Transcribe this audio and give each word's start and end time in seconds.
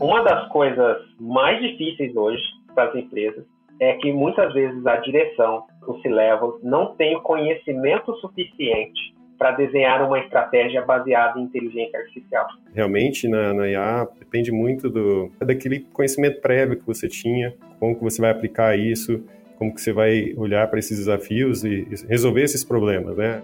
Uma 0.00 0.22
das 0.22 0.48
coisas 0.48 0.98
mais 1.18 1.60
difíceis 1.60 2.14
hoje 2.14 2.42
para 2.74 2.90
as 2.90 2.94
empresas 2.94 3.44
é 3.80 3.94
que 3.94 4.12
muitas 4.12 4.52
vezes 4.54 4.84
a 4.86 4.96
direção, 4.96 5.64
o 5.86 6.00
C-Level, 6.00 6.60
não 6.62 6.94
tem 6.94 7.16
o 7.16 7.20
conhecimento 7.20 8.14
suficiente 8.16 9.14
para 9.36 9.52
desenhar 9.52 10.04
uma 10.04 10.18
estratégia 10.18 10.82
baseada 10.82 11.38
em 11.38 11.44
inteligência 11.44 11.98
artificial. 11.98 12.46
Realmente, 12.74 13.28
na, 13.28 13.54
na 13.54 13.68
IA, 13.68 14.08
depende 14.18 14.50
muito 14.50 14.90
do, 14.90 15.30
daquele 15.38 15.80
conhecimento 15.92 16.40
prévio 16.40 16.76
que 16.76 16.86
você 16.86 17.08
tinha, 17.08 17.54
como 17.78 17.94
que 17.96 18.02
você 18.02 18.20
vai 18.20 18.30
aplicar 18.30 18.76
isso, 18.76 19.24
como 19.56 19.72
que 19.74 19.80
você 19.80 19.92
vai 19.92 20.34
olhar 20.36 20.66
para 20.68 20.78
esses 20.78 20.98
desafios 20.98 21.64
e 21.64 21.86
resolver 22.08 22.42
esses 22.42 22.64
problemas, 22.64 23.16
né? 23.16 23.42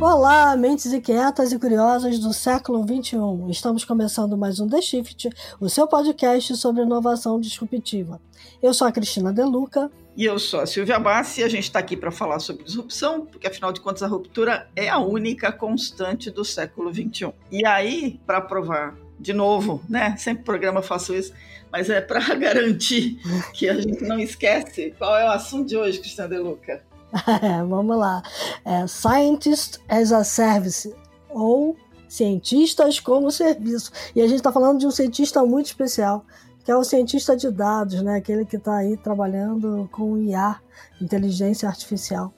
Olá, 0.00 0.56
mentes 0.56 0.92
inquietas 0.92 1.50
e 1.50 1.58
curiosas 1.58 2.20
do 2.20 2.32
século 2.32 2.86
XXI. 2.86 3.18
Estamos 3.50 3.84
começando 3.84 4.38
mais 4.38 4.60
um 4.60 4.68
The 4.68 4.80
Shift, 4.80 5.28
o 5.60 5.68
seu 5.68 5.88
podcast 5.88 6.56
sobre 6.56 6.82
inovação 6.82 7.40
disruptiva. 7.40 8.20
Eu 8.62 8.72
sou 8.72 8.86
a 8.86 8.92
Cristina 8.92 9.32
Deluca. 9.32 9.90
E 10.16 10.24
eu 10.24 10.38
sou 10.38 10.60
a 10.60 10.66
Silvia 10.66 11.00
Bassi 11.00 11.40
e 11.40 11.44
a 11.44 11.48
gente 11.48 11.64
está 11.64 11.80
aqui 11.80 11.96
para 11.96 12.12
falar 12.12 12.38
sobre 12.38 12.62
disrupção, 12.62 13.26
porque 13.26 13.48
afinal 13.48 13.72
de 13.72 13.80
contas 13.80 14.04
a 14.04 14.06
ruptura 14.06 14.70
é 14.76 14.88
a 14.88 14.98
única 14.98 15.50
constante 15.50 16.30
do 16.30 16.44
século 16.44 16.94
XXI. 16.94 17.32
E 17.50 17.66
aí, 17.66 18.20
para 18.24 18.40
provar 18.40 18.96
de 19.18 19.32
novo, 19.32 19.82
né? 19.88 20.16
Sempre 20.16 20.44
programa 20.44 20.80
faço 20.80 21.12
isso, 21.12 21.32
mas 21.72 21.90
é 21.90 22.00
para 22.00 22.20
garantir 22.36 23.18
que 23.52 23.68
a 23.68 23.80
gente 23.80 24.04
não 24.04 24.20
esquece 24.20 24.94
qual 24.96 25.18
é 25.18 25.24
o 25.24 25.32
assunto 25.32 25.68
de 25.68 25.76
hoje, 25.76 25.98
Cristina 25.98 26.28
Deluca. 26.28 26.86
É, 27.42 27.62
vamos 27.64 27.96
lá. 27.96 28.22
É 28.64 28.86
Scientist 28.86 29.78
as 29.88 30.12
a 30.12 30.24
Service, 30.24 30.94
ou 31.30 31.76
Cientistas 32.08 33.00
como 33.00 33.30
Serviço. 33.30 33.92
E 34.14 34.20
a 34.20 34.26
gente 34.26 34.36
está 34.36 34.52
falando 34.52 34.78
de 34.78 34.86
um 34.86 34.90
cientista 34.90 35.44
muito 35.44 35.66
especial, 35.66 36.24
que 36.64 36.70
é 36.70 36.76
o 36.76 36.84
cientista 36.84 37.36
de 37.36 37.50
dados, 37.50 38.02
né? 38.02 38.16
aquele 38.16 38.44
que 38.44 38.56
está 38.56 38.76
aí 38.76 38.96
trabalhando 38.96 39.88
com 39.92 40.16
IA, 40.18 40.60
inteligência 41.00 41.68
artificial, 41.68 42.32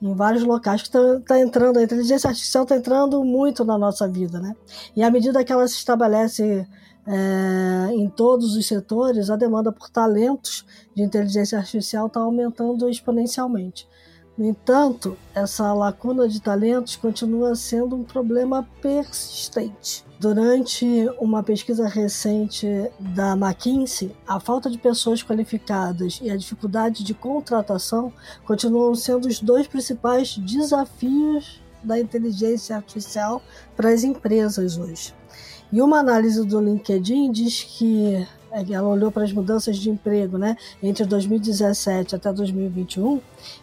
em 0.00 0.14
vários 0.14 0.42
locais 0.42 0.82
que 0.82 0.88
está 0.88 1.20
tá 1.20 1.40
entrando, 1.40 1.78
a 1.78 1.82
inteligência 1.82 2.28
artificial 2.28 2.64
está 2.64 2.76
entrando 2.76 3.24
muito 3.24 3.64
na 3.64 3.78
nossa 3.78 4.08
vida. 4.08 4.40
Né? 4.40 4.54
E 4.96 5.02
à 5.02 5.10
medida 5.10 5.44
que 5.44 5.52
ela 5.52 5.66
se 5.66 5.74
estabelece 5.74 6.66
é, 7.06 7.92
em 7.92 8.08
todos 8.08 8.56
os 8.56 8.66
setores, 8.66 9.30
a 9.30 9.36
demanda 9.36 9.72
por 9.72 9.88
talentos 9.90 10.64
de 10.94 11.02
inteligência 11.02 11.58
artificial 11.58 12.08
está 12.08 12.20
aumentando 12.20 12.88
exponencialmente. 12.88 13.88
No 14.36 14.46
entanto, 14.46 15.16
essa 15.34 15.74
lacuna 15.74 16.26
de 16.26 16.40
talentos 16.40 16.96
continua 16.96 17.54
sendo 17.54 17.94
um 17.94 18.02
problema 18.02 18.66
persistente. 18.80 20.04
Durante 20.18 20.86
uma 21.20 21.42
pesquisa 21.42 21.86
recente 21.86 22.66
da 22.98 23.32
McKinsey, 23.32 24.16
a 24.26 24.40
falta 24.40 24.70
de 24.70 24.78
pessoas 24.78 25.22
qualificadas 25.22 26.18
e 26.22 26.30
a 26.30 26.36
dificuldade 26.36 27.04
de 27.04 27.12
contratação 27.12 28.12
continuam 28.46 28.94
sendo 28.94 29.28
os 29.28 29.38
dois 29.38 29.66
principais 29.66 30.38
desafios 30.38 31.60
da 31.82 31.98
inteligência 31.98 32.76
artificial 32.76 33.42
para 33.76 33.90
as 33.90 34.02
empresas 34.02 34.78
hoje. 34.78 35.14
E 35.70 35.82
uma 35.82 35.98
análise 35.98 36.44
do 36.46 36.60
LinkedIn 36.60 37.32
diz 37.32 37.64
que 37.64 38.26
ela 38.52 38.88
olhou 38.88 39.10
para 39.10 39.24
as 39.24 39.32
mudanças 39.32 39.78
de 39.78 39.88
emprego 39.88 40.36
né, 40.36 40.56
entre 40.82 41.04
2017 41.04 42.14
até 42.14 42.32
2021 42.32 43.20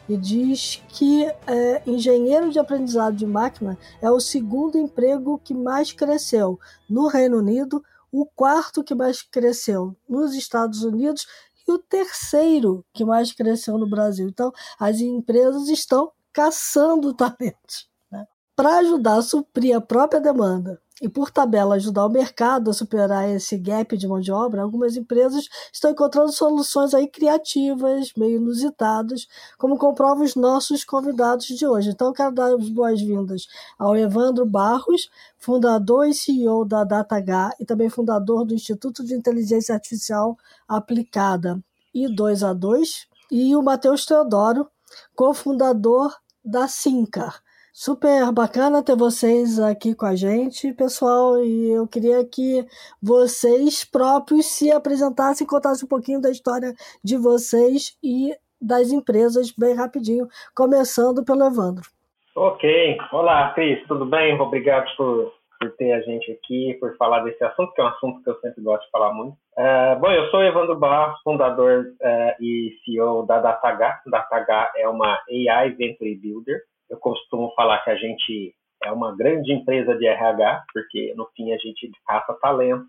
e 0.07 0.17
diz 0.17 0.81
que 0.87 1.25
é, 1.45 1.81
engenheiro 1.85 2.49
de 2.49 2.57
aprendizado 2.57 3.15
de 3.15 3.25
máquina 3.25 3.77
é 4.01 4.09
o 4.09 4.19
segundo 4.19 4.77
emprego 4.77 5.39
que 5.43 5.53
mais 5.53 5.91
cresceu 5.91 6.59
no 6.89 7.07
Reino 7.07 7.37
Unido, 7.37 7.83
o 8.11 8.25
quarto 8.25 8.83
que 8.83 8.95
mais 8.95 9.21
cresceu 9.21 9.95
nos 10.07 10.33
Estados 10.33 10.83
Unidos 10.83 11.27
e 11.67 11.71
o 11.71 11.77
terceiro 11.77 12.83
que 12.91 13.05
mais 13.05 13.31
cresceu 13.31 13.77
no 13.77 13.87
Brasil. 13.87 14.27
Então, 14.27 14.51
as 14.79 14.99
empresas 14.99 15.69
estão 15.69 16.11
caçando 16.33 17.13
talentos 17.15 17.87
né, 18.11 18.25
para 18.55 18.79
ajudar 18.79 19.17
a 19.17 19.21
suprir 19.21 19.77
a 19.77 19.81
própria 19.81 20.19
demanda 20.19 20.81
e, 21.01 21.07
por 21.07 21.31
tabela, 21.31 21.75
ajudar 21.75 22.05
o 22.05 22.09
mercado 22.09 22.69
a 22.69 22.73
superar 22.73 23.29
esse 23.29 23.57
gap 23.57 23.97
de 23.97 24.07
mão 24.07 24.19
de 24.19 24.31
obra, 24.31 24.61
algumas 24.61 24.97
empresas 24.97 25.47
estão 25.71 25.91
encontrando 25.91 26.31
soluções 26.31 26.93
aí 26.93 27.07
criativas, 27.07 28.11
meio 28.17 28.37
inusitadas, 28.37 29.27
como 29.57 29.77
comprovam 29.77 30.23
os 30.23 30.35
nossos 30.35 30.83
convidados 30.83 31.45
de 31.45 31.65
hoje. 31.65 31.89
Então, 31.89 32.07
eu 32.07 32.13
quero 32.13 32.33
dar 32.33 32.53
as 32.53 32.69
boas-vindas 32.69 33.47
ao 33.77 33.95
Evandro 33.95 34.45
Barros, 34.45 35.09
fundador 35.37 36.07
e 36.07 36.13
CEO 36.13 36.65
da 36.65 36.83
DataH 36.83 37.55
e 37.59 37.65
também 37.65 37.89
fundador 37.89 38.45
do 38.45 38.53
Instituto 38.53 39.03
de 39.05 39.13
Inteligência 39.13 39.73
Artificial 39.73 40.37
Aplicada 40.67 41.61
I2A2, 41.95 43.07
e 43.31 43.55
o 43.55 43.61
Matheus 43.61 44.05
Teodoro, 44.05 44.67
cofundador 45.15 46.15
da 46.43 46.67
Sincar. 46.67 47.41
Super 47.81 48.29
bacana 48.33 48.83
ter 48.83 48.97
vocês 48.97 49.57
aqui 49.57 49.95
com 49.95 50.05
a 50.05 50.13
gente, 50.13 50.73
pessoal, 50.73 51.41
e 51.41 51.71
eu 51.71 51.87
queria 51.87 52.25
que 52.25 52.65
vocês 53.01 53.89
próprios 53.89 54.47
se 54.47 54.69
apresentassem 54.69 55.47
contassem 55.47 55.85
um 55.85 55.87
pouquinho 55.87 56.19
da 56.19 56.29
história 56.29 56.73
de 57.01 57.15
vocês 57.15 57.97
e 58.03 58.35
das 58.61 58.91
empresas 58.91 59.53
bem 59.57 59.77
rapidinho, 59.77 60.27
começando 60.53 61.23
pelo 61.23 61.45
Evandro. 61.45 61.87
Ok. 62.35 62.97
Olá, 63.13 63.53
Cris, 63.53 63.81
tudo 63.87 64.05
bem? 64.05 64.37
Obrigado 64.37 64.93
por, 64.97 65.31
por 65.57 65.71
ter 65.77 65.93
a 65.93 66.01
gente 66.01 66.33
aqui, 66.33 66.75
por 66.81 66.97
falar 66.97 67.23
desse 67.23 67.41
assunto, 67.45 67.71
que 67.71 67.79
é 67.79 67.85
um 67.85 67.87
assunto 67.87 68.21
que 68.21 68.29
eu 68.29 68.41
sempre 68.41 68.61
gosto 68.61 68.83
de 68.83 68.91
falar 68.91 69.13
muito. 69.13 69.37
Uh, 69.57 69.97
bom, 70.01 70.11
eu 70.11 70.29
sou 70.31 70.43
Evandro 70.43 70.77
Barros, 70.77 71.17
fundador 71.23 71.85
uh, 72.01 72.43
e 72.43 72.75
CEO 72.83 73.25
da 73.25 73.39
DataH. 73.39 74.01
DataH 74.05 74.73
é 74.75 74.85
uma 74.85 75.17
AI 75.29 75.69
Venture 75.69 76.13
Builder 76.15 76.59
eu 76.89 76.97
costumo 76.97 77.53
falar 77.55 77.79
que 77.83 77.89
a 77.89 77.95
gente 77.95 78.55
é 78.83 78.91
uma 78.91 79.15
grande 79.15 79.51
empresa 79.51 79.95
de 79.97 80.07
RH, 80.07 80.63
porque 80.73 81.13
no 81.15 81.25
fim 81.35 81.51
a 81.51 81.57
gente 81.57 81.91
caça 82.07 82.33
talentos 82.41 82.87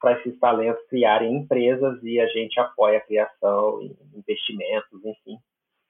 para 0.00 0.12
esses 0.12 0.38
talentos 0.38 0.84
criarem 0.88 1.34
empresas 1.34 2.02
e 2.02 2.20
a 2.20 2.26
gente 2.28 2.58
apoia 2.60 2.98
a 2.98 3.00
criação, 3.00 3.80
investimentos, 4.14 5.04
enfim, 5.04 5.38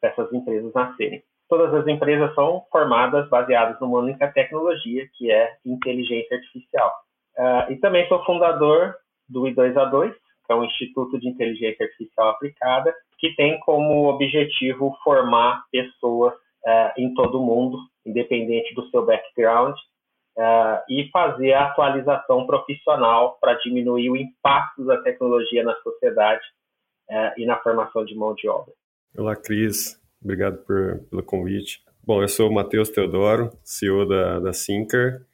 para 0.01 0.11
essas 0.11 0.33
empresas 0.33 0.73
nascerem. 0.73 1.23
Todas 1.49 1.73
as 1.75 1.87
empresas 1.87 2.35
são 2.35 2.65
formadas 2.73 3.29
baseadas 3.29 3.79
numa 3.81 3.99
única 3.99 4.33
tecnologia, 4.33 5.07
que 5.15 5.31
é 5.31 5.57
inteligência 5.65 6.37
artificial. 6.37 6.93
Uh, 7.37 7.73
e 7.73 7.77
também 7.77 8.09
sou 8.09 8.25
fundador 8.25 8.97
do 9.29 9.43
I2A2, 9.43 10.13
que 10.47 10.53
é 10.53 10.55
um 10.55 10.65
Instituto 10.65 11.19
de 11.21 11.29
Inteligência 11.29 11.85
Artificial 11.85 12.31
Aplicada, 12.31 12.95
que 13.19 13.35
tem 13.35 13.59
como 13.61 14.09
objetivo 14.09 14.97
formar 15.05 15.65
pessoas 15.71 16.35
uh, 16.67 16.93
em 16.99 17.15
todo 17.15 17.41
mundo, 17.41 17.79
independente 18.05 18.75
do 18.75 18.89
seu 18.91 19.07
background, 19.07 19.75
uh, 20.37 20.83
e 20.91 21.09
fazer 21.13 21.53
a 21.53 21.67
atualização 21.67 22.47
profissional 22.47 23.39
para 23.41 23.55
diminuir 23.55 24.11
o 24.11 24.17
impacto 24.17 24.85
da 24.85 25.01
tecnologia 25.03 25.63
na 25.63 25.75
sociedade 25.77 26.45
uh, 27.11 27.41
e 27.41 27.47
na 27.47 27.57
formação 27.59 28.05
de 28.05 28.15
mão 28.15 28.35
de 28.35 28.49
obra. 28.49 28.73
Olá, 29.17 29.37
Cris. 29.37 30.01
Obrigado 30.23 30.59
por, 30.65 31.01
pelo 31.09 31.23
convite. 31.23 31.81
Bom, 32.05 32.23
eu 32.23 32.29
sou 32.29 32.49
o 32.49 32.55
Matheus 32.55 32.91
Teodoro, 32.91 33.51
CEO 33.65 34.07
da, 34.07 34.41
da 34.41 34.53
Sinker. 34.53 35.25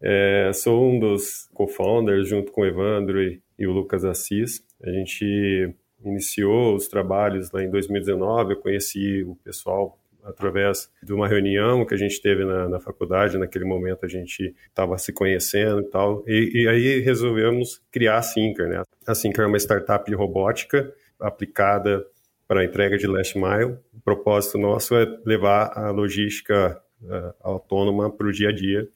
É, 0.00 0.50
sou 0.52 0.90
um 0.90 0.98
dos 0.98 1.48
co-founders, 1.54 2.28
junto 2.28 2.52
com 2.52 2.60
o 2.60 2.66
Evandro 2.66 3.22
e, 3.22 3.42
e 3.58 3.66
o 3.66 3.72
Lucas 3.72 4.04
Assis. 4.04 4.64
A 4.82 4.90
gente 4.90 5.74
iniciou 6.04 6.74
os 6.74 6.88
trabalhos 6.88 7.50
lá 7.50 7.62
em 7.62 7.70
2019. 7.70 8.52
Eu 8.52 8.60
conheci 8.60 9.22
o 9.24 9.36
pessoal 9.36 9.98
através 10.26 10.90
de 11.02 11.14
uma 11.14 11.28
reunião 11.28 11.86
que 11.86 11.94
a 11.94 11.96
gente 11.96 12.20
teve 12.20 12.44
na, 12.44 12.68
na 12.68 12.80
faculdade. 12.80 13.38
Naquele 13.38 13.64
momento 13.64 14.04
a 14.04 14.08
gente 14.08 14.54
estava 14.68 14.98
se 14.98 15.12
conhecendo 15.12 15.80
e 15.80 15.90
tal. 15.90 16.24
E, 16.26 16.62
e, 16.62 16.68
aí 16.68 17.00
resolvemos 17.00 17.80
criar 17.90 18.18
a 18.18 18.22
Sinker. 18.22 18.68
Né? 18.68 18.82
A 19.06 19.14
Sinker 19.14 19.44
é 19.44 19.46
uma 19.46 19.58
startup 19.58 20.04
de 20.10 20.16
robótica 20.16 20.92
aplicada 21.18 22.04
para 22.46 22.60
a 22.60 22.64
entrega 22.64 22.98
de 22.98 23.06
last 23.06 23.38
mile. 23.38 23.78
O 23.94 24.00
propósito 24.04 24.58
nosso 24.58 24.94
é 24.94 25.06
levar 25.24 25.72
a 25.78 25.90
logística 25.90 26.80
uh, 27.02 27.34
autônoma 27.40 28.10
para 28.10 28.26
o 28.26 28.32
dia 28.32 28.50
a 28.50 28.52
dia. 28.52 28.86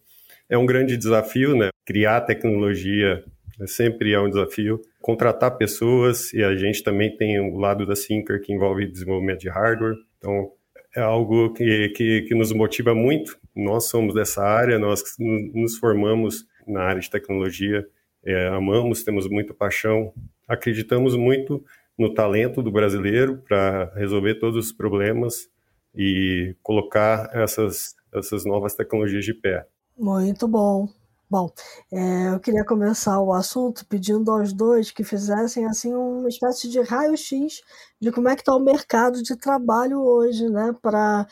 É 0.49 0.59
um 0.59 0.67
grande 0.67 0.97
desafio, 0.97 1.57
né? 1.57 1.69
Criar 1.85 2.21
tecnologia 2.23 3.25
sempre 3.67 4.13
é 4.13 4.21
um 4.21 4.29
desafio. 4.29 4.81
Contratar 5.01 5.57
pessoas, 5.57 6.33
e 6.33 6.43
a 6.43 6.55
gente 6.55 6.83
também 6.83 7.17
tem 7.17 7.41
o 7.41 7.57
lado 7.57 7.87
da 7.87 7.97
Sinker 7.97 8.41
que 8.41 8.53
envolve 8.53 8.87
desenvolvimento 8.87 9.41
de 9.41 9.49
hardware. 9.49 9.97
Então, 10.19 10.53
é 10.95 11.01
algo 11.01 11.53
que, 11.53 11.89
que, 11.91 12.23
que, 12.23 12.35
nos 12.35 12.53
motiva 12.53 12.95
muito. 12.95 13.39
Nós 13.55 13.87
somos 13.87 14.15
dessa 14.15 14.43
área, 14.43 14.79
nós 14.79 15.03
nos 15.19 15.77
formamos 15.77 16.47
na 16.67 16.83
área 16.83 17.01
de 17.01 17.11
tecnologia, 17.11 17.87
é, 18.25 18.49
amamos, 18.49 19.03
temos 19.03 19.29
muita 19.29 19.55
paixão, 19.55 20.13
acreditamos 20.47 21.17
muito 21.17 21.65
no 21.99 22.13
talento 22.13 22.63
do 22.63 22.71
brasileiro 22.71 23.43
para 23.47 23.93
resolver 23.95 24.37
todos 24.37 24.67
os 24.67 24.73
problemas 24.73 25.49
e 25.95 26.55
colocar 26.63 27.31
essas, 27.33 27.95
essas 28.13 28.45
novas 28.45 28.75
tecnologias 28.75 29.25
de 29.25 29.35
pé. 29.35 29.67
Muito 29.99 30.49
bom. 30.49 30.89
Bom, 31.31 31.49
é, 31.93 32.35
eu 32.35 32.41
queria 32.41 32.65
começar 32.65 33.21
o 33.21 33.33
assunto 33.33 33.87
pedindo 33.87 34.33
aos 34.33 34.53
dois 34.53 34.91
que 34.91 35.05
fizessem 35.05 35.65
assim 35.65 35.95
uma 35.95 36.29
espécie 36.29 36.69
de 36.69 36.81
raio-x 36.81 37.63
de 38.01 38.11
como 38.11 38.29
é 38.29 38.35
que 38.35 38.41
está 38.43 38.53
o 38.53 38.59
mercado 38.59 39.23
de 39.23 39.39
trabalho 39.39 40.03
hoje, 40.03 40.49
né? 40.51 40.75
Para 40.83 41.29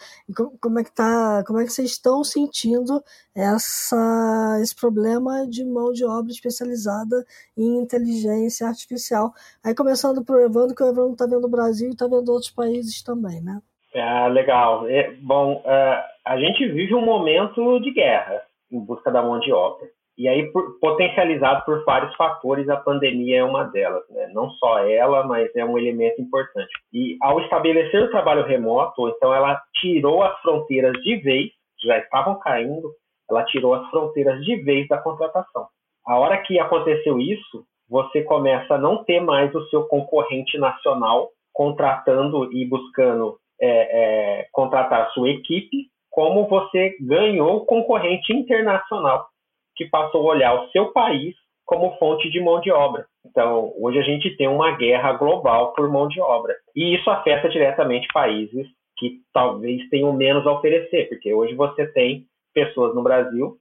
como 0.61 0.79
é 0.79 0.85
que 0.85 0.93
tá, 0.93 1.43
como 1.45 1.59
é 1.59 1.65
que 1.65 1.73
vocês 1.73 1.91
estão 1.91 2.23
sentindo 2.23 3.03
essa, 3.35 4.59
esse 4.63 4.77
problema 4.77 5.45
de 5.49 5.65
mão 5.65 5.93
de 5.93 6.05
obra 6.05 6.31
especializada 6.31 7.25
em 7.57 7.79
inteligência 7.81 8.69
artificial. 8.69 9.33
Aí 9.65 9.75
começando 9.75 10.25
por 10.25 10.41
Evandro, 10.41 10.77
que 10.77 10.83
o 10.85 10.89
Evandro 10.89 11.15
está 11.15 11.27
vendo 11.27 11.47
o 11.47 11.51
Brasil 11.51 11.89
e 11.89 11.93
está 11.93 12.07
vendo 12.07 12.29
outros 12.29 12.53
países 12.53 13.03
também, 13.03 13.41
né? 13.41 13.61
Ah, 13.97 14.29
legal. 14.29 14.87
É, 14.89 15.11
bom, 15.15 15.57
uh, 15.57 16.03
a 16.25 16.39
gente 16.39 16.69
vive 16.69 16.95
um 16.95 17.05
momento 17.05 17.81
de 17.81 17.93
guerra 17.93 18.48
em 18.71 18.85
busca 18.85 19.11
da 19.11 19.23
mão 19.23 19.39
de 19.41 19.53
obra. 19.53 19.87
E 20.19 20.27
aí, 20.29 20.51
por, 20.51 20.81
potencializado 20.81 21.65
por 21.65 21.85
vários 21.85 22.15
fatores, 22.17 22.69
a 22.69 22.77
pandemia 22.77 23.39
é 23.39 23.45
uma 23.45 23.63
delas. 23.65 24.03
Né? 24.11 24.29
Não 24.35 24.51
só 24.51 24.81
ela, 24.81 25.25
mas 25.25 25.55
é 25.55 25.65
um 25.65 25.79
elemento 25.79 26.21
importante. 26.21 26.71
E 26.93 27.17
ao 27.23 27.41
estabelecer 27.41 28.03
o 28.03 28.11
trabalho 28.11 28.45
remoto, 28.45 29.09
então 29.11 29.33
ela 29.33 29.63
tirou 29.75 30.25
as 30.25 30.37
fronteiras 30.41 30.93
de 31.05 31.17
vez, 31.19 31.51
já 31.85 31.99
estavam 31.99 32.37
caindo, 32.41 32.91
ela 33.31 33.45
tirou 33.45 33.75
as 33.75 33.89
fronteiras 33.91 34.45
de 34.45 34.57
vez 34.57 34.89
da 34.89 34.99
contratação. 34.99 35.69
A 36.05 36.19
hora 36.19 36.39
que 36.39 36.59
aconteceu 36.59 37.21
isso, 37.21 37.65
você 37.89 38.23
começa 38.23 38.75
a 38.75 38.79
não 38.79 39.05
ter 39.05 39.21
mais 39.21 39.55
o 39.55 39.65
seu 39.69 39.85
concorrente 39.85 40.59
nacional 40.59 41.31
contratando 41.53 42.53
e 42.53 42.65
buscando 42.65 43.39
é, 43.61 44.41
é, 44.41 44.49
contratar 44.53 45.11
sua 45.13 45.31
equipe 45.31 45.87
como 46.19 46.49
você 46.49 46.97
ganhou 47.01 47.65
concorrente 47.65 48.33
internacional 48.33 49.29
que 49.77 49.85
passou 49.85 50.23
a 50.23 50.35
olhar 50.35 50.53
o 50.53 50.69
seu 50.71 50.87
país 50.87 51.37
como 51.65 51.97
fonte 51.97 52.29
de 52.29 52.41
mão 52.41 52.61
de 52.61 52.73
obra. 52.73 53.07
Então, 53.25 53.73
hoje 53.79 54.01
a 54.01 54.03
gente 54.03 54.37
tem 54.37 54.49
uma 54.49 54.77
guerra 54.77 55.13
global 55.13 55.73
por 55.75 55.89
mão 55.89 56.09
de 56.09 56.21
obra. 56.21 56.57
E 56.75 56.97
isso 56.97 57.09
afeta 57.09 57.49
diretamente 57.49 58.09
países 58.13 58.67
que 58.97 59.21
talvez 59.33 59.89
tenham 59.91 60.13
menos 60.13 60.45
a 60.45 60.55
oferecer, 60.55 61.09
porque 61.09 61.33
hoje 61.33 61.55
você 61.55 61.87
tem 61.93 62.25
pessoas 62.53 62.97
no 62.97 63.03
Brasil 63.05 63.57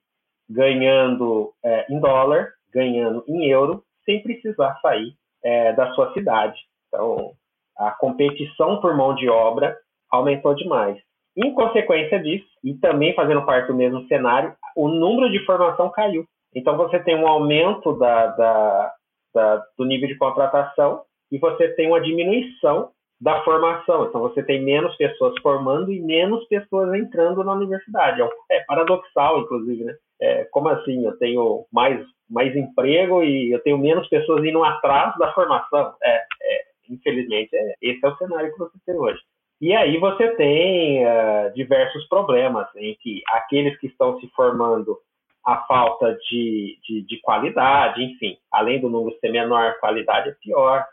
ganhando 0.49 1.53
é, 1.63 1.85
em 1.93 1.99
dólar, 1.99 2.53
ganhando 2.73 3.23
em 3.27 3.45
euro, 3.51 3.83
sem 4.03 4.23
precisar 4.23 4.79
sair 4.81 5.13
é, 5.43 5.73
da 5.73 5.93
sua 5.93 6.11
cidade. 6.13 6.59
Então, 6.87 7.33
a 7.77 7.91
competição 7.91 8.81
por 8.81 8.97
mão 8.97 9.13
de 9.13 9.29
obra 9.29 9.77
aumentou 10.09 10.55
demais. 10.55 10.97
Em 11.37 11.53
consequência 11.53 12.19
disso, 12.19 12.47
e 12.63 12.73
também 12.73 13.13
fazendo 13.13 13.45
parte 13.45 13.67
do 13.67 13.75
mesmo 13.75 14.07
cenário, 14.07 14.55
o 14.75 14.87
número 14.87 15.31
de 15.31 15.45
formação 15.45 15.91
caiu. 15.91 16.25
Então 16.55 16.75
você 16.75 16.99
tem 16.99 17.15
um 17.15 17.27
aumento 17.27 17.93
da, 17.93 18.27
da, 18.27 18.93
da, 19.35 19.63
do 19.77 19.85
nível 19.85 20.07
de 20.07 20.17
contratação 20.17 21.03
e 21.31 21.37
você 21.37 21.69
tem 21.75 21.87
uma 21.87 22.01
diminuição 22.01 22.89
da 23.21 23.43
formação. 23.43 24.07
Então 24.07 24.21
você 24.21 24.41
tem 24.41 24.63
menos 24.63 24.95
pessoas 24.95 25.35
formando 25.41 25.91
e 25.91 25.99
menos 25.99 26.43
pessoas 26.47 26.93
entrando 26.95 27.43
na 27.43 27.53
universidade. 27.53 28.19
É, 28.21 28.57
é 28.57 28.63
paradoxal, 28.63 29.39
inclusive, 29.41 29.83
né? 29.83 29.95
É, 30.19 30.45
como 30.45 30.69
assim? 30.69 31.05
Eu 31.05 31.15
tenho 31.19 31.65
mais, 31.71 32.03
mais 32.27 32.55
emprego 32.55 33.23
e 33.23 33.51
eu 33.51 33.61
tenho 33.61 33.77
menos 33.77 34.07
pessoas 34.07 34.43
indo 34.43 34.63
atrás 34.63 35.15
da 35.19 35.31
formação. 35.33 35.93
É, 36.03 36.15
é 36.17 36.67
infelizmente, 36.89 37.55
é, 37.55 37.73
esse 37.81 38.03
é 38.03 38.09
o 38.09 38.17
cenário 38.17 38.51
que 38.51 38.59
você 38.59 38.77
tem 38.85 38.95
hoje. 38.95 39.19
E 39.59 39.73
aí 39.73 39.97
você 39.97 40.35
tem 40.35 41.03
uh, 41.03 41.53
diversos 41.55 42.07
problemas 42.07 42.67
em 42.75 42.95
que 43.01 43.23
aqueles 43.29 43.77
que 43.79 43.87
estão 43.87 44.19
se 44.19 44.27
formando 44.29 44.97
a 45.43 45.65
falta 45.65 46.15
de, 46.29 46.77
de, 46.83 47.01
de, 47.03 47.21
qualidade, 47.21 48.03
enfim, 48.03 48.37
além 48.51 48.81
do 48.81 48.89
número 48.89 49.17
ser 49.19 49.31
menor, 49.31 49.65
a 49.65 49.79
qualidade 49.79 50.29
é 50.29 50.35
pior. 50.41 50.85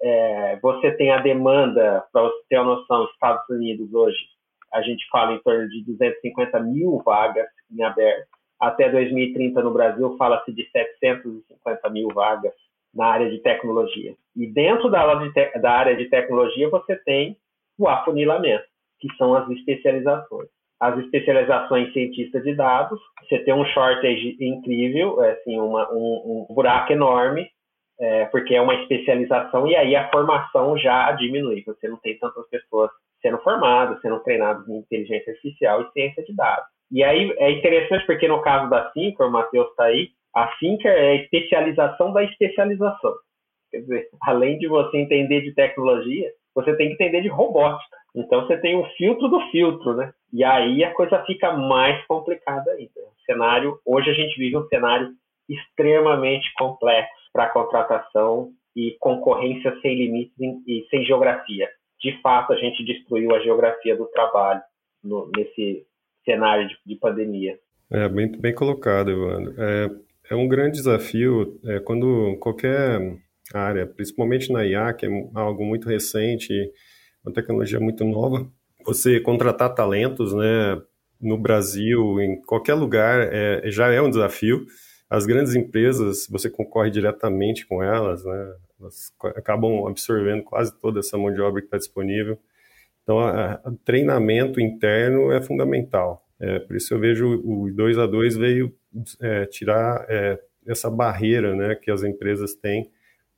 É, 0.00 0.56
você 0.62 0.92
tem 0.92 1.10
a 1.10 1.18
demanda, 1.18 2.04
para 2.12 2.22
você 2.22 2.44
ter 2.48 2.60
uma 2.60 2.76
noção, 2.76 3.04
Estados 3.06 3.48
Unidos 3.50 3.92
hoje, 3.92 4.18
a 4.72 4.80
gente 4.82 5.04
fala 5.10 5.32
em 5.32 5.40
torno 5.40 5.68
de 5.68 5.84
250 5.84 6.60
mil 6.60 7.02
vagas 7.04 7.48
em 7.70 7.82
aberto. 7.82 8.28
Até 8.60 8.88
2030 8.88 9.62
no 9.62 9.72
Brasil 9.72 10.16
fala-se 10.16 10.52
de 10.52 10.64
750 10.70 11.90
mil 11.90 12.08
vagas 12.14 12.52
na 12.94 13.06
área 13.06 13.28
de 13.28 13.38
tecnologia. 13.38 14.14
E 14.36 14.46
dentro 14.46 14.90
da, 14.90 15.14
da 15.60 15.72
área 15.72 15.96
de 15.96 16.06
tecnologia 16.06 16.68
você 16.70 16.96
tem 17.04 17.36
o 17.78 17.88
afunilamento, 17.88 18.64
que 19.00 19.08
são 19.16 19.34
as 19.34 19.48
especializações. 19.50 20.48
As 20.80 20.96
especializações 20.98 21.92
cientista 21.92 22.40
de 22.40 22.54
dados, 22.54 23.00
você 23.22 23.38
tem 23.40 23.52
um 23.52 23.64
shortage 23.66 24.36
incrível, 24.40 25.22
é, 25.22 25.32
assim, 25.32 25.58
uma, 25.58 25.90
um, 25.92 26.46
um, 26.48 26.54
buraco 26.54 26.92
enorme, 26.92 27.48
é, 28.00 28.26
porque 28.26 28.54
é 28.54 28.60
uma 28.60 28.74
especialização 28.74 29.66
e 29.66 29.74
aí 29.74 29.96
a 29.96 30.08
formação 30.10 30.78
já 30.78 31.10
diminui. 31.12 31.64
Você 31.66 31.88
não 31.88 31.96
tem 31.96 32.16
tantas 32.18 32.48
pessoas 32.48 32.90
sendo 33.20 33.38
formadas, 33.38 34.00
sendo 34.00 34.20
treinadas 34.20 34.68
em 34.68 34.78
inteligência 34.78 35.32
artificial 35.32 35.82
e 35.82 35.92
ciência 35.92 36.22
de 36.22 36.34
dados. 36.34 36.66
E 36.92 37.02
aí 37.02 37.34
é 37.38 37.50
interessante 37.50 38.06
porque 38.06 38.28
no 38.28 38.40
caso 38.40 38.70
da 38.70 38.90
Sinker, 38.92 39.26
o 39.26 39.30
Matheus 39.32 39.68
está 39.70 39.84
aí, 39.84 40.10
a 40.34 40.48
Sinker 40.58 40.92
é 40.92 41.10
a 41.10 41.14
especialização 41.16 42.12
da 42.12 42.22
especialização. 42.22 43.14
Quer 43.70 43.80
dizer, 43.80 44.08
além 44.22 44.58
de 44.58 44.68
você 44.68 44.98
entender 44.98 45.42
de 45.42 45.54
tecnologia, 45.54 46.30
você 46.58 46.76
tem 46.76 46.88
que 46.88 46.94
entender 46.94 47.22
de 47.22 47.28
robótica. 47.28 47.96
Então 48.16 48.44
você 48.44 48.58
tem 48.58 48.76
o 48.76 48.84
filtro 48.96 49.28
do 49.28 49.40
filtro, 49.52 49.94
né? 49.94 50.12
E 50.32 50.42
aí 50.42 50.82
a 50.82 50.92
coisa 50.92 51.22
fica 51.24 51.52
mais 51.52 52.04
complicada 52.06 52.72
ainda. 52.72 53.00
O 53.00 53.24
cenário, 53.24 53.78
hoje 53.86 54.10
a 54.10 54.12
gente 54.12 54.36
vive 54.36 54.56
um 54.56 54.66
cenário 54.66 55.10
extremamente 55.48 56.52
complexo 56.54 57.12
para 57.32 57.50
contratação 57.50 58.50
e 58.74 58.96
concorrência 58.98 59.72
sem 59.80 59.96
limites 59.96 60.34
e 60.66 60.84
sem 60.90 61.04
geografia. 61.04 61.68
De 62.00 62.20
fato, 62.20 62.52
a 62.52 62.56
gente 62.56 62.84
destruiu 62.84 63.34
a 63.34 63.40
geografia 63.40 63.96
do 63.96 64.06
trabalho 64.06 64.60
no, 65.02 65.30
nesse 65.36 65.86
cenário 66.24 66.66
de, 66.66 66.76
de, 66.84 66.96
pandemia. 66.96 67.56
É 67.90 68.08
bem, 68.08 68.32
bem 68.32 68.54
colocado, 68.54 69.10
Evandro. 69.10 69.54
É, 69.58 69.90
é 70.30 70.34
um 70.34 70.48
grande 70.48 70.72
desafio 70.72 71.58
é, 71.64 71.78
quando 71.80 72.36
qualquer 72.40 73.00
área, 73.54 73.86
principalmente 73.86 74.52
na 74.52 74.64
IA, 74.64 74.92
que 74.92 75.06
é 75.06 75.08
algo 75.34 75.64
muito 75.64 75.88
recente, 75.88 76.52
uma 77.24 77.32
tecnologia 77.32 77.80
muito 77.80 78.04
nova. 78.04 78.50
Você 78.84 79.20
contratar 79.20 79.74
talentos, 79.74 80.34
né, 80.34 80.80
no 81.20 81.36
Brasil, 81.36 82.20
em 82.20 82.40
qualquer 82.42 82.74
lugar, 82.74 83.28
é, 83.32 83.70
já 83.70 83.92
é 83.92 84.00
um 84.00 84.10
desafio. 84.10 84.66
As 85.10 85.26
grandes 85.26 85.54
empresas, 85.54 86.26
você 86.28 86.50
concorre 86.50 86.90
diretamente 86.90 87.66
com 87.66 87.82
elas, 87.82 88.24
né, 88.24 88.54
elas 88.80 89.12
acabam 89.36 89.86
absorvendo 89.86 90.42
quase 90.44 90.78
toda 90.78 91.00
essa 91.00 91.18
mão 91.18 91.32
de 91.32 91.40
obra 91.40 91.60
que 91.60 91.66
está 91.66 91.78
disponível. 91.78 92.38
Então, 93.02 93.18
o 93.64 93.76
treinamento 93.84 94.60
interno 94.60 95.32
é 95.32 95.40
fundamental. 95.40 96.28
É, 96.40 96.58
por 96.60 96.76
isso 96.76 96.94
eu 96.94 97.00
vejo 97.00 97.42
o 97.44 97.70
2 97.72 97.98
a 97.98 98.06
2 98.06 98.36
veio 98.36 98.72
é, 99.20 99.46
tirar 99.46 100.06
é, 100.08 100.38
essa 100.66 100.90
barreira 100.90 101.54
né, 101.56 101.74
que 101.74 101.90
as 101.90 102.04
empresas 102.04 102.54
têm 102.54 102.90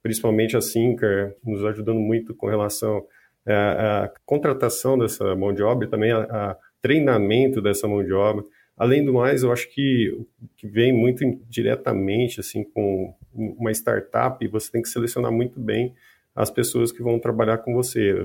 principalmente 0.03 0.57
a 0.57 0.61
Sinker, 0.61 1.37
nos 1.45 1.65
ajudando 1.65 2.01
muito 2.01 2.35
com 2.35 2.47
relação 2.47 3.05
à, 3.47 4.05
à 4.05 4.13
contratação 4.25 4.99
dessa 4.99 5.35
mão 5.37 5.53
de 5.53 5.63
obra 5.63 5.87
e 5.87 5.91
também 5.91 6.13
a, 6.13 6.23
a, 6.23 6.57
treinamento 6.81 7.61
dessa 7.61 7.87
mão 7.87 8.03
de 8.05 8.13
obra. 8.13 8.45
Além 8.77 9.05
do 9.05 9.13
mais, 9.13 9.43
eu 9.43 9.53
acho 9.53 9.69
que 9.71 10.27
que 10.57 10.67
vem 10.67 10.93
muito 10.93 11.25
diretamente 11.49 12.41
assim 12.41 12.65
com 12.65 13.15
uma 13.35 13.71
startup, 13.71 14.47
você 14.49 14.71
tem 14.73 14.83
que 14.83 14.89
selecionar 14.89 15.31
muito 15.31 15.61
bem 15.61 15.95
as 16.35 16.51
pessoas 16.51 16.91
que 16.93 17.03
vão 17.03 17.19
trabalhar 17.19 17.59
com 17.59 17.75
você. 17.75 18.25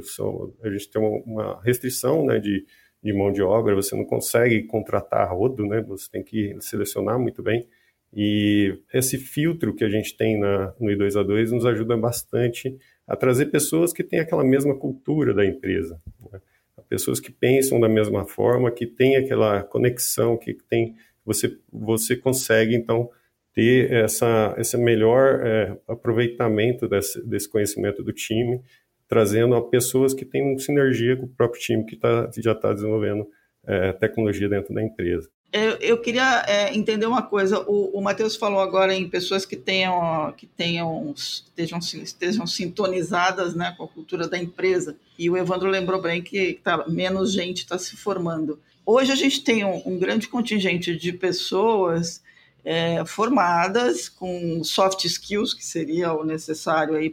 a 0.64 0.70
gente 0.70 0.90
tem 0.90 1.02
uma, 1.02 1.18
uma 1.26 1.62
restrição 1.62 2.26
né, 2.26 2.40
de, 2.40 2.66
de 3.04 3.14
mão 3.14 3.32
de 3.32 3.42
obra, 3.42 3.76
você 3.76 3.96
não 3.96 4.06
consegue 4.06 4.64
contratar 4.64 5.32
rodo, 5.34 5.66
né? 5.66 5.82
Você 5.82 6.10
tem 6.10 6.24
que 6.24 6.56
selecionar 6.60 7.20
muito 7.20 7.44
bem. 7.44 7.68
E 8.16 8.80
esse 8.94 9.18
filtro 9.18 9.76
que 9.76 9.84
a 9.84 9.90
gente 9.90 10.16
tem 10.16 10.40
na, 10.40 10.74
no 10.80 10.90
I2A2 10.90 11.52
nos 11.52 11.66
ajuda 11.66 11.98
bastante 11.98 12.78
a 13.06 13.16
trazer 13.16 13.48
pessoas 13.48 13.92
que 13.92 14.04
têm 14.04 14.20
aquela 14.20 14.44
mesma 14.44 14.74
cultura 14.74 15.34
da 15.34 15.46
empresa. 15.46 16.02
Né? 16.32 16.40
Pessoas 16.88 17.20
que 17.20 17.32
pensam 17.32 17.78
da 17.78 17.90
mesma 17.90 18.26
forma, 18.26 18.72
que 18.72 18.86
têm 18.86 19.18
aquela 19.18 19.64
conexão, 19.64 20.38
que 20.38 20.54
tem, 20.54 20.96
você, 21.26 21.58
você 21.70 22.16
consegue, 22.16 22.74
então, 22.74 23.10
ter 23.54 23.92
essa, 23.92 24.56
esse 24.58 24.78
melhor 24.78 25.46
é, 25.46 25.78
aproveitamento 25.88 26.88
desse, 26.88 27.26
desse 27.28 27.50
conhecimento 27.50 28.02
do 28.02 28.14
time, 28.14 28.62
trazendo 29.08 29.56
a 29.56 29.68
pessoas 29.68 30.14
que 30.14 30.26
têm 30.26 30.58
sinergia 30.58 31.18
com 31.18 31.26
o 31.26 31.30
próprio 31.30 31.62
time 31.62 31.86
que 31.86 31.98
tá, 31.98 32.30
já 32.38 32.54
está 32.54 32.72
desenvolvendo 32.74 33.28
é, 33.66 33.92
tecnologia 33.94 34.48
dentro 34.48 34.74
da 34.74 34.82
empresa. 34.82 35.30
Eu, 35.56 35.78
eu 35.80 35.98
queria 36.02 36.44
é, 36.50 36.76
entender 36.76 37.06
uma 37.06 37.22
coisa. 37.22 37.62
O, 37.62 37.98
o 37.98 38.02
Matheus 38.02 38.36
falou 38.36 38.60
agora 38.60 38.94
em 38.94 39.08
pessoas 39.08 39.46
que 39.46 39.56
tenham, 39.56 40.34
que 40.36 40.46
tenham 40.46 41.14
estejam, 41.16 41.80
estejam 41.80 42.46
sintonizadas 42.46 43.56
né, 43.56 43.74
com 43.78 43.86
a 43.86 43.88
cultura 43.88 44.28
da 44.28 44.38
empresa. 44.38 44.98
E 45.18 45.30
o 45.30 45.38
Evandro 45.38 45.70
lembrou 45.70 46.02
bem 46.02 46.22
que 46.22 46.60
tá, 46.62 46.84
menos 46.90 47.32
gente 47.32 47.60
está 47.60 47.80
se 47.80 47.96
formando. 47.96 48.60
Hoje 48.86 49.14
a 49.14 49.16
gente 49.16 49.46
tem 49.46 49.64
um, 49.64 49.82
um 49.86 49.98
grande 49.98 50.28
contingente 50.28 50.94
de 50.94 51.14
pessoas 51.14 52.22
é, 52.66 53.06
formadas 53.06 54.10
com 54.10 54.62
soft 54.62 55.06
skills, 55.06 55.54
que 55.54 55.66
seria 55.66 56.12
o 56.12 56.26
necessário 56.26 56.96
aí 56.96 57.10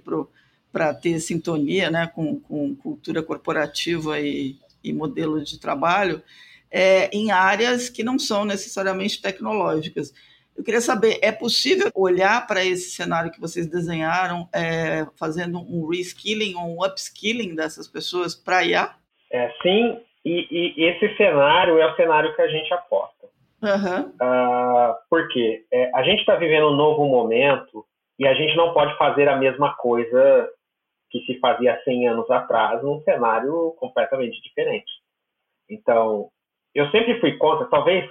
para 0.72 0.92
ter 0.94 1.20
sintonia 1.20 1.92
né, 1.92 2.08
com, 2.08 2.40
com 2.40 2.74
cultura 2.74 3.22
corporativa 3.22 4.18
e, 4.18 4.56
e 4.82 4.92
modelo 4.92 5.44
de 5.44 5.60
trabalho, 5.60 6.20
é, 6.72 7.10
em 7.12 7.30
áreas 7.30 7.90
que 7.90 8.02
não 8.02 8.18
são 8.18 8.44
necessariamente 8.44 9.20
tecnológicas. 9.20 10.12
Eu 10.56 10.64
queria 10.64 10.80
saber, 10.80 11.18
é 11.22 11.30
possível 11.30 11.90
olhar 11.94 12.46
para 12.46 12.64
esse 12.64 12.90
cenário 12.90 13.30
que 13.30 13.40
vocês 13.40 13.66
desenharam, 13.66 14.48
é, 14.52 15.06
fazendo 15.18 15.58
um 15.58 15.86
reskilling 15.88 16.54
ou 16.54 16.76
um 16.76 16.84
upskilling 16.84 17.54
dessas 17.54 17.88
pessoas 17.88 18.34
para 18.34 18.64
IA? 18.64 18.90
É, 19.30 19.50
sim, 19.62 20.00
e, 20.24 20.76
e, 20.76 20.84
esse 20.84 21.16
cenário 21.16 21.78
é 21.78 21.90
o 21.90 21.96
cenário 21.96 22.34
que 22.34 22.42
a 22.42 22.48
gente 22.48 22.72
aposta. 22.72 23.26
Uhum. 23.62 24.08
Uh, 24.20 24.94
por 25.08 25.28
quê? 25.28 25.64
É, 25.72 25.90
a 25.94 26.02
gente 26.02 26.20
está 26.20 26.36
vivendo 26.36 26.68
um 26.68 26.76
novo 26.76 27.06
momento 27.06 27.84
e 28.18 28.26
a 28.26 28.34
gente 28.34 28.56
não 28.56 28.74
pode 28.74 28.96
fazer 28.98 29.28
a 29.28 29.36
mesma 29.36 29.74
coisa 29.74 30.48
que 31.10 31.20
se 31.20 31.38
fazia 31.38 31.80
100 31.84 32.08
anos 32.08 32.30
atrás 32.30 32.82
num 32.82 33.00
cenário 33.02 33.74
completamente 33.78 34.40
diferente. 34.42 34.90
Então, 35.68 36.30
eu 36.74 36.90
sempre 36.90 37.20
fui 37.20 37.36
contra, 37.36 37.66
talvez 37.66 38.08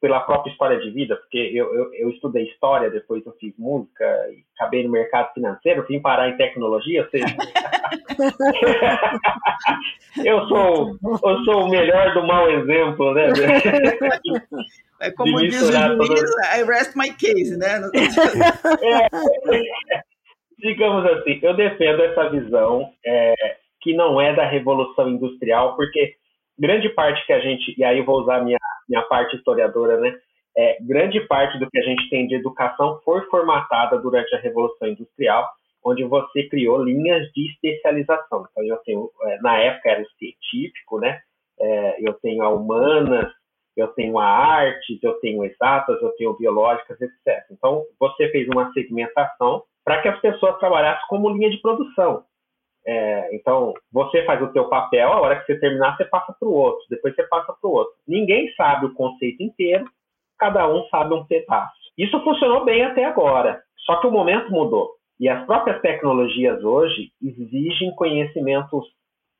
pela 0.00 0.20
própria 0.20 0.52
história 0.52 0.78
de 0.78 0.90
vida, 0.90 1.16
porque 1.16 1.38
eu, 1.38 1.74
eu, 1.74 1.92
eu, 1.94 2.08
estudei 2.10 2.44
história, 2.44 2.88
depois 2.88 3.26
eu 3.26 3.32
fiz 3.32 3.52
música 3.58 4.04
e 4.30 4.44
acabei 4.54 4.84
no 4.84 4.92
mercado 4.92 5.34
financeiro, 5.34 5.84
vim 5.88 6.00
parar 6.00 6.28
em 6.28 6.36
tecnologia, 6.36 7.02
ou 7.02 7.10
seja, 7.10 7.26
eu 10.24 10.46
sou 10.46 10.96
eu 11.02 11.44
sou 11.44 11.64
o 11.64 11.68
melhor 11.68 12.14
do 12.14 12.24
mau 12.24 12.48
exemplo, 12.48 13.12
né? 13.14 13.26
É 15.00 15.12
como 15.12 15.38
diz 15.38 15.62
o 15.62 15.72
juiz, 15.72 16.30
I 16.56 16.64
rest 16.64 16.96
my 16.96 17.12
case, 17.12 17.56
né? 17.56 17.80
é, 18.82 19.06
digamos 20.58 21.06
assim, 21.06 21.38
eu 21.40 21.54
defendo 21.54 22.02
essa 22.02 22.28
visão 22.30 22.92
é, 23.06 23.32
que 23.80 23.94
não 23.94 24.20
é 24.20 24.34
da 24.34 24.44
revolução 24.44 25.08
industrial, 25.08 25.76
porque 25.76 26.16
grande 26.58 26.88
parte 26.90 27.24
que 27.26 27.32
a 27.32 27.40
gente, 27.40 27.74
e 27.78 27.84
aí 27.84 28.02
vou 28.02 28.20
usar 28.20 28.42
minha, 28.42 28.58
minha 28.88 29.02
parte 29.02 29.36
historiadora, 29.36 29.98
né? 30.00 30.14
É, 30.56 30.76
grande 30.80 31.20
parte 31.20 31.58
do 31.58 31.70
que 31.70 31.78
a 31.78 31.82
gente 31.82 32.08
tem 32.10 32.26
de 32.26 32.34
educação 32.34 33.00
foi 33.04 33.20
formatada 33.26 33.98
durante 33.98 34.34
a 34.34 34.40
Revolução 34.40 34.88
Industrial, 34.88 35.48
onde 35.84 36.02
você 36.04 36.48
criou 36.48 36.82
linhas 36.82 37.30
de 37.32 37.50
especialização. 37.52 38.44
Então, 38.50 38.64
eu 38.64 38.76
tenho, 38.78 39.08
é, 39.22 39.38
na 39.40 39.56
época 39.58 39.90
era 39.90 40.02
o 40.02 40.10
científico, 40.18 40.98
né? 40.98 41.20
É, 41.60 41.96
eu 42.00 42.14
tenho 42.14 42.42
a 42.42 42.48
humanas, 42.48 43.32
eu 43.76 43.88
tenho 43.88 44.18
a 44.18 44.26
artes, 44.26 45.00
eu 45.02 45.14
tenho 45.20 45.44
exatas, 45.44 46.00
eu 46.02 46.10
tenho 46.16 46.36
biológicas, 46.36 47.00
etc. 47.00 47.44
Então, 47.52 47.84
você 47.98 48.28
fez 48.30 48.48
uma 48.48 48.72
segmentação 48.72 49.62
para 49.84 50.02
que 50.02 50.08
as 50.08 50.20
pessoas 50.20 50.58
trabalhassem 50.58 51.06
como 51.08 51.30
linha 51.30 51.50
de 51.50 51.58
produção. 51.58 52.24
É, 52.90 53.36
então, 53.36 53.74
você 53.92 54.24
faz 54.24 54.40
o 54.40 54.50
teu 54.50 54.66
papel, 54.66 55.12
a 55.12 55.20
hora 55.20 55.38
que 55.38 55.44
você 55.44 55.60
terminar, 55.60 55.94
você 55.94 56.06
passa 56.06 56.34
para 56.40 56.48
o 56.48 56.54
outro, 56.54 56.86
depois 56.88 57.14
você 57.14 57.22
passa 57.24 57.52
para 57.52 57.68
o 57.68 57.74
outro. 57.74 57.92
Ninguém 58.08 58.50
sabe 58.54 58.86
o 58.86 58.94
conceito 58.94 59.42
inteiro, 59.42 59.84
cada 60.38 60.66
um 60.66 60.82
sabe 60.88 61.12
um 61.12 61.26
pedaço. 61.26 61.76
Isso 61.98 62.18
funcionou 62.24 62.64
bem 62.64 62.82
até 62.82 63.04
agora, 63.04 63.62
só 63.84 63.96
que 63.96 64.06
o 64.06 64.10
momento 64.10 64.50
mudou. 64.50 64.90
E 65.20 65.28
as 65.28 65.44
próprias 65.44 65.82
tecnologias 65.82 66.64
hoje 66.64 67.10
exigem 67.22 67.94
conhecimentos 67.94 68.86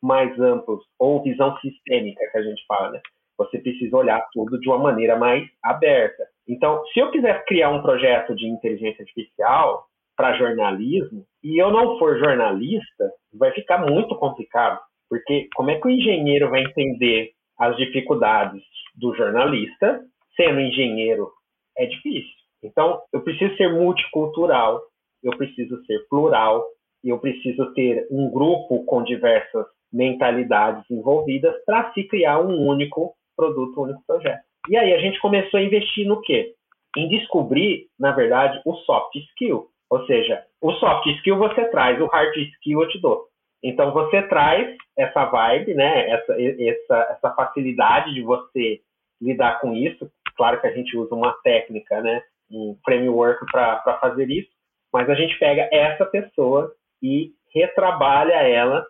mais 0.03 0.39
amplos, 0.39 0.85
ou 0.99 1.23
visão 1.23 1.57
sistêmica, 1.57 2.31
que 2.31 2.37
a 2.37 2.43
gente 2.43 2.63
fala, 2.67 2.91
né? 2.91 3.01
Você 3.39 3.59
precisa 3.59 3.97
olhar 3.97 4.27
tudo 4.31 4.61
de 4.61 4.69
uma 4.69 4.79
maneira 4.79 5.17
mais 5.17 5.49
aberta. 5.63 6.25
Então, 6.47 6.85
se 6.93 7.01
eu 7.01 7.11
quiser 7.11 7.45
criar 7.47 7.71
um 7.71 7.81
projeto 7.81 8.35
de 8.35 8.47
inteligência 8.47 9.01
artificial, 9.03 9.88
para 10.19 10.37
jornalismo 10.37 11.25
e 11.45 11.63
eu 11.63 11.71
não 11.71 11.97
for 11.97 12.19
jornalista, 12.19 13.13
vai 13.33 13.53
ficar 13.53 13.79
muito 13.89 14.17
complicado, 14.17 14.81
porque 15.09 15.49
como 15.55 15.71
é 15.71 15.81
que 15.81 15.87
o 15.87 15.91
engenheiro 15.91 16.51
vai 16.51 16.63
entender 16.63 17.31
as 17.57 17.77
dificuldades 17.77 18.61
do 18.97 19.15
jornalista 19.15 20.01
sendo 20.37 20.61
engenheiro? 20.61 21.31
É 21.79 21.87
difícil. 21.87 22.33
Então, 22.65 23.01
eu 23.13 23.23
preciso 23.23 23.57
ser 23.57 23.73
multicultural, 23.73 24.83
eu 25.23 25.37
preciso 25.37 25.81
ser 25.85 26.01
plural, 26.11 26.65
eu 27.05 27.21
preciso 27.21 27.73
ter 27.75 28.09
um 28.11 28.29
grupo 28.29 28.85
com 28.87 29.05
diversas 29.05 29.67
mentalidades 29.93 30.85
envolvidas 30.91 31.55
para 31.65 31.93
se 31.93 32.03
criar 32.09 32.41
um 32.41 32.67
único 32.67 33.15
produto, 33.37 33.79
um 33.79 33.85
único 33.85 34.03
projeto. 34.05 34.43
E 34.69 34.77
aí 34.77 34.93
a 34.93 34.99
gente 34.99 35.21
começou 35.21 35.61
a 35.61 35.63
investir 35.63 36.05
no 36.09 36.21
quê? 36.21 36.55
Em 36.97 37.09
descobrir, 37.09 37.87
na 37.97 38.11
verdade, 38.11 38.61
o 38.67 38.75
soft 38.79 39.15
skill. 39.15 39.69
Ou 39.91 40.05
seja, 40.07 40.45
o 40.61 40.73
soft 40.75 41.07
skill 41.19 41.39
você 41.39 41.65
traz, 41.71 42.01
o 42.01 42.07
hard 42.07 42.37
skill 42.37 42.83
eu 42.83 42.89
te 42.89 43.01
dou. 43.01 43.27
Então 43.63 43.93
você 43.93 44.23
traz 44.23 44.77
essa 44.97 45.25
vibe, 45.25 45.75
né? 45.75 46.11
Essa, 46.11 46.37
essa, 46.41 47.13
essa 47.13 47.31
facilidade 47.35 48.15
de 48.15 48.23
você 48.23 48.81
lidar 49.21 49.61
com 49.61 49.75
isso. 49.75 50.11
Claro 50.37 50.61
que 50.61 50.67
a 50.67 50.73
gente 50.73 50.97
usa 50.97 51.15
uma 51.15 51.33
técnica, 51.43 52.01
né? 52.01 52.23
Um 52.51 52.77
framework 52.85 53.45
para 53.51 53.99
fazer 54.01 54.31
isso, 54.31 54.51
mas 54.93 55.09
a 55.11 55.15
gente 55.15 55.39
pega 55.39 55.69
essa 55.73 56.07
pessoa 56.07 56.73
e 57.03 57.33
retrabalha 57.53 58.35
ela 58.35 58.87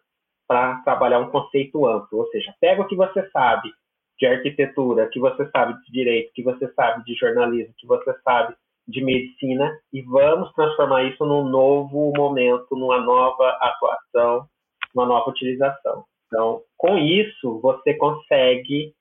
para 0.47 0.77
trabalhar 0.83 1.19
um 1.21 1.31
conceito 1.31 1.87
amplo. 1.87 2.19
Ou 2.19 2.29
seja, 2.29 2.55
pega 2.61 2.83
o 2.83 2.87
que 2.87 2.97
você 2.97 3.29
sabe 3.31 3.71
de 4.19 4.27
arquitetura, 4.27 5.09
que 5.09 5.21
você 5.21 5.49
sabe 5.51 5.75
de 5.85 5.93
direito, 5.93 6.33
que 6.35 6.43
você 6.43 6.69
sabe 6.75 7.05
de 7.05 7.15
jornalismo, 7.15 7.75
que 7.79 7.87
você 7.87 8.13
sabe 8.23 8.55
de 8.89 9.05
medicina 9.05 9.79
e 9.93 10.01
vamos 10.01 10.51
transformar 10.55 11.05
isso 11.05 11.25
num 11.27 11.45
novo 11.45 12.11
momento, 12.17 12.67
numa 12.73 12.99
nova 13.01 13.51
atuação, 13.61 14.47
uma 14.95 15.05
nova 15.05 15.29
utilização. 15.29 16.05
Então, 16.27 16.63
com 16.77 16.97
isso, 16.97 17.61
você 17.61 17.95
consegue 17.95 18.95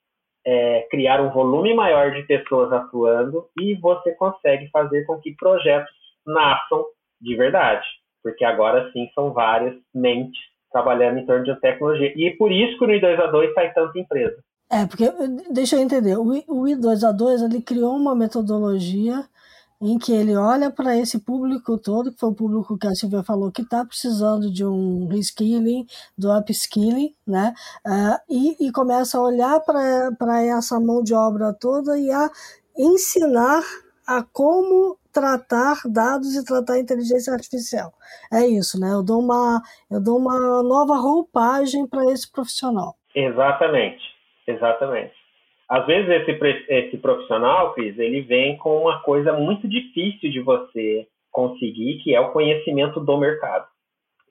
é, 0.45 0.87
criar 0.91 1.21
um 1.21 1.29
volume 1.31 1.73
maior 1.73 2.11
de 2.11 2.23
pessoas 2.23 2.71
atuando 2.71 3.45
e 3.59 3.75
você 3.75 4.13
consegue 4.13 4.69
fazer 4.69 5.05
com 5.05 5.19
que 5.19 5.35
projetos 5.35 5.91
nasçam 6.25 6.85
de 7.21 7.35
verdade, 7.35 7.85
porque 8.21 8.43
agora 8.43 8.91
sim 8.91 9.09
são 9.15 9.31
várias 9.31 9.75
mentes 9.95 10.39
trabalhando 10.71 11.19
em 11.19 11.25
torno 11.25 11.45
de 11.45 11.59
tecnologia. 11.61 12.13
E 12.15 12.31
por 12.31 12.51
isso 12.51 12.77
que 12.77 12.85
o 12.85 12.87
I2A2 12.87 13.53
sai 13.53 13.73
tanta 13.73 13.97
empresa. 13.97 14.37
É, 14.69 14.85
porque, 14.85 15.05
deixa 15.49 15.77
eu 15.77 15.81
entender, 15.81 16.17
o 16.17 16.25
I2A2 16.25 17.45
ele 17.45 17.61
criou 17.61 17.95
uma 17.95 18.13
metodologia 18.13 19.23
em 19.81 19.97
que 19.97 20.11
ele 20.11 20.35
olha 20.35 20.71
para 20.71 20.97
esse 20.97 21.19
público 21.19 21.77
todo, 21.77 22.11
que 22.11 22.19
foi 22.19 22.29
o 22.29 22.35
público 22.35 22.77
que 22.77 22.87
a 22.87 22.95
Silvia 22.95 23.23
falou 23.23 23.51
que 23.51 23.61
está 23.61 23.85
precisando 23.85 24.51
de 24.51 24.65
um 24.65 25.07
reskilling, 25.07 25.85
do 26.17 26.35
upskilling, 26.35 27.13
né? 27.25 27.53
Uh, 27.85 28.17
e, 28.29 28.67
e 28.67 28.71
começa 28.71 29.17
a 29.17 29.21
olhar 29.21 29.59
para 29.61 30.43
essa 30.43 30.79
mão 30.79 31.03
de 31.03 31.13
obra 31.13 31.53
toda 31.53 31.97
e 31.97 32.11
a 32.11 32.29
ensinar 32.77 33.61
a 34.07 34.23
como 34.23 34.97
tratar 35.11 35.81
dados 35.85 36.35
e 36.35 36.45
tratar 36.45 36.79
inteligência 36.79 37.33
artificial. 37.33 37.91
É 38.31 38.45
isso, 38.45 38.79
né? 38.79 38.91
Eu 38.91 39.03
dou 39.03 39.19
uma, 39.19 39.61
eu 39.91 40.01
dou 40.01 40.17
uma 40.17 40.63
nova 40.63 40.95
roupagem 40.95 41.87
para 41.87 42.05
esse 42.11 42.31
profissional. 42.31 42.95
Exatamente, 43.15 44.03
exatamente. 44.45 45.16
Às 45.69 45.85
vezes 45.85 46.09
esse, 46.09 46.65
esse 46.69 46.97
profissional, 46.97 47.73
Cris, 47.73 47.97
ele 47.99 48.21
vem 48.21 48.57
com 48.57 48.83
uma 48.83 49.01
coisa 49.01 49.33
muito 49.33 49.67
difícil 49.67 50.31
de 50.31 50.39
você 50.39 51.07
conseguir, 51.31 51.99
que 52.03 52.15
é 52.15 52.19
o 52.19 52.31
conhecimento 52.31 52.99
do 52.99 53.17
mercado. 53.17 53.67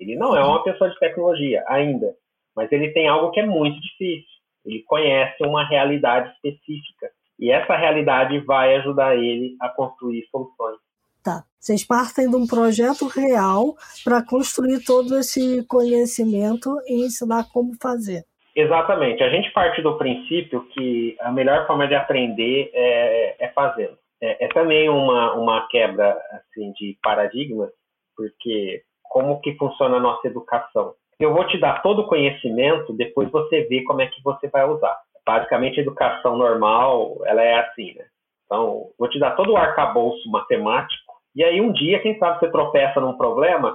Ele 0.00 0.16
não 0.16 0.36
é 0.36 0.42
uma 0.42 0.62
pessoa 0.62 0.90
de 0.90 0.98
tecnologia 0.98 1.62
ainda, 1.68 2.14
mas 2.54 2.70
ele 2.72 2.88
tem 2.92 3.06
algo 3.06 3.30
que 3.30 3.40
é 3.40 3.46
muito 3.46 3.80
difícil. 3.80 4.36
Ele 4.64 4.82
conhece 4.82 5.42
uma 5.44 5.66
realidade 5.66 6.32
específica. 6.34 7.10
E 7.38 7.50
essa 7.50 7.76
realidade 7.76 8.38
vai 8.40 8.76
ajudar 8.76 9.14
ele 9.16 9.56
a 9.60 9.68
construir 9.68 10.26
soluções. 10.30 10.78
Tá. 11.22 11.44
Vocês 11.58 11.84
partem 11.84 12.30
de 12.30 12.36
um 12.36 12.46
projeto 12.46 13.06
real 13.08 13.74
para 14.04 14.24
construir 14.24 14.84
todo 14.84 15.18
esse 15.18 15.64
conhecimento 15.66 16.70
e 16.86 17.04
ensinar 17.04 17.48
como 17.52 17.74
fazer. 17.80 18.24
Exatamente. 18.56 19.22
A 19.22 19.28
gente 19.28 19.52
parte 19.52 19.82
do 19.82 19.98
princípio 19.98 20.66
que 20.68 21.14
a 21.20 21.30
melhor 21.30 21.66
forma 21.66 21.86
de 21.86 21.94
aprender 21.94 22.70
é, 22.72 23.44
é 23.44 23.48
fazendo. 23.48 23.98
É, 24.20 24.46
é, 24.46 24.48
também 24.48 24.88
uma, 24.88 25.34
uma 25.34 25.68
quebra 25.68 26.18
assim, 26.32 26.72
de 26.72 26.96
paradigmas, 27.02 27.70
porque 28.16 28.82
como 29.02 29.42
que 29.42 29.54
funciona 29.56 29.98
a 29.98 30.00
nossa 30.00 30.26
educação? 30.26 30.94
Eu 31.20 31.34
vou 31.34 31.46
te 31.46 31.58
dar 31.58 31.82
todo 31.82 32.00
o 32.00 32.06
conhecimento, 32.06 32.94
depois 32.94 33.30
você 33.30 33.62
vê 33.64 33.82
como 33.82 34.00
é 34.00 34.06
que 34.06 34.22
você 34.22 34.48
vai 34.48 34.64
usar. 34.64 34.98
basicamente 35.26 35.78
a 35.78 35.82
educação 35.82 36.36
normal, 36.38 37.18
ela 37.26 37.42
é 37.42 37.58
assim, 37.58 37.94
né? 37.94 38.06
Então, 38.46 38.90
vou 38.98 39.08
te 39.10 39.18
dar 39.18 39.32
todo 39.32 39.52
o 39.52 39.56
arcabouço 39.56 40.30
matemático, 40.30 41.12
e 41.34 41.44
aí 41.44 41.60
um 41.60 41.72
dia, 41.72 42.00
quem 42.00 42.18
sabe, 42.18 42.38
você 42.38 42.50
tropeça 42.50 43.00
num 43.00 43.18
problema 43.18 43.75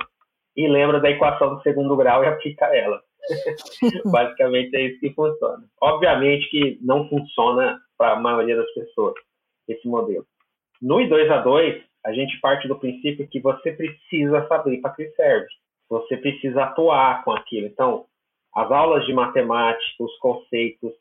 e 0.56 0.68
lembra 0.68 1.00
da 1.00 1.10
equação 1.10 1.56
do 1.56 1.62
segundo 1.62 1.96
grau 1.96 2.24
e 2.24 2.28
aplica 2.28 2.66
ela. 2.76 3.00
basicamente 4.12 4.76
é 4.76 4.82
isso 4.88 5.00
que 5.00 5.14
funciona. 5.14 5.64
Obviamente 5.82 6.50
que 6.50 6.80
não 6.82 7.08
funciona 7.08 7.80
para 7.98 8.14
a 8.14 8.20
maioria 8.20 8.56
das 8.56 8.72
pessoas 8.74 9.16
esse 9.68 9.88
modelo. 9.88 10.26
No 10.82 10.96
I2A2, 10.96 11.82
a 12.06 12.14
gente 12.14 12.40
parte 12.40 12.68
do 12.68 12.80
princípio 12.80 13.28
que 13.28 13.40
você 13.40 13.72
precisa 13.72 14.48
saber 14.48 14.82
para 14.82 14.92
que 14.92 15.10
serve. 15.12 15.48
Você 15.90 16.18
precisa 16.18 16.64
atuar 16.64 17.24
com 17.24 17.32
aquilo. 17.32 17.68
Então, 17.68 18.06
as 18.56 18.72
aulas 18.72 19.06
de 19.06 19.14
matemática, 19.14 20.04
os 20.04 20.18
conceitos, 20.18 20.92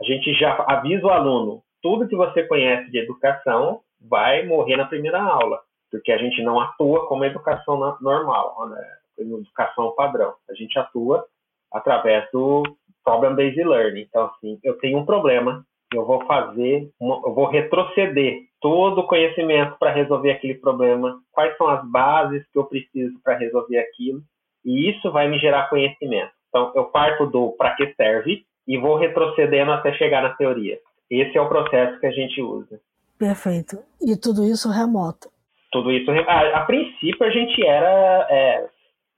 a 0.00 0.04
gente 0.04 0.32
já 0.34 0.54
avisa 0.68 1.06
o 1.06 1.10
aluno, 1.10 1.62
tudo 1.82 2.08
que 2.08 2.16
você 2.16 2.44
conhece 2.44 2.90
de 2.90 2.98
educação 2.98 3.80
vai 4.00 4.46
morrer 4.46 4.76
na 4.76 4.86
primeira 4.86 5.20
aula, 5.20 5.60
porque 5.90 6.12
a 6.12 6.18
gente 6.18 6.42
não 6.42 6.60
atua 6.60 7.06
como 7.06 7.24
educação 7.24 7.78
normal, 8.00 8.68
né? 8.68 9.00
educação 9.18 9.92
padrão. 9.94 10.34
A 10.48 10.54
gente 10.54 10.78
atua 10.78 11.26
através 11.72 12.28
do 12.32 12.62
problem-based 13.04 13.62
learning. 13.62 14.02
Então, 14.02 14.26
assim, 14.26 14.58
eu 14.62 14.78
tenho 14.78 14.98
um 14.98 15.06
problema, 15.06 15.64
eu 15.94 16.04
vou 16.04 16.24
fazer, 16.26 16.90
uma, 17.00 17.20
eu 17.24 17.34
vou 17.34 17.46
retroceder 17.46 18.40
todo 18.60 19.00
o 19.00 19.06
conhecimento 19.06 19.76
para 19.78 19.92
resolver 19.92 20.30
aquele 20.32 20.54
problema, 20.54 21.18
quais 21.32 21.56
são 21.56 21.68
as 21.68 21.84
bases 21.90 22.44
que 22.52 22.58
eu 22.58 22.64
preciso 22.64 23.18
para 23.22 23.36
resolver 23.36 23.78
aquilo, 23.78 24.20
e 24.64 24.90
isso 24.90 25.10
vai 25.10 25.28
me 25.28 25.38
gerar 25.38 25.68
conhecimento. 25.68 26.32
Então, 26.48 26.72
eu 26.74 26.84
parto 26.86 27.26
do 27.26 27.52
para 27.52 27.74
que 27.74 27.94
serve 27.94 28.44
e 28.66 28.76
vou 28.76 28.96
retrocedendo 28.96 29.72
até 29.72 29.92
chegar 29.94 30.22
na 30.22 30.30
teoria. 30.30 30.78
Esse 31.10 31.36
é 31.36 31.40
o 31.40 31.48
processo 31.48 31.98
que 31.98 32.06
a 32.06 32.10
gente 32.10 32.40
usa. 32.40 32.80
Perfeito. 33.18 33.78
E 34.00 34.16
tudo 34.16 34.44
isso 34.44 34.70
remoto? 34.70 35.28
Tudo 35.72 35.90
isso, 35.92 36.10
a, 36.10 36.58
a 36.58 36.64
princípio, 36.64 37.24
a 37.24 37.30
gente 37.30 37.64
era, 37.64 38.26
é, 38.28 38.68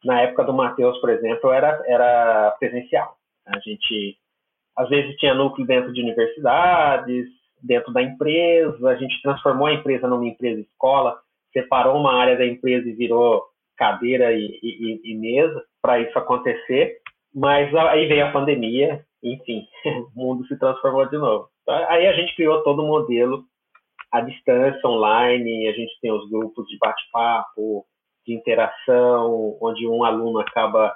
na 0.04 0.22
época 0.22 0.44
do 0.44 0.52
Matheus, 0.52 0.98
por 0.98 1.10
exemplo, 1.10 1.50
era, 1.50 1.82
era 1.86 2.56
presencial. 2.58 3.16
A 3.46 3.58
gente, 3.60 4.16
às 4.76 4.88
vezes, 4.88 5.16
tinha 5.16 5.34
núcleo 5.34 5.66
dentro 5.66 5.92
de 5.92 6.00
universidades, 6.00 7.26
dentro 7.62 7.92
da 7.92 8.02
empresa, 8.02 8.88
a 8.88 8.96
gente 8.96 9.22
transformou 9.22 9.66
a 9.66 9.72
empresa 9.72 10.08
numa 10.08 10.26
empresa 10.26 10.60
escola, 10.60 11.18
separou 11.52 11.96
uma 11.96 12.14
área 12.14 12.36
da 12.36 12.44
empresa 12.44 12.88
e 12.88 12.92
virou 12.92 13.44
cadeira 13.76 14.32
e, 14.32 14.58
e, 14.62 15.12
e 15.12 15.14
mesa 15.16 15.62
para 15.80 16.00
isso 16.00 16.18
acontecer, 16.18 16.98
mas 17.34 17.74
aí 17.74 18.06
veio 18.06 18.26
a 18.26 18.32
pandemia, 18.32 19.04
enfim, 19.22 19.66
o 20.14 20.20
mundo 20.20 20.46
se 20.46 20.58
transformou 20.58 21.08
de 21.08 21.16
novo. 21.16 21.48
Aí 21.88 22.06
a 22.06 22.12
gente 22.12 22.34
criou 22.34 22.62
todo 22.62 22.82
o 22.82 22.86
modelo 22.86 23.44
à 24.10 24.20
distância, 24.20 24.88
online, 24.88 25.68
a 25.68 25.72
gente 25.72 25.92
tem 26.00 26.12
os 26.12 26.28
grupos 26.28 26.66
de 26.66 26.76
bate-papo, 26.78 27.86
de 28.26 28.34
interação, 28.34 29.56
onde 29.60 29.86
um 29.86 30.04
aluno 30.04 30.38
acaba 30.38 30.94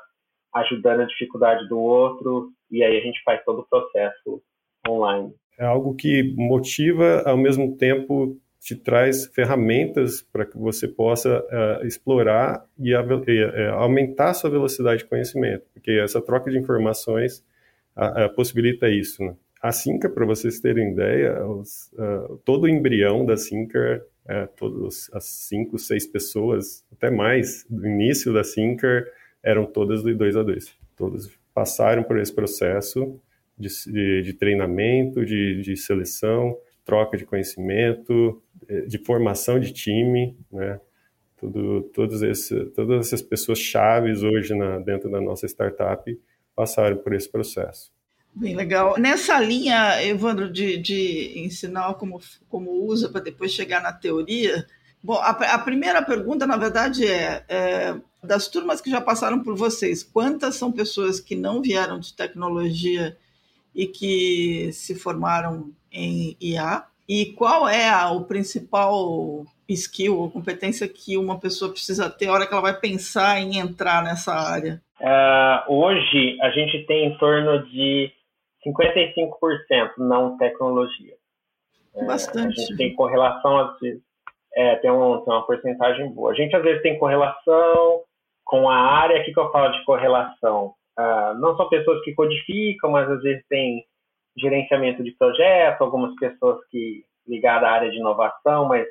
ajudando 0.54 1.00
a 1.00 1.06
dificuldade 1.06 1.68
do 1.68 1.78
outro, 1.78 2.50
e 2.70 2.82
aí 2.82 2.96
a 2.96 3.00
gente 3.00 3.22
faz 3.22 3.44
todo 3.44 3.60
o 3.60 3.66
processo 3.68 4.42
online 4.88 5.34
é 5.58 5.64
algo 5.64 5.94
que 5.94 6.34
motiva, 6.36 7.22
ao 7.24 7.36
mesmo 7.36 7.76
tempo 7.76 8.36
te 8.60 8.74
traz 8.74 9.26
ferramentas 9.26 10.22
para 10.22 10.44
que 10.44 10.58
você 10.58 10.88
possa 10.88 11.40
uh, 11.40 11.86
explorar 11.86 12.64
e, 12.78 12.90
e 12.90 12.94
uh, 12.94 13.74
aumentar 13.74 14.30
a 14.30 14.34
sua 14.34 14.50
velocidade 14.50 15.02
de 15.02 15.08
conhecimento, 15.08 15.64
porque 15.72 15.92
essa 15.92 16.20
troca 16.20 16.50
de 16.50 16.58
informações 16.58 17.44
uh, 17.96 18.34
possibilita 18.34 18.88
isso. 18.88 19.22
Né? 19.22 19.36
A 19.62 19.72
Sinca, 19.72 20.10
para 20.10 20.26
vocês 20.26 20.60
terem 20.60 20.92
ideia, 20.92 21.46
os, 21.46 21.90
todo 22.44 22.64
o 22.64 22.68
embrião 22.68 23.24
da 23.24 23.36
Sinca, 23.36 24.04
todos 24.56 25.08
as 25.12 25.24
cinco, 25.24 25.78
seis 25.78 26.06
pessoas, 26.06 26.84
até 26.92 27.10
mais, 27.10 27.64
do 27.68 27.86
início 27.86 28.32
da 28.32 28.42
Sinca, 28.42 29.06
eram 29.42 29.64
todas 29.64 30.02
do 30.02 30.14
2 30.14 30.36
a 30.36 30.42
2. 30.42 30.76
Todas 30.96 31.30
passaram 31.54 32.02
por 32.02 32.18
esse 32.18 32.34
processo 32.34 33.20
de, 33.56 33.68
de, 33.86 34.22
de 34.22 34.32
treinamento, 34.34 35.24
de, 35.24 35.62
de, 35.62 35.76
seleção, 35.76 36.58
troca 36.84 37.16
de 37.16 37.24
conhecimento, 37.24 38.42
eh, 38.68 38.82
de 38.82 38.98
formação 38.98 39.58
de 39.58 39.72
time, 39.72 40.36
né? 40.52 40.80
Tudo, 41.38 41.82
todos 41.94 42.22
esse, 42.22 42.64
todas 42.66 43.06
essas 43.06 43.20
pessoas 43.20 43.58
chaves 43.58 44.22
hoje 44.22 44.54
na, 44.54 44.78
dentro 44.78 45.10
da 45.10 45.20
nossa 45.20 45.46
startup 45.46 46.18
passaram 46.54 46.96
por 46.96 47.12
esse 47.12 47.30
processo. 47.30 47.92
Bem 48.36 48.54
legal. 48.54 48.96
Nessa 48.98 49.40
linha, 49.40 50.04
Evandro, 50.04 50.52
de, 50.52 50.76
de 50.76 51.38
ensinar 51.38 51.94
como, 51.94 52.20
como 52.50 52.70
usa 52.84 53.08
para 53.08 53.22
depois 53.22 53.50
chegar 53.50 53.80
na 53.80 53.94
teoria, 53.94 54.66
bom, 55.02 55.14
a, 55.14 55.30
a 55.30 55.58
primeira 55.58 56.02
pergunta, 56.02 56.46
na 56.46 56.58
verdade, 56.58 57.06
é, 57.06 57.42
é, 57.48 57.96
das 58.22 58.46
turmas 58.46 58.82
que 58.82 58.90
já 58.90 59.00
passaram 59.00 59.42
por 59.42 59.56
vocês, 59.56 60.02
quantas 60.02 60.56
são 60.56 60.70
pessoas 60.70 61.18
que 61.18 61.34
não 61.34 61.62
vieram 61.62 61.98
de 61.98 62.12
tecnologia 62.12 63.16
e 63.74 63.86
que 63.86 64.70
se 64.70 64.94
formaram 64.94 65.70
em 65.90 66.36
IA? 66.38 66.84
E 67.08 67.32
qual 67.32 67.66
é 67.66 67.88
a, 67.88 68.10
o 68.10 68.24
principal 68.24 69.46
skill 69.66 70.18
ou 70.18 70.30
competência 70.30 70.86
que 70.86 71.16
uma 71.16 71.40
pessoa 71.40 71.72
precisa 71.72 72.10
ter 72.10 72.26
na 72.26 72.32
hora 72.34 72.46
que 72.46 72.52
ela 72.52 72.60
vai 72.60 72.78
pensar 72.78 73.40
em 73.40 73.58
entrar 73.58 74.04
nessa 74.04 74.34
área? 74.34 74.82
Uh, 75.00 75.72
hoje, 75.72 76.38
a 76.42 76.50
gente 76.50 76.84
tem 76.86 77.06
em 77.06 77.16
torno 77.18 77.66
de 77.70 78.10
55% 78.66 79.92
não 79.98 80.36
tecnologia. 80.36 81.14
Bastante. 82.06 82.60
É, 82.60 82.62
a 82.62 82.66
gente 82.66 82.76
tem 82.76 82.94
correlação, 82.94 83.58
às 83.58 83.78
vezes, 83.80 84.02
é, 84.54 84.76
tem, 84.76 84.90
um, 84.90 85.20
tem 85.22 85.32
uma 85.32 85.46
porcentagem 85.46 86.10
boa. 86.10 86.32
A 86.32 86.34
gente, 86.34 86.54
às 86.54 86.62
vezes, 86.62 86.82
tem 86.82 86.98
correlação 86.98 88.02
com 88.44 88.68
a 88.68 88.76
área. 88.76 89.20
O 89.20 89.24
que, 89.24 89.32
que 89.32 89.40
eu 89.40 89.50
falo 89.50 89.72
de 89.72 89.84
correlação? 89.84 90.74
Uh, 90.98 91.38
não 91.38 91.56
são 91.56 91.68
pessoas 91.68 92.02
que 92.02 92.14
codificam, 92.14 92.90
mas 92.90 93.10
às 93.10 93.22
vezes 93.22 93.44
tem 93.48 93.84
gerenciamento 94.36 95.02
de 95.02 95.12
projeto, 95.12 95.82
algumas 95.82 96.14
pessoas 96.16 96.58
que 96.70 97.04
ligadas 97.26 97.68
à 97.68 97.72
área 97.72 97.90
de 97.90 97.98
inovação, 97.98 98.66
mas 98.66 98.86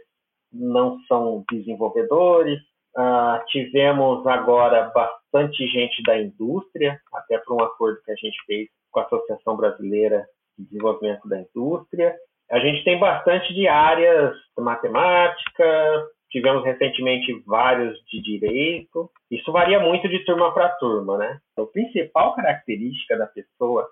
não 0.52 1.00
são 1.08 1.44
desenvolvedores. 1.52 2.60
Uh, 2.96 3.44
tivemos 3.48 4.26
agora 4.28 4.92
bastante 4.94 5.68
gente 5.68 6.02
da 6.04 6.20
indústria, 6.20 7.00
até 7.14 7.38
por 7.40 7.56
um 7.56 7.64
acordo 7.64 8.02
que 8.04 8.12
a 8.12 8.16
gente 8.16 8.38
fez 8.46 8.70
com 8.96 9.02
a 9.02 9.04
Associação 9.04 9.58
Brasileira 9.58 10.26
de 10.58 10.66
Desenvolvimento 10.66 11.28
da 11.28 11.42
Indústria. 11.42 12.16
A 12.50 12.60
gente 12.60 12.84
tem 12.86 12.98
bastante 12.98 13.54
de 13.54 13.68
áreas 13.68 14.34
de 14.58 14.64
matemática, 14.64 16.06
Tivemos 16.36 16.66
recentemente 16.66 17.32
vários 17.46 17.98
de 18.12 18.22
direito. 18.22 19.10
Isso 19.32 19.54
varia 19.54 19.80
muito 19.80 20.10
de 20.10 20.20
turma 20.26 20.54
para 20.54 20.68
turma, 20.76 21.18
né? 21.18 21.40
A 21.58 21.64
principal 21.64 22.36
característica 22.36 23.18
da 23.18 23.26
pessoa 23.26 23.88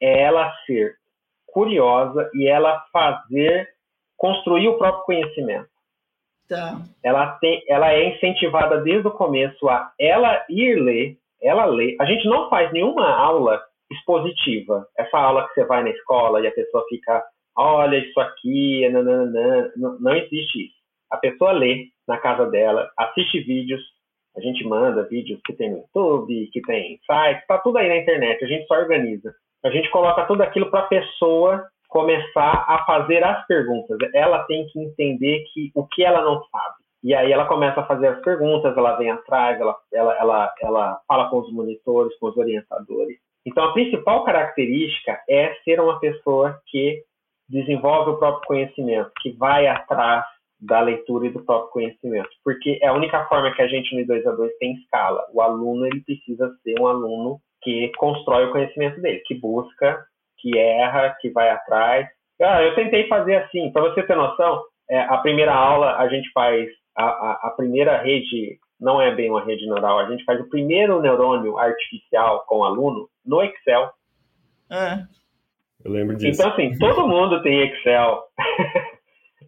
é 0.00 0.22
ela 0.22 0.50
ser 0.64 0.94
curiosa 1.46 2.30
e 2.32 2.48
ela 2.48 2.82
fazer, 2.90 3.68
construir 4.16 4.68
o 4.68 4.78
próprio 4.78 5.04
conhecimento. 5.04 5.68
Tá. 6.48 6.80
Ela, 7.02 7.32
tem, 7.38 7.62
ela 7.68 7.92
é 7.92 8.16
incentivada 8.16 8.80
desde 8.80 9.06
o 9.06 9.12
começo 9.12 9.68
a 9.68 9.92
ela 10.00 10.42
ir 10.48 10.76
ler, 10.76 11.18
ela 11.42 11.66
lê. 11.66 11.98
A 12.00 12.06
gente 12.06 12.26
não 12.26 12.48
faz 12.48 12.72
nenhuma 12.72 13.10
aula 13.10 13.62
expositiva. 13.90 14.86
Essa 14.98 15.18
aula 15.18 15.46
que 15.48 15.54
você 15.54 15.64
vai 15.64 15.82
na 15.82 15.90
escola 15.90 16.40
e 16.40 16.46
a 16.46 16.52
pessoa 16.52 16.84
fica, 16.88 17.22
olha 17.56 17.96
isso 17.98 18.18
aqui, 18.20 18.88
nananana. 18.88 19.72
não, 19.76 19.98
não 20.00 20.14
existe 20.14 20.66
isso. 20.66 20.74
A 21.10 21.16
pessoa 21.16 21.52
lê 21.52 21.86
na 22.08 22.18
casa 22.18 22.46
dela, 22.46 22.90
assiste 22.98 23.40
vídeos, 23.40 23.80
a 24.36 24.40
gente 24.40 24.64
manda 24.64 25.08
vídeos 25.08 25.40
que 25.44 25.52
tem 25.52 25.70
no 25.70 25.78
YouTube, 25.78 26.50
que 26.52 26.60
tem 26.62 26.98
site, 27.06 27.46
tá 27.46 27.58
tudo 27.58 27.78
aí 27.78 27.88
na 27.88 27.98
internet, 27.98 28.44
a 28.44 28.48
gente 28.48 28.66
só 28.66 28.74
organiza. 28.74 29.32
A 29.64 29.70
gente 29.70 29.88
coloca 29.90 30.26
tudo 30.26 30.42
aquilo 30.42 30.70
para 30.70 30.80
a 30.80 30.88
pessoa 30.88 31.64
começar 31.88 32.64
a 32.68 32.84
fazer 32.84 33.22
as 33.22 33.46
perguntas. 33.46 33.96
Ela 34.12 34.42
tem 34.44 34.66
que 34.66 34.80
entender 34.80 35.44
que 35.52 35.70
o 35.74 35.86
que 35.86 36.02
ela 36.02 36.22
não 36.22 36.42
sabe. 36.44 36.74
E 37.04 37.14
aí 37.14 37.30
ela 37.30 37.46
começa 37.46 37.80
a 37.80 37.86
fazer 37.86 38.08
as 38.08 38.20
perguntas, 38.22 38.76
ela 38.76 38.96
vem 38.96 39.10
atrás, 39.10 39.60
ela, 39.60 39.76
ela, 39.92 40.14
ela, 40.18 40.54
ela 40.60 41.00
fala 41.06 41.30
com 41.30 41.38
os 41.38 41.52
monitores, 41.52 42.18
com 42.18 42.28
os 42.28 42.36
orientadores. 42.36 43.18
Então 43.46 43.64
a 43.64 43.72
principal 43.72 44.24
característica 44.24 45.20
é 45.28 45.54
ser 45.64 45.80
uma 45.80 46.00
pessoa 46.00 46.58
que 46.66 47.02
desenvolve 47.48 48.12
o 48.12 48.18
próprio 48.18 48.46
conhecimento, 48.46 49.10
que 49.20 49.32
vai 49.32 49.66
atrás 49.66 50.24
da 50.60 50.80
leitura 50.80 51.26
e 51.26 51.30
do 51.30 51.44
próprio 51.44 51.70
conhecimento, 51.70 52.30
porque 52.42 52.78
é 52.80 52.86
a 52.86 52.94
única 52.94 53.24
forma 53.26 53.52
que 53.54 53.60
a 53.60 53.66
gente 53.66 53.94
no 53.94 54.06
2 54.06 54.26
a 54.26 54.32
2 54.32 54.56
tem 54.58 54.72
escala. 54.74 55.26
O 55.32 55.42
aluno 55.42 55.86
ele 55.86 56.00
precisa 56.00 56.50
ser 56.62 56.80
um 56.80 56.86
aluno 56.86 57.38
que 57.62 57.90
constrói 57.98 58.46
o 58.46 58.52
conhecimento 58.52 59.00
dele, 59.00 59.22
que 59.26 59.34
busca, 59.34 60.04
que 60.38 60.56
erra, 60.56 61.16
que 61.20 61.30
vai 61.30 61.50
atrás. 61.50 62.08
Ah, 62.40 62.62
eu 62.62 62.74
tentei 62.74 63.06
fazer 63.08 63.36
assim, 63.36 63.70
para 63.72 63.82
você 63.82 64.02
ter 64.02 64.16
noção, 64.16 64.62
é, 64.88 65.00
a 65.00 65.18
primeira 65.18 65.52
aula 65.52 65.96
a 65.96 66.08
gente 66.08 66.30
faz 66.32 66.68
a, 66.96 67.04
a, 67.04 67.32
a, 67.48 67.50
primeira 67.50 68.02
rede 68.02 68.58
não 68.80 69.00
é 69.00 69.14
bem 69.14 69.30
uma 69.30 69.44
rede 69.44 69.66
neural, 69.66 69.98
a 69.98 70.10
gente 70.10 70.24
faz 70.24 70.40
o 70.40 70.48
primeiro 70.48 71.00
neurônio 71.00 71.58
artificial 71.58 72.44
com 72.46 72.58
o 72.58 72.64
aluno 72.64 73.08
no 73.24 73.42
Excel. 73.42 73.90
É. 74.70 75.06
Eu 75.84 75.90
lembro 75.90 76.16
disso. 76.16 76.40
Então, 76.40 76.52
assim, 76.52 76.76
todo 76.78 77.06
mundo 77.08 77.42
tem 77.42 77.60
Excel. 77.60 78.22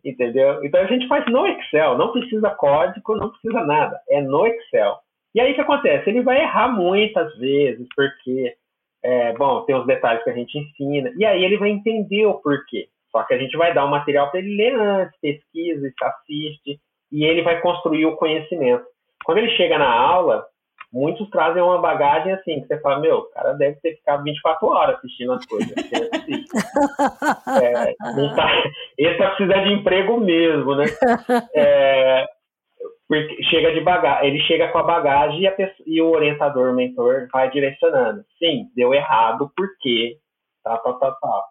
Entendeu? 0.04 0.64
Então 0.64 0.80
a 0.80 0.86
gente 0.86 1.08
faz 1.08 1.26
no 1.26 1.46
Excel, 1.46 1.98
não 1.98 2.12
precisa 2.12 2.50
código, 2.50 3.16
não 3.16 3.30
precisa 3.30 3.64
nada, 3.64 4.00
é 4.08 4.20
no 4.20 4.46
Excel. 4.46 4.98
E 5.34 5.40
aí 5.40 5.50
o 5.50 5.54
que 5.54 5.60
acontece? 5.60 6.08
Ele 6.08 6.22
vai 6.22 6.40
errar 6.40 6.68
muitas 6.68 7.36
vezes, 7.38 7.86
porque, 7.94 8.54
é, 9.02 9.32
bom, 9.32 9.62
tem 9.62 9.74
os 9.74 9.84
detalhes 9.84 10.22
que 10.22 10.30
a 10.30 10.32
gente 10.32 10.56
ensina, 10.56 11.12
e 11.16 11.24
aí 11.24 11.44
ele 11.44 11.58
vai 11.58 11.70
entender 11.70 12.24
o 12.24 12.34
porquê. 12.34 12.88
Só 13.10 13.24
que 13.24 13.34
a 13.34 13.38
gente 13.38 13.56
vai 13.56 13.74
dar 13.74 13.84
o 13.84 13.88
um 13.88 13.90
material 13.90 14.30
para 14.30 14.38
ele 14.38 14.56
ler 14.56 14.74
antes, 14.76 15.18
pesquisa, 15.20 15.92
assiste, 16.02 16.80
e 17.10 17.24
ele 17.24 17.42
vai 17.42 17.60
construir 17.60 18.06
o 18.06 18.16
conhecimento. 18.16 18.84
Quando 19.24 19.38
ele 19.38 19.50
chega 19.56 19.76
na 19.76 19.90
aula, 19.90 20.46
muitos 20.92 21.28
trazem 21.30 21.62
uma 21.62 21.78
bagagem 21.78 22.32
assim, 22.32 22.60
que 22.60 22.66
você 22.66 22.80
fala, 22.80 23.00
meu, 23.00 23.16
o 23.18 23.30
cara 23.30 23.52
deve 23.54 23.80
ter 23.80 23.96
ficado 23.96 24.22
24 24.22 24.66
horas 24.66 24.96
assistindo 24.96 25.32
as 25.32 25.46
coisas. 25.46 25.72
é, 27.62 27.94
tá, 28.34 28.64
esse 28.98 29.18
tá 29.18 29.30
precisando 29.30 29.64
de 29.64 29.72
emprego 29.74 30.20
mesmo, 30.20 30.74
né? 30.74 30.84
É, 31.54 32.26
porque 33.08 33.42
chega 33.44 33.72
de 33.72 33.80
bagagem, 33.80 34.28
ele 34.28 34.40
chega 34.42 34.68
com 34.68 34.78
a 34.78 34.82
bagagem 34.82 35.40
e, 35.40 35.46
a 35.46 35.52
pessoa, 35.52 35.84
e, 35.86 36.02
o 36.02 36.10
orientador, 36.10 36.70
o 36.70 36.74
mentor, 36.74 37.28
vai 37.32 37.50
direcionando. 37.50 38.24
Sim, 38.38 38.66
deu 38.74 38.92
errado 38.92 39.50
porque 39.56 40.18
tá, 40.64 40.76
tá, 40.78 40.92
tá, 40.94 41.12
tá. 41.12 41.44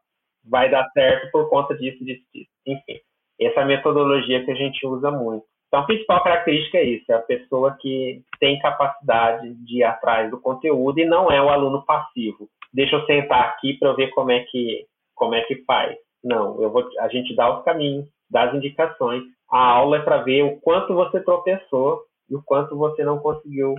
Vai 0.44 0.70
dar 0.70 0.88
certo 0.92 1.32
por 1.32 1.50
conta 1.50 1.76
disso, 1.76 2.04
disso, 2.04 2.24
disso. 2.34 2.50
Enfim, 2.68 3.00
essa 3.40 3.62
é 3.62 3.64
a 3.64 3.66
metodologia 3.66 4.44
que 4.44 4.52
a 4.52 4.56
gente 4.56 4.86
usa 4.86 5.10
muito. 5.12 5.46
Então, 5.68 5.80
a 5.80 5.86
principal 5.86 6.24
característica 6.24 6.78
é 6.78 6.84
isso, 6.84 7.12
é 7.12 7.16
a 7.16 7.22
pessoa 7.22 7.76
que 7.80 8.22
tem 8.40 8.60
capacidade 8.60 9.54
de 9.66 9.80
ir 9.80 9.84
atrás 9.84 10.30
do 10.30 10.40
conteúdo 10.40 11.00
e 11.00 11.06
não 11.06 11.32
é 11.32 11.42
o 11.42 11.50
aluno 11.50 11.84
passivo. 11.86 12.48
Deixa 12.74 12.96
eu 12.96 13.06
sentar 13.06 13.50
aqui 13.50 13.74
para 13.74 13.90
eu 13.90 13.96
ver 13.96 14.10
como 14.10 14.32
é 14.32 14.42
que 14.42 14.86
como 15.14 15.34
é 15.34 15.42
que 15.44 15.64
faz. 15.64 15.96
Não, 16.24 16.62
eu 16.62 16.70
vou, 16.70 16.84
a 17.00 17.08
gente 17.08 17.36
dá 17.36 17.58
os 17.58 17.64
caminhos, 17.64 18.08
dá 18.30 18.50
as 18.50 18.56
indicações. 18.56 19.24
A 19.50 19.60
aula 19.60 19.98
é 19.98 20.02
para 20.02 20.24
ver 20.24 20.44
o 20.44 20.60
quanto 20.60 20.94
você 20.94 21.22
tropeçou 21.22 22.02
e 22.30 22.36
o 22.36 22.44
quanto 22.44 22.76
você 22.76 23.04
não 23.04 23.20
conseguiu 23.20 23.76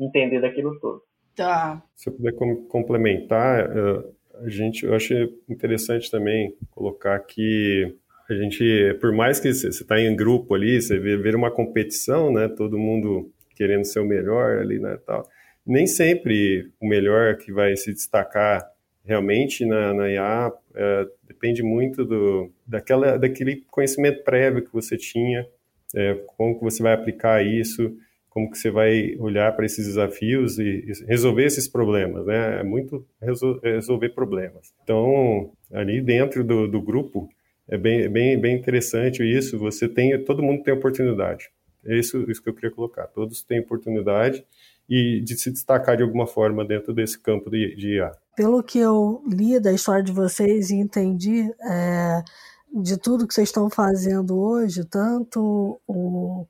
entender 0.00 0.40
daquilo 0.40 0.78
tudo. 0.80 1.02
Tá. 1.36 1.82
Se 1.94 2.08
eu 2.08 2.14
puder 2.14 2.32
complementar, 2.68 3.60
eh, 3.60 4.04
a 4.42 4.48
gente, 4.48 4.84
eu 4.84 4.94
acho 4.94 5.12
interessante 5.48 6.10
também 6.10 6.56
colocar 6.70 7.18
que 7.20 7.96
a 8.28 8.34
gente, 8.34 8.96
por 9.00 9.12
mais 9.12 9.38
que 9.38 9.52
você 9.52 9.68
está 9.68 10.00
em 10.00 10.16
grupo 10.16 10.54
ali, 10.54 10.80
você 10.80 10.98
vê, 10.98 11.16
vê 11.16 11.34
uma 11.34 11.50
competição, 11.50 12.32
né? 12.32 12.48
Todo 12.48 12.78
mundo 12.78 13.30
querendo 13.54 13.84
ser 13.84 14.00
o 14.00 14.06
melhor 14.06 14.58
ali, 14.58 14.78
né? 14.78 14.98
Tal. 15.06 15.28
Nem 15.66 15.86
sempre 15.86 16.70
o 16.80 16.88
melhor 16.88 17.36
que 17.36 17.52
vai 17.52 17.76
se 17.76 17.92
destacar 17.92 18.66
realmente 19.04 19.64
na, 19.66 19.92
na 19.92 20.10
IA 20.10 20.52
é, 20.74 21.06
depende 21.28 21.62
muito 21.62 22.04
do, 22.04 22.50
daquela, 22.66 23.18
daquele 23.18 23.62
conhecimento 23.70 24.24
prévio 24.24 24.64
que 24.64 24.72
você 24.72 24.96
tinha, 24.96 25.46
é, 25.94 26.14
como 26.36 26.58
que 26.58 26.64
você 26.64 26.82
vai 26.82 26.94
aplicar 26.94 27.44
isso, 27.44 27.94
como 28.30 28.50
que 28.50 28.58
você 28.58 28.70
vai 28.70 29.14
olhar 29.18 29.54
para 29.54 29.64
esses 29.64 29.86
desafios 29.86 30.58
e, 30.58 30.84
e, 30.86 31.06
resolver 31.06 31.44
esses 31.44 31.68
problemas, 31.68 32.26
né? 32.26 32.60
É 32.60 32.62
muito 32.64 33.06
resol, 33.20 33.60
resolver 33.62 34.08
problemas. 34.08 34.72
Então, 34.82 35.52
ali 35.72 36.00
dentro 36.00 36.42
do, 36.42 36.66
do 36.66 36.82
grupo, 36.82 37.28
é 37.68 37.78
bem, 37.78 38.08
bem, 38.08 38.38
bem 38.38 38.56
interessante 38.56 39.22
isso. 39.22 39.58
Você 39.58 39.88
tem, 39.88 40.22
todo 40.24 40.42
mundo 40.42 40.62
tem 40.62 40.74
oportunidade. 40.74 41.50
É 41.84 41.96
isso, 41.98 42.30
isso 42.30 42.42
que 42.42 42.48
eu 42.48 42.54
queria 42.54 42.70
colocar. 42.70 43.06
Todos 43.06 43.42
têm 43.42 43.60
oportunidade 43.60 44.44
e 44.88 45.20
de 45.20 45.36
se 45.38 45.50
destacar 45.50 45.96
de 45.96 46.02
alguma 46.02 46.26
forma 46.26 46.64
dentro 46.64 46.92
desse 46.92 47.18
campo 47.18 47.50
de, 47.50 47.74
de 47.76 47.96
IA. 47.96 48.12
Pelo 48.36 48.62
que 48.62 48.78
eu 48.78 49.22
li 49.26 49.58
da 49.60 49.72
história 49.72 50.02
de 50.02 50.12
vocês 50.12 50.70
e 50.70 50.76
entendi 50.76 51.50
é, 51.62 52.22
de 52.82 52.98
tudo 52.98 53.26
que 53.26 53.32
vocês 53.32 53.48
estão 53.48 53.70
fazendo 53.70 54.38
hoje, 54.38 54.84
tanto 54.84 55.80
o, 55.86 56.46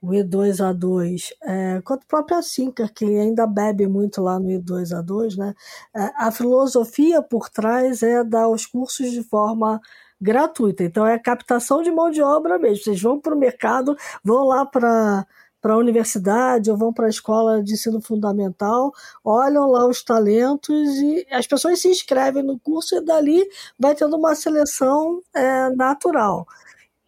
o 0.00 0.08
E2A2, 0.10 1.30
é, 1.42 1.80
quanto 1.82 2.02
a 2.04 2.08
própria 2.08 2.42
Sinker, 2.42 2.92
que 2.92 3.04
ainda 3.04 3.46
bebe 3.46 3.86
muito 3.86 4.20
lá 4.20 4.38
no 4.38 4.48
E2A2, 4.48 5.36
né? 5.36 5.54
É, 5.96 6.10
a 6.16 6.30
filosofia 6.30 7.22
por 7.22 7.48
trás 7.48 8.02
é 8.02 8.22
dar 8.22 8.48
os 8.48 8.66
cursos 8.66 9.10
de 9.10 9.22
forma 9.22 9.80
gratuita. 10.22 10.84
Então 10.84 11.06
é 11.06 11.18
captação 11.18 11.82
de 11.82 11.90
mão 11.90 12.10
de 12.10 12.22
obra 12.22 12.58
mesmo. 12.58 12.84
Vocês 12.84 13.02
vão 13.02 13.20
para 13.20 13.34
o 13.34 13.38
mercado, 13.38 13.96
vão 14.24 14.46
lá 14.46 14.64
para 14.64 15.26
para 15.60 15.74
a 15.74 15.78
universidade 15.78 16.72
ou 16.72 16.76
vão 16.76 16.92
para 16.92 17.06
a 17.06 17.08
escola 17.08 17.62
de 17.62 17.74
ensino 17.74 18.02
fundamental, 18.02 18.92
olham 19.24 19.70
lá 19.70 19.86
os 19.86 20.02
talentos 20.02 20.96
e 20.98 21.24
as 21.30 21.46
pessoas 21.46 21.80
se 21.80 21.86
inscrevem 21.88 22.42
no 22.42 22.58
curso 22.58 22.96
e 22.96 23.00
dali 23.00 23.48
vai 23.78 23.94
tendo 23.94 24.16
uma 24.16 24.34
seleção 24.34 25.22
é, 25.32 25.70
natural. 25.70 26.44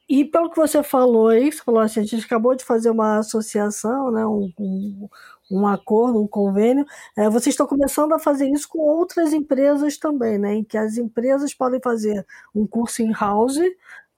E 0.08 0.24
pelo 0.24 0.50
que 0.50 0.56
você 0.56 0.82
falou 0.82 1.28
aí, 1.28 1.50
você 1.50 1.62
falou 1.62 1.80
assim, 1.80 2.00
a 2.00 2.04
gente 2.04 2.24
acabou 2.24 2.54
de 2.54 2.64
fazer 2.64 2.90
uma 2.90 3.18
associação, 3.18 4.10
né, 4.12 4.24
um, 4.26 4.52
um, 4.58 5.08
um 5.50 5.66
acordo, 5.66 6.22
um 6.22 6.26
convênio, 6.26 6.84
é, 7.16 7.28
vocês 7.28 7.54
estão 7.54 7.66
começando 7.66 8.12
a 8.12 8.18
fazer 8.18 8.48
isso 8.48 8.68
com 8.68 8.78
outras 8.78 9.32
empresas 9.32 9.98
também, 9.98 10.38
né, 10.38 10.54
em 10.54 10.64
que 10.64 10.76
as 10.76 10.96
empresas 10.96 11.54
podem 11.54 11.80
fazer 11.82 12.24
um 12.54 12.66
curso 12.66 13.02
in-house, 13.02 13.58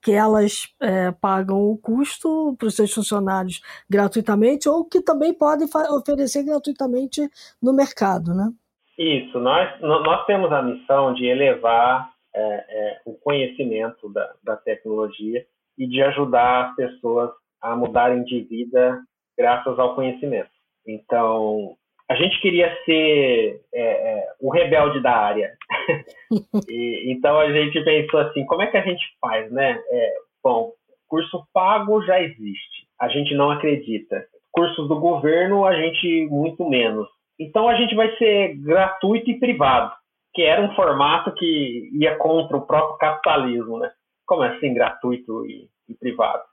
que 0.01 0.11
elas 0.11 0.73
é, 0.81 1.11
pagam 1.11 1.69
o 1.69 1.77
custo 1.77 2.55
para 2.57 2.67
os 2.67 2.75
seus 2.75 2.93
funcionários 2.93 3.61
gratuitamente, 3.89 4.69
ou 4.69 4.85
que 4.85 5.01
também 5.01 5.33
podem 5.33 5.67
oferecer 5.89 6.43
gratuitamente 6.43 7.27
no 7.61 7.73
mercado, 7.73 8.33
né? 8.33 8.51
Isso, 8.97 9.39
nós, 9.39 9.79
nós 9.81 10.25
temos 10.25 10.51
a 10.51 10.61
missão 10.61 11.13
de 11.13 11.25
elevar 11.25 12.09
é, 12.33 12.39
é, 12.39 13.01
o 13.05 13.13
conhecimento 13.13 14.09
da, 14.09 14.33
da 14.43 14.55
tecnologia 14.55 15.45
e 15.77 15.87
de 15.87 16.01
ajudar 16.01 16.69
as 16.69 16.75
pessoas 16.75 17.31
a 17.61 17.75
mudarem 17.75 18.23
de 18.23 18.41
vida 18.41 18.99
graças 19.37 19.77
ao 19.77 19.93
conhecimento. 19.93 20.49
Então, 20.87 21.75
a 22.09 22.15
gente 22.15 22.39
queria 22.39 22.73
ser 22.85 23.61
é, 23.73 23.81
é, 23.81 24.27
o 24.39 24.49
rebelde 24.49 25.01
da 25.01 25.11
área. 25.11 25.51
e, 26.69 27.11
então 27.11 27.37
a 27.37 27.51
gente 27.51 27.83
pensou 27.83 28.21
assim, 28.21 28.45
como 28.45 28.61
é 28.61 28.67
que 28.67 28.77
a 28.77 28.81
gente 28.81 29.03
faz, 29.19 29.51
né? 29.51 29.77
É, 29.91 30.13
bom, 30.41 30.71
curso 31.07 31.45
pago 31.53 32.01
já 32.03 32.21
existe, 32.21 32.87
a 32.99 33.09
gente 33.09 33.35
não 33.35 33.51
acredita. 33.51 34.25
Cursos 34.51 34.87
do 34.87 34.99
governo 34.99 35.65
a 35.65 35.75
gente 35.75 36.25
muito 36.29 36.67
menos. 36.67 37.07
Então 37.37 37.67
a 37.67 37.75
gente 37.75 37.93
vai 37.93 38.15
ser 38.15 38.55
gratuito 38.55 39.29
e 39.29 39.39
privado, 39.39 39.93
que 40.33 40.41
era 40.41 40.61
um 40.61 40.73
formato 40.75 41.33
que 41.33 41.89
ia 41.93 42.15
contra 42.15 42.55
o 42.55 42.65
próprio 42.65 42.97
capitalismo, 42.97 43.79
né? 43.79 43.91
Como 44.25 44.43
assim 44.43 44.73
gratuito 44.73 45.45
e, 45.45 45.67
e 45.89 45.93
privado? 45.93 46.43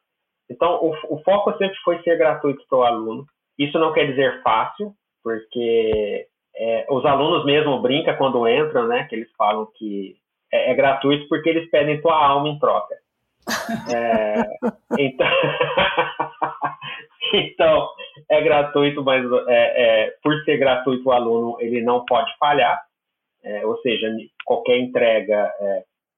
Então 0.51 0.81
o, 0.83 1.15
o 1.15 1.23
foco 1.23 1.57
sempre 1.57 1.77
foi 1.85 2.03
ser 2.03 2.19
gratuito 2.19 2.63
para 2.69 2.79
o 2.79 2.83
aluno 2.83 3.25
isso 3.59 3.79
não 3.79 3.93
quer 3.93 4.07
dizer 4.07 4.43
fácil, 4.43 4.93
porque 5.23 6.27
é, 6.57 6.87
os 6.91 7.05
alunos 7.05 7.45
mesmo 7.45 7.81
brincam 7.81 8.17
quando 8.17 8.49
entram, 8.49 8.87
né? 8.87 9.05
Que 9.05 9.17
eles 9.17 9.31
falam 9.37 9.67
que 9.77 10.17
é, 10.53 10.71
é 10.71 10.75
gratuito 10.75 11.29
porque 11.29 11.49
eles 11.49 11.69
pedem 11.71 12.01
tua 12.01 12.15
alma 12.15 12.49
em 12.49 12.59
troca. 12.59 12.95
É, 13.93 14.43
então, 14.99 15.27
então, 17.35 17.89
é 18.31 18.43
gratuito, 18.43 19.03
mas 19.03 19.25
é, 19.49 20.07
é, 20.07 20.11
por 20.23 20.35
ser 20.45 20.59
gratuito, 20.59 21.09
o 21.09 21.13
aluno 21.13 21.57
ele 21.61 21.81
não 21.81 22.05
pode 22.05 22.33
falhar. 22.39 22.81
É, 23.43 23.67
ou 23.67 23.79
seja, 23.83 24.11
qualquer 24.47 24.79
entrega 24.79 25.53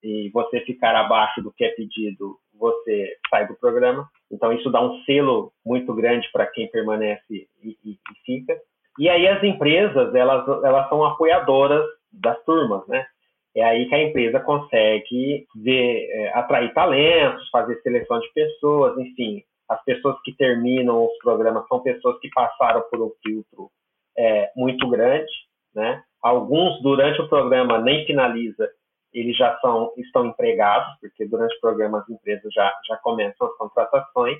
e 0.00 0.30
você 0.30 0.60
ficar 0.60 0.94
abaixo 0.94 1.42
do 1.42 1.52
que 1.52 1.64
é 1.64 1.70
pedido, 1.70 2.38
você 2.54 3.16
sai 3.28 3.48
do 3.48 3.56
programa. 3.56 4.08
Então, 4.30 4.52
isso 4.52 4.70
dá 4.70 4.82
um 4.82 5.02
selo 5.04 5.52
muito 5.64 5.94
grande 5.94 6.28
para 6.32 6.46
quem 6.46 6.70
permanece 6.70 7.22
e, 7.30 7.76
e, 7.84 7.90
e, 7.92 7.98
fica. 8.24 8.56
E 8.98 9.08
aí, 9.08 9.26
as 9.28 9.42
empresas, 9.42 10.14
elas, 10.14 10.46
elas 10.64 10.88
são 10.88 11.04
apoiadoras 11.04 11.84
das 12.12 12.42
turmas, 12.44 12.86
né? 12.88 13.06
É 13.54 13.64
aí 13.64 13.88
que 13.88 13.94
a 13.94 14.02
empresa 14.02 14.40
consegue 14.40 15.46
ver, 15.56 16.08
é, 16.10 16.32
atrair 16.34 16.74
talentos, 16.74 17.48
fazer 17.50 17.80
seleção 17.80 18.18
de 18.20 18.30
pessoas, 18.34 18.98
enfim. 18.98 19.42
As 19.68 19.82
pessoas 19.84 20.16
que 20.22 20.36
terminam 20.36 21.06
os 21.06 21.18
programas 21.22 21.66
são 21.68 21.80
pessoas 21.82 22.18
que 22.20 22.28
passaram 22.30 22.82
por 22.90 23.00
um 23.00 23.10
filtro 23.24 23.70
é, 24.16 24.50
muito 24.56 24.88
grande, 24.88 25.30
né? 25.74 26.02
Alguns, 26.22 26.82
durante 26.82 27.20
o 27.20 27.28
programa, 27.28 27.78
nem 27.78 28.04
finaliza 28.04 28.68
eles 29.16 29.34
já 29.34 29.58
são, 29.60 29.92
estão 29.96 30.26
empregados, 30.26 30.88
porque 31.00 31.26
durante 31.26 31.56
o 31.56 31.60
programa 31.60 32.00
as 32.00 32.08
empresas 32.08 32.52
já, 32.52 32.70
já 32.86 32.96
começam 32.98 33.46
as 33.46 33.56
contratações, 33.56 34.38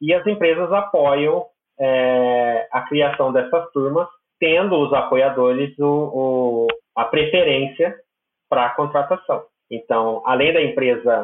e 0.00 0.14
as 0.14 0.26
empresas 0.26 0.72
apoiam 0.72 1.46
é, 1.78 2.66
a 2.72 2.80
criação 2.82 3.32
dessas 3.32 3.70
turmas, 3.72 4.08
tendo 4.40 4.76
os 4.80 4.92
apoiadores 4.94 5.78
o, 5.78 5.86
o, 5.86 6.66
a 6.96 7.04
preferência 7.04 7.94
para 8.48 8.66
a 8.66 8.70
contratação. 8.70 9.44
Então, 9.70 10.22
além 10.24 10.52
da 10.54 10.62
empresa 10.62 11.20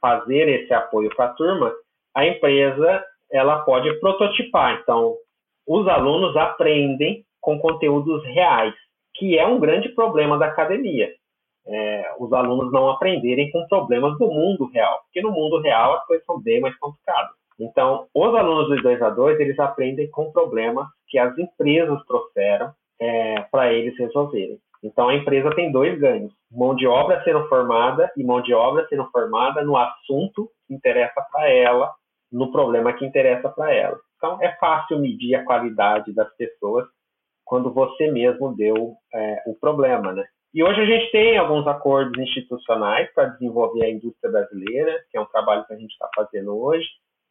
fazer 0.00 0.48
esse 0.48 0.72
apoio 0.74 1.08
para 1.16 1.26
a 1.26 1.34
turma, 1.34 1.72
a 2.14 2.26
empresa 2.26 3.04
ela 3.32 3.60
pode 3.60 3.92
prototipar. 4.00 4.80
Então, 4.82 5.16
os 5.66 5.88
alunos 5.88 6.36
aprendem 6.36 7.24
com 7.40 7.58
conteúdos 7.58 8.22
reais, 8.26 8.74
que 9.14 9.38
é 9.38 9.46
um 9.46 9.58
grande 9.58 9.88
problema 9.90 10.38
da 10.38 10.46
academia 10.46 11.10
é, 11.66 12.14
os 12.18 12.32
alunos 12.32 12.72
não 12.72 12.90
aprenderem 12.90 13.50
com 13.50 13.66
problemas 13.68 14.18
do 14.18 14.26
mundo 14.26 14.66
real, 14.66 15.00
porque 15.04 15.22
no 15.22 15.32
mundo 15.32 15.60
real 15.60 15.94
as 15.94 16.06
coisas 16.06 16.24
são 16.26 16.40
bem 16.40 16.60
mais 16.60 16.76
complicadas. 16.78 17.34
Então, 17.58 18.06
os 18.14 18.34
alunos 18.34 18.68
do 18.68 18.82
2 18.82 19.00
a 19.02 19.10
2 19.10 19.40
eles 19.40 19.58
aprendem 19.58 20.10
com 20.10 20.32
problemas 20.32 20.86
que 21.08 21.18
as 21.18 21.36
empresas 21.38 22.04
trouxeram 22.06 22.72
é, 23.00 23.40
para 23.50 23.72
eles 23.72 23.96
resolverem. 23.96 24.58
Então, 24.82 25.08
a 25.08 25.14
empresa 25.14 25.54
tem 25.54 25.72
dois 25.72 25.98
ganhos: 25.98 26.32
mão 26.50 26.74
de 26.74 26.86
obra 26.86 27.22
sendo 27.24 27.48
formada 27.48 28.12
e 28.16 28.24
mão 28.24 28.42
de 28.42 28.52
obra 28.52 28.86
sendo 28.88 29.08
formada 29.10 29.62
no 29.62 29.76
assunto 29.76 30.50
que 30.66 30.74
interessa 30.74 31.24
para 31.32 31.48
ela, 31.48 31.90
no 32.30 32.50
problema 32.50 32.92
que 32.92 33.06
interessa 33.06 33.48
para 33.48 33.72
ela. 33.72 33.98
Então, 34.16 34.38
é 34.42 34.50
fácil 34.56 34.98
medir 34.98 35.36
a 35.36 35.44
qualidade 35.44 36.12
das 36.12 36.34
pessoas 36.36 36.86
quando 37.44 37.72
você 37.72 38.10
mesmo 38.10 38.54
deu 38.56 38.94
é, 39.14 39.42
o 39.46 39.54
problema, 39.54 40.12
né? 40.12 40.24
E 40.54 40.62
hoje 40.62 40.80
a 40.80 40.86
gente 40.86 41.10
tem 41.10 41.36
alguns 41.36 41.66
acordos 41.66 42.16
institucionais 42.16 43.12
para 43.12 43.26
desenvolver 43.26 43.86
a 43.86 43.90
indústria 43.90 44.30
brasileira, 44.30 45.04
que 45.10 45.18
é 45.18 45.20
um 45.20 45.26
trabalho 45.26 45.66
que 45.66 45.72
a 45.72 45.76
gente 45.76 45.90
está 45.90 46.08
fazendo 46.14 46.56
hoje, 46.56 46.86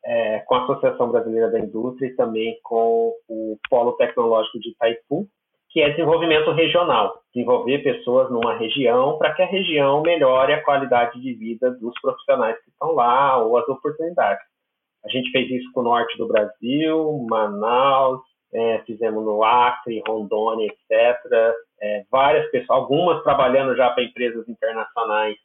é, 0.05 0.39
com 0.39 0.55
a 0.55 0.63
Associação 0.63 1.09
Brasileira 1.09 1.49
da 1.49 1.57
Indústria 1.57 2.07
e 2.07 2.15
também 2.17 2.59
com 2.63 3.13
o 3.29 3.57
Polo 3.69 3.93
Tecnológico 3.93 4.59
de 4.59 4.71
Itaipu, 4.71 5.25
que 5.69 5.81
é 5.81 5.91
desenvolvimento 5.91 6.51
regional, 6.51 7.17
desenvolver 7.33 7.79
pessoas 7.79 8.29
numa 8.29 8.57
região 8.57 9.17
para 9.17 9.33
que 9.33 9.41
a 9.41 9.47
região 9.47 10.01
melhore 10.01 10.51
a 10.51 10.61
qualidade 10.61 11.19
de 11.21 11.33
vida 11.33 11.71
dos 11.71 11.93
profissionais 12.01 12.61
que 12.61 12.71
estão 12.71 12.91
lá 12.91 13.37
ou 13.37 13.55
as 13.55 13.67
oportunidades. 13.69 14.43
A 15.05 15.09
gente 15.09 15.31
fez 15.31 15.49
isso 15.49 15.71
com 15.73 15.79
o 15.79 15.83
norte 15.83 16.17
do 16.17 16.27
Brasil, 16.27 17.25
Manaus, 17.29 18.21
é, 18.53 18.79
fizemos 18.85 19.25
no 19.25 19.43
Acre, 19.43 20.03
Rondônia, 20.07 20.67
etc. 20.67 21.55
É, 21.81 22.03
várias 22.11 22.49
pessoas, 22.51 22.79
algumas 22.79 23.23
trabalhando 23.23 23.75
já 23.75 23.89
para 23.89 24.03
empresas 24.03 24.47
internacionais, 24.47 25.35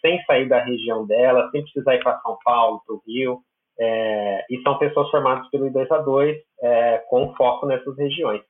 sem 0.00 0.22
sair 0.24 0.48
da 0.48 0.62
região 0.62 1.06
dela, 1.06 1.48
sem 1.50 1.62
precisar 1.62 1.94
ir 1.94 2.02
para 2.02 2.20
São 2.20 2.36
Paulo, 2.44 2.82
para 2.86 2.94
o 2.94 3.02
Rio. 3.06 3.40
É, 3.80 4.44
e 4.50 4.60
são 4.62 4.76
pessoas 4.78 5.08
formadas 5.10 5.48
pelo 5.50 5.70
I2A2 5.70 6.36
é, 6.62 6.98
com 7.08 7.32
foco 7.34 7.66
nessas 7.66 7.96
regiões. 7.96 8.42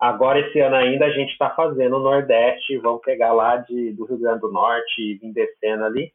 Agora, 0.00 0.40
esse 0.40 0.58
ano 0.60 0.76
ainda, 0.76 1.04
a 1.04 1.10
gente 1.10 1.30
está 1.32 1.50
fazendo 1.50 1.96
o 1.96 2.02
Nordeste, 2.02 2.78
vamos 2.78 3.02
pegar 3.02 3.34
lá 3.34 3.56
de, 3.56 3.92
do 3.92 4.06
Rio 4.06 4.18
Grande 4.18 4.40
do 4.40 4.50
Norte 4.50 4.98
e 4.98 5.18
vir 5.18 5.32
descendo 5.34 5.84
ali. 5.84 6.10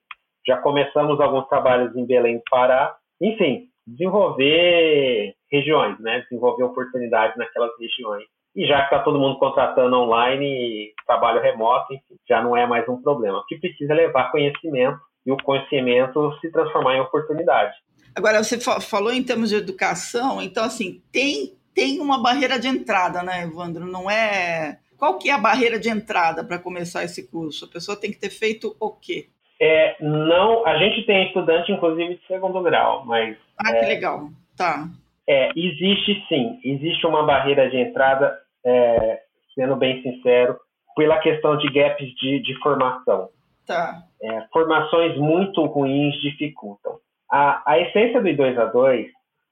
Já 0.48 0.58
começamos 0.58 1.20
alguns 1.20 1.48
trabalhos 1.48 1.96
em 1.96 2.06
Belém 2.06 2.42
Pará. 2.50 2.96
Enfim, 3.22 3.68
desenvolver 3.86 5.36
regiões, 5.52 6.00
né? 6.00 6.22
Desenvolver 6.22 6.64
oportunidades 6.64 7.38
naquelas 7.38 7.72
regiões. 7.80 8.26
E 8.56 8.66
já 8.66 8.80
que 8.80 8.84
está 8.86 9.00
todo 9.00 9.20
mundo 9.20 9.38
contratando 9.38 9.96
online, 9.98 10.94
trabalho 11.06 11.42
remoto, 11.42 11.94
enfim, 11.94 12.16
já 12.28 12.42
não 12.42 12.56
é 12.56 12.66
mais 12.66 12.88
um 12.88 13.02
problema. 13.02 13.40
O 13.40 13.46
que 13.46 13.58
precisa 13.58 13.94
é 13.94 13.98
levar 13.98 14.32
conhecimento 14.32 15.00
e 15.26 15.32
o 15.32 15.38
conhecimento 15.38 16.38
se 16.40 16.50
transformar 16.52 16.96
em 16.96 17.02
oportunidade. 17.02 17.76
Agora, 18.16 18.42
você 18.42 18.58
falou 18.60 19.12
em 19.12 19.22
termos 19.22 19.50
de 19.50 19.58
educação, 19.58 20.42
então, 20.42 20.64
assim, 20.64 21.02
tem, 21.12 21.54
tem 21.74 22.00
uma 22.00 22.22
barreira 22.22 22.58
de 22.58 22.70
entrada, 22.70 23.22
né, 23.22 23.44
Evandro? 23.44 23.86
Não 23.86 24.10
é. 24.10 24.80
Qual 24.98 25.18
que 25.18 25.30
é 25.30 25.34
a 25.34 25.38
barreira 25.38 25.78
de 25.78 25.90
entrada 25.90 26.42
para 26.42 26.58
começar 26.58 27.04
esse 27.04 27.30
curso? 27.30 27.66
A 27.66 27.68
pessoa 27.68 28.00
tem 28.00 28.10
que 28.10 28.18
ter 28.20 28.30
feito 28.30 28.74
o 28.80 28.90
quê? 28.90 29.28
É, 29.60 29.98
não, 30.00 30.66
a 30.66 30.78
gente 30.78 31.06
tem 31.06 31.28
estudante, 31.28 31.74
inclusive, 31.74 32.16
de 32.16 32.28
segundo 32.28 32.62
grau, 32.62 33.04
mas. 33.06 33.38
Ah, 33.60 33.72
é, 33.72 33.80
que 33.82 33.86
legal. 33.86 34.30
Tá. 34.56 34.88
É, 35.28 35.50
existe 35.56 36.24
sim, 36.28 36.60
existe 36.64 37.06
uma 37.08 37.24
barreira 37.24 37.70
de 37.70 37.78
entrada, 37.78 38.38
é, 38.64 39.22
sendo 39.56 39.76
bem 39.76 40.02
sincero, 40.02 40.58
pela 40.96 41.18
questão 41.18 41.58
de 41.58 41.68
gaps 41.72 42.08
de, 42.16 42.40
de 42.42 42.58
formação. 42.60 43.30
Tá. 43.66 44.04
É, 44.22 44.42
formações 44.54 45.18
muito 45.18 45.66
ruins 45.66 46.16
dificultam. 46.22 46.98
A, 47.32 47.64
a 47.66 47.80
essência 47.80 48.22
do 48.22 48.28
I2 48.28 48.58
a 48.60 48.66
2 48.66 49.08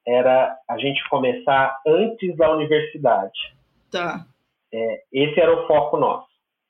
era 0.05 0.55
a 0.69 0.77
gente 0.77 1.03
começar 1.09 1.79
antes 1.87 2.35
da 2.37 2.51
universidade. 2.51 3.55
Tá. 3.91 4.25
É, 4.71 5.01
esse 5.11 5.39
era 5.39 5.53
o 5.53 5.67
foco 5.67 5.97
nosso. 5.97 6.27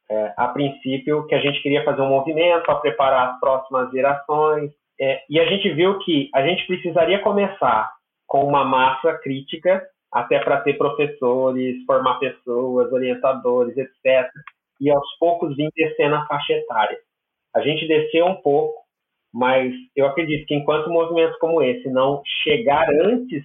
É, 0.10 0.34
a 0.38 0.48
princípio, 0.50 1.26
que 1.28 1.36
a 1.36 1.39
gente 1.39 1.62
queria 1.62 1.84
fazer 1.84 2.02
um 2.02 2.10
movimento 2.10 2.63
para 2.63 2.76
preparar 2.76 3.30
as 3.30 3.39
próximas 3.39 3.92
gerações. 3.92 4.72
É, 5.00 5.24
e 5.30 5.39
a 5.39 5.46
gente 5.46 5.70
viu 5.74 6.00
que 6.00 6.30
a 6.34 6.46
gente 6.46 6.66
precisaria 6.68 7.20
começar 7.20 7.92
com 8.34 8.48
uma 8.48 8.65
massa 8.65 9.13
crítica, 9.19 9.88
até 10.12 10.39
para 10.39 10.62
ter 10.62 10.76
professores, 10.76 11.86
formar 11.86 12.17
pessoas, 12.17 12.91
orientadores, 12.91 13.78
etc. 13.78 14.28
E 14.82 14.89
aos 14.89 15.08
poucos 15.19 15.56
vir 15.56 15.69
descendo 15.76 16.15
a 16.15 16.26
faixa 16.26 16.54
etária. 16.54 16.98
A 17.56 17.62
gente 17.62 17.88
desceu 17.88 18.26
um 18.26 18.41
pouco, 18.41 18.82
mas 19.32 19.72
eu 19.96 20.08
acredito 20.08 20.48
que 20.48 20.56
enquanto 20.56 20.89
movimentos 20.89 21.38
como 21.38 21.62
esse 21.62 21.88
não 21.91 22.24
chegar 22.43 22.89
antes 23.06 23.43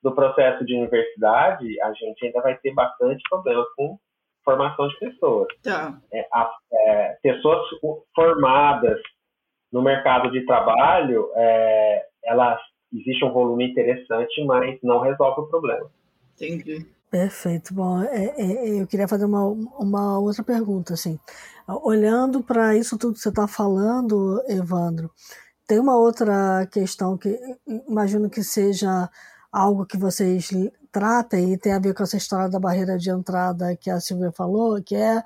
do 0.00 0.14
processo 0.14 0.64
de 0.64 0.76
universidade, 0.76 1.80
a 1.82 1.92
gente 1.94 2.24
ainda 2.24 2.40
vai 2.40 2.56
ter 2.58 2.72
bastante 2.72 3.20
problema 3.28 3.66
com 3.76 3.98
formação 4.44 4.86
de 4.86 4.98
pessoas. 5.00 5.48
Tá. 5.60 5.98
É, 6.12 6.24
a, 6.32 6.52
é, 6.72 7.18
pessoas 7.20 7.66
formadas 8.14 9.00
no 9.72 9.82
mercado 9.82 10.30
de 10.30 10.46
trabalho, 10.46 11.32
é, 11.34 12.04
elas 12.22 12.60
existe 12.92 13.24
um 13.24 13.32
volume 13.32 13.70
interessante, 13.70 14.44
mas 14.44 14.78
não 14.82 15.00
resolve 15.00 15.42
o 15.42 15.46
problema. 15.46 15.90
Entendi. 16.34 16.86
Perfeito. 17.10 17.74
Bom, 17.74 18.02
é, 18.02 18.26
é, 18.36 18.80
eu 18.80 18.86
queria 18.86 19.08
fazer 19.08 19.24
uma, 19.24 19.44
uma 19.44 20.18
outra 20.18 20.44
pergunta, 20.44 20.94
assim. 20.94 21.18
Olhando 21.66 22.42
para 22.42 22.76
isso 22.76 22.96
tudo 22.96 23.14
que 23.14 23.20
você 23.20 23.30
está 23.30 23.48
falando, 23.48 24.42
Evandro, 24.48 25.10
tem 25.66 25.78
uma 25.78 25.96
outra 25.96 26.66
questão 26.66 27.16
que 27.18 27.36
imagino 27.88 28.30
que 28.30 28.42
seja 28.42 29.08
algo 29.52 29.86
que 29.86 29.96
vocês 29.96 30.50
tratem 30.92 31.52
e 31.52 31.58
tem 31.58 31.72
a 31.72 31.78
ver 31.78 31.94
com 31.94 32.02
essa 32.02 32.16
história 32.16 32.48
da 32.48 32.58
barreira 32.58 32.98
de 32.98 33.10
entrada 33.10 33.76
que 33.76 33.90
a 33.90 34.00
Silvia 34.00 34.32
falou, 34.32 34.82
que 34.82 34.94
é 34.94 35.22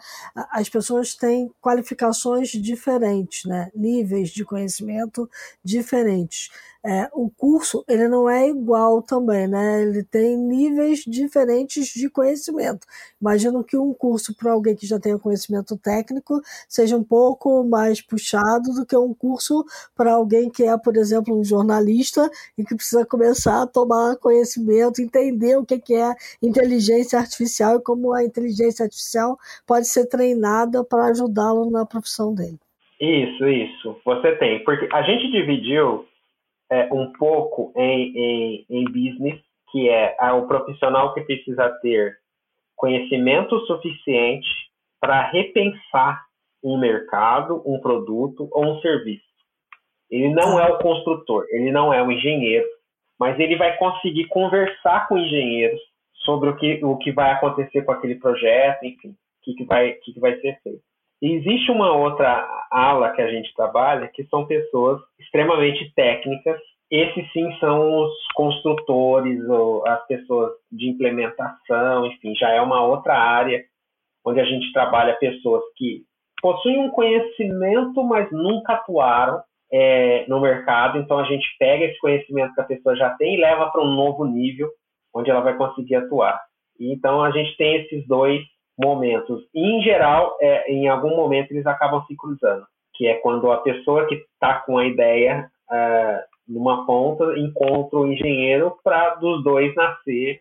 as 0.51 0.69
pessoas 0.69 1.15
têm 1.15 1.51
qualificações 1.61 2.51
diferentes, 2.51 3.45
né? 3.45 3.71
níveis 3.75 4.31
de 4.31 4.45
conhecimento 4.45 5.29
diferentes 5.65 6.51
é, 6.87 7.09
o 7.15 7.31
curso 7.31 7.83
ele 7.89 8.07
não 8.09 8.29
é 8.29 8.47
igual 8.47 9.01
também, 9.01 9.49
né? 9.49 9.81
Ele 9.83 10.03
tem 10.03 10.37
níveis 10.37 10.99
diferentes 11.07 11.87
de 11.87 12.11
conhecimento. 12.11 12.87
Imagino 13.19 13.65
que 13.65 13.75
um 13.75 13.95
curso 13.95 14.37
para 14.37 14.53
alguém 14.53 14.77
que 14.77 14.87
já 14.87 15.01
tenha 15.01 15.19
conhecimento 15.19 15.79
técnico 15.79 16.43
seja 16.69 16.95
um 16.95 17.03
pouco 17.03 17.65
mais 17.65 18.03
puxado 18.03 18.75
do 18.75 18.85
que 18.85 18.95
um 18.95 19.15
curso 19.15 19.65
para 19.97 20.13
alguém 20.13 20.51
que 20.51 20.65
é, 20.65 20.77
por 20.77 20.95
exemplo, 20.99 21.35
um 21.35 21.43
jornalista 21.43 22.31
e 22.59 22.63
que 22.63 22.75
precisa 22.75 23.07
começar 23.07 23.63
a 23.63 23.67
tomar 23.67 24.17
conhecimento, 24.17 25.01
entender 25.01 25.54
o 25.57 25.65
que 25.65 25.95
é 25.95 26.15
inteligência 26.43 27.19
artificial 27.19 27.77
e 27.77 27.83
como 27.83 28.13
a 28.13 28.25
inteligência 28.25 28.85
artificial 28.85 29.37
pode 29.67 29.87
ser 29.87 30.07
treinada 30.07 30.85
para 30.85 31.07
ajudá-lo 31.07 31.71
na 31.71 31.85
profissão 31.87 32.35
dele. 32.35 32.59
Isso, 33.01 33.47
isso. 33.49 34.01
Você 34.05 34.37
tem, 34.37 34.63
porque 34.65 34.89
a 34.93 35.03
gente 35.03 35.31
dividiu 35.31 36.07
é, 36.71 36.89
um 36.93 37.13
pouco 37.13 37.73
em, 37.77 38.13
em, 38.17 38.67
em 38.71 38.85
business, 38.85 39.41
que 39.71 39.89
é, 39.89 40.17
é 40.19 40.33
o 40.33 40.47
profissional 40.47 41.13
que 41.13 41.21
precisa 41.23 41.69
ter 41.83 42.17
conhecimento 42.77 43.59
suficiente 43.67 44.49
para 45.01 45.31
repensar 45.31 46.25
um 46.63 46.79
mercado, 46.79 47.63
um 47.67 47.79
produto 47.79 48.49
ou 48.51 48.65
um 48.65 48.81
serviço. 48.81 49.25
Ele 50.11 50.31
não 50.31 50.59
é 50.59 50.67
o 50.71 50.79
construtor, 50.79 51.45
ele 51.51 51.71
não 51.71 51.93
é 51.93 52.03
o 52.03 52.11
engenheiro, 52.11 52.67
mas 53.25 53.41
ele 53.41 53.57
vai 53.57 53.75
conseguir 53.79 54.27
conversar 54.27 55.09
com 55.09 55.17
engenheiros 55.17 55.81
sobre 56.27 56.51
o 56.51 56.57
que, 56.57 56.85
o 56.85 56.99
que 56.99 57.11
vai 57.11 57.31
acontecer 57.31 57.81
com 57.81 57.93
aquele 57.93 58.17
projeto, 58.17 58.85
enfim, 58.85 59.09
o 59.09 59.15
que, 59.43 59.55
que, 59.55 59.65
vai, 59.65 59.93
que, 59.93 60.13
que 60.13 60.21
vai 60.21 60.39
ser 60.41 60.61
feito. 60.63 60.83
E 61.23 61.33
existe 61.33 61.71
uma 61.71 61.91
outra 61.91 62.47
ala 62.71 63.13
que 63.13 63.23
a 63.23 63.31
gente 63.31 63.55
trabalha, 63.55 64.09
que 64.09 64.25
são 64.25 64.45
pessoas 64.47 65.01
extremamente 65.19 65.91
técnicas. 65.95 66.61
Esses 66.91 67.33
sim 67.33 67.51
são 67.61 68.03
os 68.03 68.13
construtores, 68.35 69.43
ou 69.49 69.87
as 69.87 70.07
pessoas 70.07 70.53
de 70.71 70.91
implementação, 70.91 72.05
enfim, 72.05 72.35
já 72.35 72.51
é 72.51 72.61
uma 72.61 72.85
outra 72.85 73.15
área 73.15 73.65
onde 74.23 74.39
a 74.39 74.45
gente 74.45 74.71
trabalha 74.71 75.17
pessoas 75.17 75.63
que 75.79 76.03
possuem 76.43 76.79
um 76.79 76.91
conhecimento, 76.91 78.05
mas 78.05 78.31
nunca 78.31 78.75
atuaram 78.75 79.43
é, 79.73 80.25
no 80.29 80.41
mercado. 80.41 80.99
Então 80.99 81.19
a 81.19 81.25
gente 81.25 81.47
pega 81.59 81.85
esse 81.85 81.99
conhecimento 81.99 82.55
que 82.55 82.61
a 82.61 82.65
pessoa 82.65 82.97
já 82.97 83.11
tem 83.11 83.35
e 83.35 83.41
leva 83.41 83.71
para 83.71 83.83
um 83.83 83.95
novo 83.95 84.25
nível, 84.25 84.69
onde 85.15 85.31
ela 85.31 85.41
vai 85.41 85.57
conseguir 85.57 85.97
atuar. 85.97 86.41
E, 86.79 86.93
então 86.93 87.23
a 87.23 87.31
gente 87.31 87.57
tem 87.57 87.77
esses 87.77 88.07
dois 88.07 88.43
momentos. 88.79 89.45
E, 89.55 89.61
em 89.61 89.83
geral, 89.83 90.37
é, 90.41 90.71
em 90.73 90.89
algum 90.89 91.17
momento 91.17 91.53
eles 91.53 91.67
acabam 91.67 92.03
se 92.07 92.17
cruzando, 92.17 92.65
que 92.95 93.07
é 93.07 93.15
quando 93.15 93.51
a 93.51 93.59
pessoa 93.59 94.07
que 94.07 94.15
está 94.15 94.61
com 94.61 94.79
a 94.79 94.87
ideia 94.87 95.49
é, 95.71 96.25
numa 96.47 96.85
ponta 96.87 97.39
encontra 97.39 97.99
o 97.99 98.07
engenheiro 98.07 98.77
para 98.83 99.15
dos 99.17 99.43
dois 99.43 99.75
nascer 99.75 100.41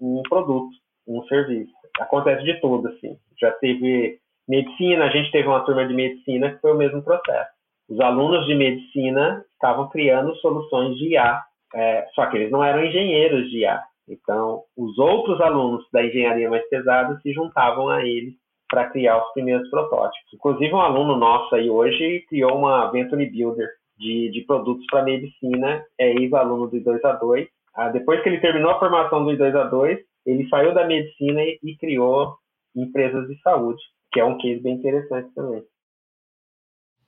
um 0.00 0.22
produto, 0.28 0.70
um 1.06 1.22
serviço. 1.24 1.72
Acontece 2.00 2.44
de 2.44 2.60
tudo, 2.60 2.88
assim. 2.88 3.16
Já 3.40 3.52
teve 3.52 4.18
Medicina, 4.48 5.06
a 5.06 5.10
gente 5.10 5.30
teve 5.30 5.48
uma 5.48 5.64
turma 5.64 5.86
de 5.86 5.94
medicina 5.94 6.52
que 6.52 6.60
foi 6.60 6.72
o 6.72 6.76
mesmo 6.76 7.02
processo. 7.02 7.50
Os 7.88 8.00
alunos 8.00 8.46
de 8.46 8.54
medicina 8.54 9.44
estavam 9.52 9.88
criando 9.88 10.34
soluções 10.36 10.96
de 10.96 11.12
IA, 11.12 11.42
é, 11.74 12.06
só 12.14 12.26
que 12.26 12.36
eles 12.36 12.50
não 12.50 12.62
eram 12.62 12.84
engenheiros 12.84 13.48
de 13.50 13.60
IA. 13.60 13.82
Então, 14.08 14.62
os 14.76 14.98
outros 14.98 15.40
alunos 15.40 15.84
da 15.92 16.04
engenharia 16.04 16.48
mais 16.48 16.68
pesada 16.68 17.18
se 17.20 17.32
juntavam 17.32 17.88
a 17.88 18.04
eles 18.04 18.34
para 18.68 18.88
criar 18.90 19.18
os 19.18 19.32
primeiros 19.32 19.68
protótipos. 19.70 20.32
Inclusive, 20.34 20.72
um 20.74 20.80
aluno 20.80 21.16
nosso 21.16 21.54
aí 21.54 21.70
hoje 21.70 22.24
criou 22.28 22.56
uma 22.56 22.90
Venture 22.90 23.24
Builder 23.26 23.68
de, 23.98 24.30
de 24.30 24.44
produtos 24.46 24.84
para 24.90 25.04
medicina, 25.04 25.84
é 25.98 26.12
ex-aluno 26.12 26.68
do 26.68 26.76
I2A2. 26.76 27.48
Ah, 27.74 27.88
depois 27.90 28.22
que 28.22 28.28
ele 28.28 28.40
terminou 28.40 28.70
a 28.70 28.78
formação 28.78 29.24
do 29.24 29.30
I2A2, 29.30 29.98
ele 30.24 30.48
saiu 30.48 30.74
da 30.74 30.86
medicina 30.86 31.42
e, 31.42 31.58
e 31.62 31.76
criou 31.76 32.34
empresas 32.74 33.26
de 33.28 33.40
saúde, 33.40 33.82
que 34.12 34.20
é 34.20 34.24
um 34.24 34.38
case 34.38 34.60
bem 34.60 34.74
interessante 34.74 35.32
também. 35.34 35.62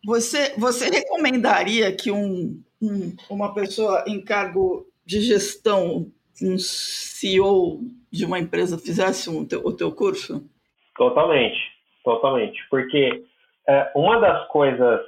Você, 0.04 0.54
você 0.58 0.88
recomendaria 0.88 1.94
que 1.94 2.10
um, 2.10 2.62
um, 2.80 3.16
uma 3.28 3.52
pessoa 3.52 4.04
em 4.06 4.22
cargo 4.22 4.86
de 5.04 5.20
gestão, 5.20 6.10
um 6.42 6.58
CEO 6.58 7.80
de 8.10 8.24
uma 8.24 8.38
empresa, 8.38 8.78
fizesse 8.78 9.28
um, 9.28 9.40
o 9.40 9.72
teu 9.72 9.92
curso? 9.92 10.48
Totalmente, 10.96 11.58
totalmente. 12.04 12.58
Porque 12.70 13.24
é, 13.68 13.90
uma 13.94 14.18
das 14.20 14.46
coisas 14.48 15.00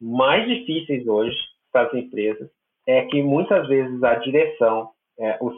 mais 0.00 0.48
difíceis 0.48 1.06
hoje 1.06 1.36
para 1.70 1.88
as 1.88 1.94
empresas 1.94 2.48
é 2.86 3.02
que 3.06 3.22
muitas 3.22 3.68
vezes 3.68 4.02
a 4.02 4.16
direção, 4.16 4.90
é, 5.18 5.38
o 5.40 5.52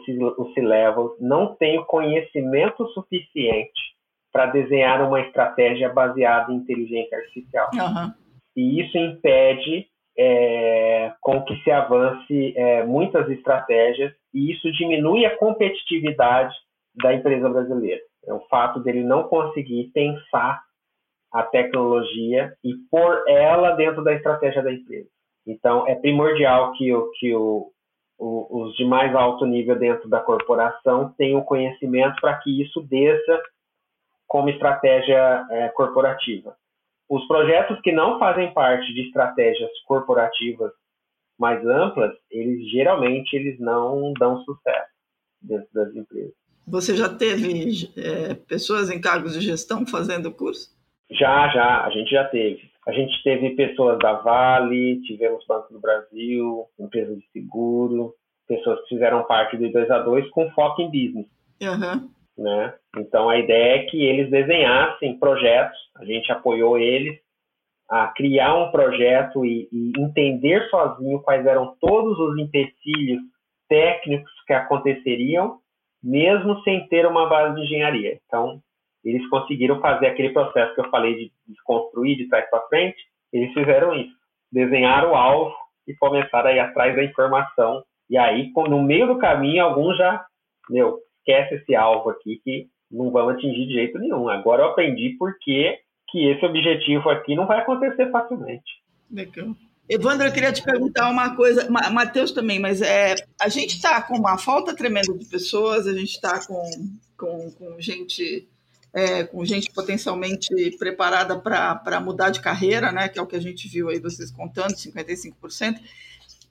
C-Level, 0.53 1.15
não 1.19 1.55
tem 1.55 1.79
o 1.79 1.85
conhecimento 1.85 2.87
suficiente 2.89 3.95
para 4.31 4.47
desenhar 4.47 5.01
uma 5.01 5.21
estratégia 5.21 5.89
baseada 5.89 6.51
em 6.51 6.57
inteligência 6.57 7.17
artificial. 7.17 7.69
Uhum. 7.73 8.24
E 8.55 8.81
isso 8.81 8.97
impede 8.97 9.87
é, 10.17 11.13
com 11.21 11.43
que 11.43 11.55
se 11.63 11.71
avance 11.71 12.53
é, 12.55 12.83
muitas 12.83 13.29
estratégias 13.29 14.13
e 14.33 14.51
isso 14.51 14.71
diminui 14.71 15.25
a 15.25 15.37
competitividade 15.37 16.55
da 16.95 17.13
empresa 17.13 17.49
brasileira. 17.49 18.01
É 18.25 18.33
o 18.33 18.39
fato 18.47 18.79
dele 18.79 19.03
não 19.03 19.23
conseguir 19.23 19.91
pensar 19.93 20.61
a 21.31 21.43
tecnologia 21.43 22.53
e 22.63 22.73
pôr 22.89 23.23
ela 23.27 23.71
dentro 23.71 24.03
da 24.03 24.13
estratégia 24.13 24.63
da 24.63 24.71
empresa. 24.71 25.09
Então, 25.45 25.85
é 25.87 25.93
primordial 25.95 26.71
que, 26.73 26.93
o, 26.93 27.11
que 27.19 27.35
o, 27.35 27.71
o, 28.17 28.63
os 28.63 28.75
de 28.75 28.85
mais 28.85 29.13
alto 29.13 29.45
nível 29.45 29.77
dentro 29.77 30.09
da 30.09 30.21
corporação 30.21 31.13
tenham 31.17 31.41
conhecimento 31.41 32.19
para 32.21 32.37
que 32.37 32.61
isso 32.61 32.81
desça 32.83 33.41
como 34.27 34.49
estratégia 34.49 35.45
é, 35.51 35.69
corporativa. 35.69 36.55
Os 37.09 37.27
projetos 37.27 37.79
que 37.81 37.91
não 37.91 38.17
fazem 38.19 38.53
parte 38.53 38.93
de 38.93 39.07
estratégias 39.07 39.69
corporativas 39.85 40.71
mais 41.37 41.65
amplas, 41.65 42.11
eles 42.31 42.69
geralmente 42.71 43.35
eles 43.35 43.59
não 43.59 44.13
dão 44.13 44.43
sucesso 44.43 44.91
dentro 45.41 45.67
das 45.73 45.95
empresas. 45.95 46.33
Você 46.67 46.95
já 46.95 47.07
teve 47.07 47.91
é, 47.95 48.33
pessoas 48.33 48.89
em 48.89 48.99
cargos 48.99 49.33
de 49.33 49.41
gestão 49.41 49.85
fazendo 49.85 50.31
curso? 50.31 50.73
Já, 51.11 51.47
já, 51.49 51.85
a 51.85 51.89
gente 51.91 52.09
já 52.09 52.25
teve. 52.25 52.71
A 52.87 52.91
gente 52.91 53.21
teve 53.23 53.51
pessoas 53.51 53.99
da 53.99 54.13
Vale, 54.13 55.01
tivemos 55.01 55.45
Banco 55.47 55.73
do 55.73 55.79
Brasil, 55.79 56.65
empresas 56.79 57.17
de 57.17 57.25
seguro, 57.31 58.13
pessoas 58.47 58.79
que 58.81 58.89
fizeram 58.89 59.23
parte 59.23 59.57
do 59.57 59.71
2 59.71 59.91
a 59.91 59.99
2 59.99 60.29
com 60.29 60.49
foco 60.51 60.81
em 60.81 60.85
business. 60.87 61.27
Uhum. 61.61 62.09
Né? 62.37 62.73
Então 62.97 63.29
a 63.29 63.37
ideia 63.37 63.77
é 63.77 63.85
que 63.85 64.03
eles 64.03 64.29
desenhassem 64.29 65.17
projetos, 65.17 65.77
a 65.95 66.03
gente 66.03 66.31
apoiou 66.31 66.77
eles 66.77 67.17
a 67.89 68.07
criar 68.07 68.55
um 68.55 68.71
projeto 68.71 69.45
e, 69.45 69.69
e 69.71 69.93
entender 69.97 70.67
sozinho 70.69 71.21
quais 71.21 71.45
eram 71.45 71.75
todos 71.79 72.17
os 72.17 72.37
empecilhos 72.37 73.21
técnicos 73.69 74.31
que 74.45 74.53
aconteceriam, 74.53 75.59
mesmo 76.03 76.61
sem 76.63 76.87
ter 76.87 77.05
uma 77.05 77.27
base 77.27 77.55
de 77.55 77.61
engenharia. 77.61 78.19
Então, 78.25 78.59
eles 79.03 79.27
conseguiram 79.29 79.79
fazer 79.79 80.07
aquele 80.07 80.31
processo 80.31 80.73
que 80.73 80.81
eu 80.81 80.89
falei 80.89 81.15
de 81.15 81.31
desconstruir 81.47 82.17
de 82.17 82.27
trás 82.27 82.49
para 82.49 82.67
frente, 82.67 82.97
eles 83.31 83.53
fizeram 83.53 83.93
isso. 83.93 84.15
Desenharam 84.51 85.11
o 85.11 85.15
alvo 85.15 85.55
e 85.87 85.93
começaram 85.95 86.49
a 86.49 86.53
ir 86.53 86.59
atrás 86.59 86.95
da 86.95 87.03
informação. 87.03 87.83
E 88.09 88.17
aí, 88.17 88.51
no 88.55 88.81
meio 88.81 89.07
do 89.07 89.19
caminho, 89.19 89.63
alguns 89.63 89.97
já, 89.97 90.25
meu, 90.69 90.99
esquece 91.25 91.55
esse 91.55 91.75
alvo 91.75 92.11
aqui 92.11 92.39
que 92.43 92.67
não 92.91 93.09
vamos 93.11 93.35
atingir 93.35 93.65
de 93.65 93.73
jeito 93.73 93.97
nenhum. 93.97 94.29
Agora 94.29 94.63
eu 94.63 94.69
aprendi 94.69 95.15
porque 95.17 95.79
que 96.09 96.29
esse 96.29 96.45
objetivo 96.45 97.09
aqui 97.09 97.35
não 97.35 97.47
vai 97.47 97.59
acontecer 97.59 98.09
facilmente. 98.11 98.83
Legal. 99.11 99.55
Evandro, 99.87 100.27
eu 100.27 100.33
queria 100.33 100.51
te 100.51 100.63
perguntar 100.63 101.09
uma 101.09 101.35
coisa, 101.35 101.69
Matheus 101.69 102.31
também, 102.31 102.59
mas 102.59 102.81
é, 102.81 103.13
a 103.39 103.47
gente 103.49 103.75
está 103.75 104.01
com 104.01 104.17
uma 104.17 104.37
falta 104.37 104.75
tremenda 104.75 105.13
de 105.13 105.25
pessoas, 105.25 105.85
a 105.85 105.93
gente 105.93 106.11
está 106.11 106.43
com, 106.45 106.63
com, 107.15 107.51
com, 107.51 107.79
gente 107.79 108.47
é, 108.91 109.25
com 109.25 109.45
gente 109.45 109.71
potencialmente 109.71 110.49
preparada 110.79 111.37
para 111.37 111.99
mudar 111.99 112.31
de 112.31 112.41
carreira, 112.41 112.91
né, 112.91 113.09
que 113.09 113.19
é 113.19 113.21
o 113.21 113.27
que 113.27 113.35
a 113.35 113.41
gente 113.41 113.67
viu 113.67 113.89
aí 113.89 113.99
vocês 113.99 114.31
contando, 114.31 114.73
55%. 114.73 115.79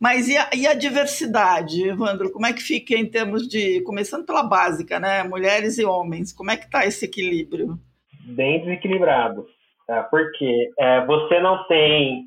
Mas 0.00 0.28
e 0.28 0.36
a, 0.36 0.50
e 0.54 0.66
a, 0.66 0.74
diversidade, 0.74 1.88
Evandro? 1.88 2.30
Como 2.30 2.46
é 2.46 2.52
que 2.52 2.62
fica 2.62 2.94
em 2.94 3.06
termos 3.06 3.48
de, 3.48 3.80
começando 3.82 4.26
pela 4.26 4.42
básica, 4.42 4.98
né? 5.00 5.22
Mulheres 5.22 5.78
e 5.78 5.84
homens, 5.84 6.32
como 6.32 6.50
é 6.50 6.56
que 6.56 6.64
está 6.64 6.84
esse 6.84 7.04
equilíbrio? 7.04 7.78
Bem 8.26 8.60
desequilibrado, 8.60 9.46
tá? 9.86 10.02
porque 10.04 10.70
é, 10.78 11.04
você 11.06 11.40
não 11.40 11.66
tem. 11.66 12.26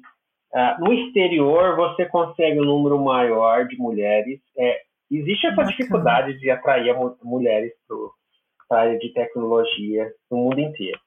É, 0.54 0.78
no 0.80 0.94
exterior, 0.94 1.76
você 1.76 2.06
consegue 2.06 2.60
um 2.60 2.66
número 2.66 3.04
maior 3.04 3.68
de 3.68 3.78
mulheres. 3.78 4.40
É, 4.58 4.82
existe 5.12 5.48
essa 5.48 5.58
Bacana. 5.58 5.76
dificuldade 5.76 6.40
de 6.40 6.50
atrair 6.50 6.96
mulheres 7.24 7.74
para 8.68 8.80
a 8.80 8.82
área 8.84 9.00
de 9.00 9.14
tecnologia 9.14 10.12
no 10.32 10.38
mundo 10.38 10.60
inteiro 10.60 11.00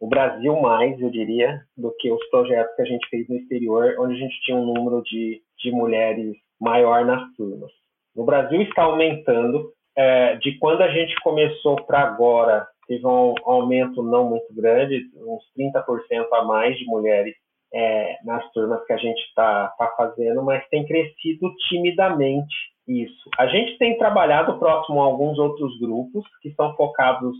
o 0.00 0.08
Brasil 0.08 0.58
mais, 0.58 0.98
eu 0.98 1.10
diria, 1.10 1.60
do 1.76 1.94
que 1.98 2.10
os 2.10 2.26
projetos 2.30 2.74
que 2.74 2.82
a 2.82 2.86
gente 2.86 3.06
fez 3.10 3.28
no 3.28 3.36
exterior, 3.36 3.96
onde 3.98 4.14
a 4.14 4.16
gente 4.16 4.40
tinha 4.40 4.56
um 4.56 4.64
número 4.64 5.02
de, 5.02 5.42
de 5.60 5.70
mulheres 5.70 6.36
maior 6.60 7.04
nas 7.04 7.22
turmas. 7.34 7.70
No 8.14 8.24
Brasil 8.24 8.60
está 8.62 8.82
aumentando. 8.82 9.72
É, 9.96 10.36
de 10.36 10.56
quando 10.58 10.82
a 10.82 10.88
gente 10.88 11.14
começou 11.20 11.76
para 11.84 12.00
agora, 12.00 12.66
teve 12.86 13.04
um 13.04 13.34
aumento 13.44 14.02
não 14.02 14.30
muito 14.30 14.54
grande, 14.54 15.02
uns 15.16 15.42
30% 15.58 16.26
a 16.32 16.44
mais 16.44 16.78
de 16.78 16.86
mulheres 16.86 17.34
é, 17.74 18.16
nas 18.24 18.48
turmas 18.52 18.84
que 18.86 18.92
a 18.92 18.96
gente 18.96 19.20
está 19.28 19.68
tá 19.78 19.92
fazendo, 19.96 20.42
mas 20.42 20.66
tem 20.68 20.86
crescido 20.86 21.52
timidamente 21.68 22.54
isso. 22.86 23.30
A 23.38 23.46
gente 23.46 23.78
tem 23.78 23.98
trabalhado 23.98 24.58
próximo 24.58 25.00
a 25.00 25.04
alguns 25.04 25.38
outros 25.38 25.78
grupos 25.78 26.24
que 26.40 26.52
são 26.54 26.74
focados, 26.76 27.36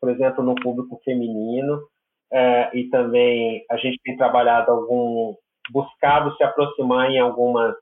por 0.00 0.10
exemplo, 0.10 0.42
no 0.44 0.54
público 0.54 1.00
feminino, 1.04 1.82
é, 2.32 2.70
e 2.74 2.88
também 2.88 3.64
a 3.70 3.76
gente 3.76 3.98
tem 4.02 4.16
trabalhado 4.16 4.70
algum 4.70 5.34
buscado 5.72 6.34
se 6.36 6.44
aproximar 6.44 7.10
em 7.10 7.18
algumas 7.18 7.74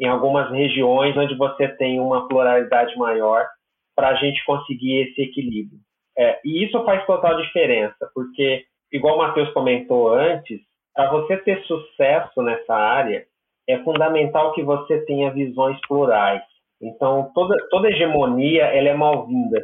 em 0.00 0.08
algumas 0.08 0.50
regiões 0.50 1.14
onde 1.14 1.36
você 1.36 1.68
tem 1.68 2.00
uma 2.00 2.26
pluralidade 2.26 2.96
maior 2.96 3.46
para 3.94 4.08
a 4.08 4.14
gente 4.14 4.42
conseguir 4.46 5.02
esse 5.02 5.20
equilíbrio. 5.20 5.78
É, 6.16 6.40
e 6.42 6.64
isso 6.64 6.82
faz 6.84 7.04
total 7.04 7.36
diferença, 7.36 8.10
porque, 8.14 8.64
igual 8.90 9.16
o 9.16 9.18
Matheus 9.18 9.52
comentou 9.52 10.14
antes, 10.14 10.58
para 10.94 11.10
você 11.10 11.36
ter 11.38 11.62
sucesso 11.64 12.42
nessa 12.42 12.74
área, 12.74 13.26
é 13.68 13.78
fundamental 13.84 14.52
que 14.52 14.62
você 14.62 15.04
tenha 15.04 15.30
visões 15.30 15.78
plurais. 15.86 16.42
Então, 16.80 17.30
toda, 17.34 17.54
toda 17.68 17.90
hegemonia 17.90 18.64
ela 18.64 18.88
é 18.88 18.94
mal-vinda. 18.94 19.62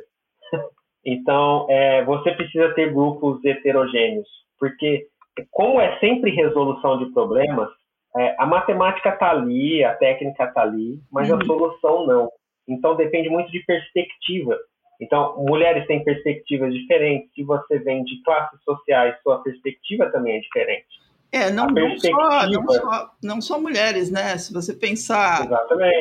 Então, 1.09 1.68
é, 1.70 2.05
você 2.05 2.33
precisa 2.33 2.74
ter 2.74 2.92
grupos 2.92 3.44
heterogêneos, 3.44 4.26
porque 4.59 5.07
como 5.51 5.81
é 5.81 5.99
sempre 5.99 6.31
resolução 6.31 6.99
de 6.99 7.12
problemas, 7.12 7.68
é, 8.16 8.35
a 8.38 8.46
matemática 8.46 9.11
está 9.11 9.31
ali, 9.31 9.85
a 9.85 9.94
técnica 9.94 10.44
está 10.44 10.62
ali, 10.62 10.99
mas 11.11 11.29
uhum. 11.29 11.37
a 11.37 11.44
solução 11.44 12.07
não. 12.07 12.31
Então, 12.68 12.96
depende 12.96 13.29
muito 13.29 13.51
de 13.51 13.61
perspectiva. 13.61 14.57
Então, 15.01 15.37
mulheres 15.38 15.87
têm 15.87 16.03
perspectivas 16.03 16.72
diferentes. 16.72 17.31
Se 17.35 17.42
você 17.42 17.79
vem 17.79 18.02
de 18.04 18.23
classes 18.23 18.58
sociais, 18.65 19.15
sua 19.23 19.42
perspectiva 19.42 20.10
também 20.10 20.37
é 20.37 20.40
diferente. 20.40 20.87
É, 21.33 21.50
não, 21.50 21.67
não, 21.67 21.98
só, 21.98 22.46
não, 22.48 22.69
só, 22.69 23.10
não 23.23 23.40
só 23.40 23.60
mulheres, 23.60 24.10
né? 24.10 24.38
Se 24.38 24.52
você 24.54 24.73
pensar 24.73 25.46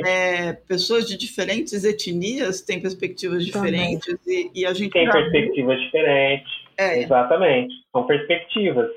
é, 0.05 0.53
pessoas 0.53 1.07
de 1.07 1.18
diferentes 1.18 1.84
etnias 1.84 2.62
têm 2.62 2.80
perspectivas 2.80 3.43
diferentes 3.43 4.16
e, 4.26 4.51
e, 4.53 4.66
a 4.66 4.74
gente 4.74 4.91
tem 4.91 5.09
perspectivas 5.09 5.76
viu... 5.76 5.86
diferentes. 5.86 6.51
É. 6.78 7.01
Exatamente, 7.01 7.74
são 7.91 8.05
perspectivas. 8.05 8.89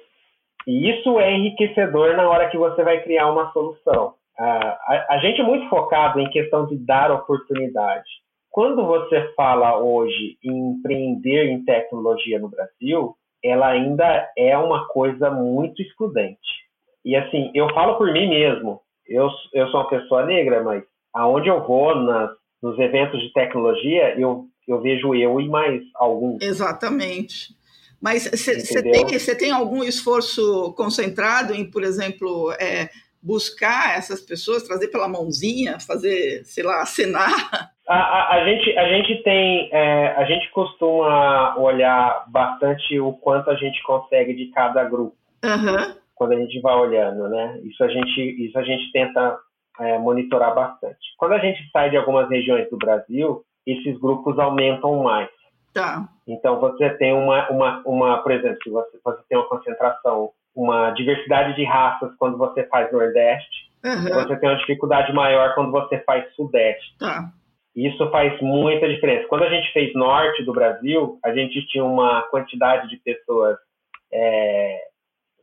E 0.68 0.90
isso 0.90 1.18
é 1.18 1.32
enriquecedor 1.32 2.14
na 2.14 2.28
hora 2.28 2.50
que 2.50 2.58
você 2.58 2.84
vai 2.84 3.00
criar 3.02 3.32
uma 3.32 3.50
solução. 3.52 4.12
a, 4.38 5.14
a 5.14 5.18
gente 5.18 5.40
é 5.40 5.44
muito 5.44 5.66
focado 5.70 6.20
em 6.20 6.28
questão 6.28 6.66
de 6.66 6.76
dar 6.76 7.10
oportunidade. 7.10 8.04
Quando 8.50 8.84
você 8.84 9.32
fala 9.34 9.78
hoje 9.78 10.36
em 10.44 10.72
empreender 10.72 11.46
em 11.46 11.64
tecnologia 11.64 12.38
no 12.38 12.50
Brasil, 12.50 13.14
ela 13.42 13.68
ainda 13.68 14.30
é 14.36 14.58
uma 14.58 14.86
coisa 14.88 15.30
muito 15.30 15.80
excludente. 15.80 16.38
E 17.02 17.16
assim, 17.16 17.50
eu 17.54 17.72
falo 17.72 17.96
por 17.96 18.12
mim 18.12 18.28
mesmo. 18.28 18.82
Eu, 19.06 19.30
eu 19.54 19.68
sou 19.68 19.80
uma 19.80 19.88
pessoa 19.88 20.26
negra, 20.26 20.62
mas 20.62 20.84
aonde 21.14 21.48
eu 21.48 21.66
vou 21.66 21.94
nas, 21.94 22.30
nos 22.62 22.78
eventos 22.78 23.18
de 23.22 23.32
tecnologia, 23.32 24.20
eu, 24.20 24.44
eu 24.66 24.82
vejo 24.82 25.14
eu 25.14 25.40
e 25.40 25.48
mais 25.48 25.80
alguns. 25.94 26.42
Exatamente. 26.42 27.56
Mas 28.00 28.28
você 28.28 28.82
tem, 28.82 29.06
tem 29.36 29.50
algum 29.50 29.82
esforço 29.82 30.72
concentrado 30.76 31.52
em, 31.52 31.68
por 31.68 31.82
exemplo, 31.82 32.52
é, 32.52 32.88
buscar 33.22 33.98
essas 33.98 34.20
pessoas, 34.20 34.62
trazer 34.62 34.88
pela 34.88 35.08
mãozinha, 35.08 35.80
fazer, 35.80 36.44
sei 36.44 36.64
lá, 36.64 36.82
acenar? 36.82 37.72
A, 37.88 37.96
a, 37.96 38.34
a 38.36 38.44
gente, 38.44 38.78
a 38.78 38.88
gente 38.88 39.22
tem, 39.22 39.68
é, 39.72 40.08
a 40.16 40.24
gente 40.24 40.50
costuma 40.50 41.58
olhar 41.58 42.24
bastante 42.28 43.00
o 43.00 43.12
quanto 43.14 43.50
a 43.50 43.54
gente 43.54 43.82
consegue 43.82 44.34
de 44.34 44.46
cada 44.50 44.84
grupo. 44.84 45.16
Uhum. 45.44 45.94
Quando 46.14 46.32
a 46.32 46.36
gente 46.36 46.60
vai 46.60 46.74
olhando, 46.74 47.28
né? 47.28 47.60
Isso 47.64 47.82
a 47.82 47.88
gente, 47.88 48.44
isso 48.44 48.58
a 48.58 48.62
gente 48.62 48.92
tenta 48.92 49.38
é, 49.80 49.98
monitorar 49.98 50.54
bastante. 50.54 50.98
Quando 51.16 51.32
a 51.32 51.38
gente 51.38 51.66
sai 51.72 51.90
de 51.90 51.96
algumas 51.96 52.28
regiões 52.28 52.68
do 52.70 52.76
Brasil, 52.76 53.42
esses 53.66 53.98
grupos 53.98 54.38
aumentam 54.38 55.02
mais. 55.02 55.28
Tá. 55.72 56.08
Então 56.26 56.58
você 56.60 56.90
tem 56.90 57.12
uma, 57.12 57.48
uma, 57.50 57.82
uma 57.84 58.18
por 58.22 58.32
exemplo, 58.32 58.58
se 58.62 58.70
você, 58.70 58.98
você 59.04 59.22
tem 59.28 59.38
uma 59.38 59.48
concentração, 59.48 60.30
uma 60.54 60.90
diversidade 60.90 61.54
de 61.54 61.64
raças 61.64 62.14
quando 62.18 62.36
você 62.36 62.64
faz 62.64 62.92
Nordeste, 62.92 63.70
uhum. 63.84 64.24
você 64.24 64.36
tem 64.36 64.48
uma 64.48 64.58
dificuldade 64.58 65.12
maior 65.12 65.54
quando 65.54 65.70
você 65.70 65.98
faz 66.00 66.34
Sudeste. 66.34 66.96
Tá. 66.98 67.30
Isso 67.76 68.10
faz 68.10 68.40
muita 68.40 68.88
diferença. 68.88 69.28
Quando 69.28 69.44
a 69.44 69.50
gente 69.50 69.72
fez 69.72 69.94
Norte 69.94 70.42
do 70.42 70.52
Brasil, 70.52 71.18
a 71.24 71.32
gente 71.32 71.64
tinha 71.68 71.84
uma 71.84 72.22
quantidade 72.22 72.88
de 72.88 72.96
pessoas 72.96 73.56
é, 74.12 74.80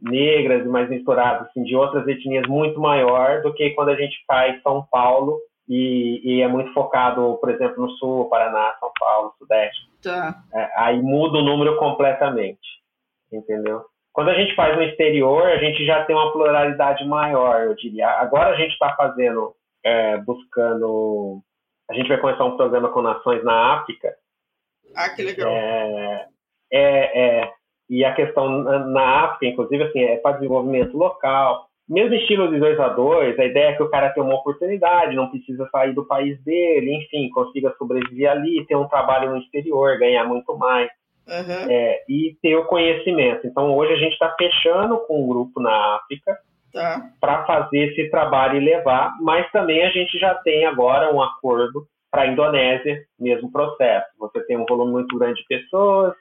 negras 0.02 0.66
e 0.66 0.68
mais 0.68 0.90
misturadas, 0.90 1.48
assim, 1.48 1.64
de 1.64 1.76
outras 1.76 2.06
etnias 2.08 2.46
muito 2.48 2.80
maior 2.80 3.42
do 3.42 3.54
que 3.54 3.70
quando 3.72 3.90
a 3.90 3.96
gente 3.96 4.18
faz 4.28 4.62
São 4.62 4.86
Paulo 4.92 5.40
e, 5.68 6.22
e, 6.24 6.42
é 6.42 6.48
muito 6.48 6.72
focado, 6.74 7.38
por 7.40 7.50
exemplo, 7.50 7.82
no 7.82 7.90
Sul, 7.92 8.30
Paraná, 8.30 8.76
São 8.80 8.92
Paulo, 9.00 9.34
Sudeste. 9.40 9.90
Tá. 10.06 10.44
É, 10.54 10.72
aí 10.78 11.02
muda 11.02 11.40
o 11.40 11.44
número 11.44 11.78
completamente, 11.78 12.68
entendeu? 13.32 13.84
Quando 14.14 14.30
a 14.30 14.36
gente 14.36 14.56
faz 14.56 14.76
no 14.76 14.84
exterior, 14.84 15.44
a 15.48 15.58
gente 15.58 15.84
já 15.84 16.06
tem 16.06 16.16
uma 16.16 16.32
pluralidade 16.32 17.04
maior, 17.06 17.64
eu 17.64 17.76
diria. 17.76 18.08
Agora 18.08 18.52
a 18.52 18.56
gente 18.56 18.72
está 18.72 18.96
fazendo, 18.96 19.54
é, 19.84 20.18
buscando. 20.18 21.42
A 21.90 21.94
gente 21.94 22.08
vai 22.08 22.18
começar 22.20 22.46
um 22.46 22.56
programa 22.56 22.90
com 22.90 23.02
nações 23.02 23.44
na 23.44 23.74
África. 23.74 24.16
Ah, 24.96 25.10
que 25.10 25.24
legal. 25.24 25.52
É, 25.52 26.28
é, 26.72 27.42
é 27.42 27.54
e 27.90 28.06
a 28.06 28.14
questão 28.14 28.48
na 28.88 29.26
África, 29.26 29.48
inclusive, 29.48 29.84
assim, 29.84 30.04
é 30.04 30.18
para 30.18 30.38
desenvolvimento 30.38 30.98
local 30.98 31.68
mesmo 31.88 32.16
estilo 32.16 32.50
de 32.50 32.60
2 32.60 32.80
a 32.80 32.90
2 32.90 33.40
a 33.40 33.46
ideia 33.46 33.70
é 33.70 33.74
que 33.76 33.84
o 33.84 33.90
cara 33.90 34.10
tenha 34.10 34.26
uma 34.26 34.36
oportunidade, 34.36 35.16
não 35.16 35.30
precisa 35.30 35.68
sair 35.72 35.94
do 35.94 36.06
país 36.06 36.42
dele, 36.44 36.96
enfim, 36.96 37.30
consiga 37.30 37.74
sobreviver 37.78 38.32
ali, 38.32 38.66
ter 38.66 38.76
um 38.76 38.88
trabalho 38.88 39.32
no 39.32 39.38
exterior, 39.38 39.98
ganhar 40.00 40.24
muito 40.26 40.58
mais. 40.58 40.90
Uhum. 41.28 41.72
É, 41.72 42.04
e 42.08 42.38
ter 42.40 42.56
o 42.56 42.66
conhecimento. 42.66 43.48
Então, 43.48 43.76
hoje 43.76 43.94
a 43.94 43.98
gente 43.98 44.14
está 44.14 44.36
fechando 44.38 45.00
com 45.08 45.24
um 45.24 45.28
grupo 45.28 45.60
na 45.60 45.96
África 45.96 46.38
tá. 46.72 47.02
para 47.20 47.46
fazer 47.46 47.80
esse 47.80 48.12
trabalho 48.12 48.58
e 48.58 48.64
levar, 48.64 49.12
mas 49.22 49.50
também 49.52 49.84
a 49.84 49.90
gente 49.90 50.20
já 50.20 50.36
tem 50.36 50.66
agora 50.66 51.12
um 51.12 51.20
acordo 51.20 51.88
para 52.12 52.24
a 52.24 52.28
Indonésia, 52.28 53.04
mesmo 53.20 53.52
processo. 53.52 54.08
Você 54.20 54.40
tem 54.46 54.56
um 54.56 54.66
volume 54.66 54.92
muito 54.92 55.18
grande 55.18 55.42
de 55.42 55.48
pessoas, 55.48 56.14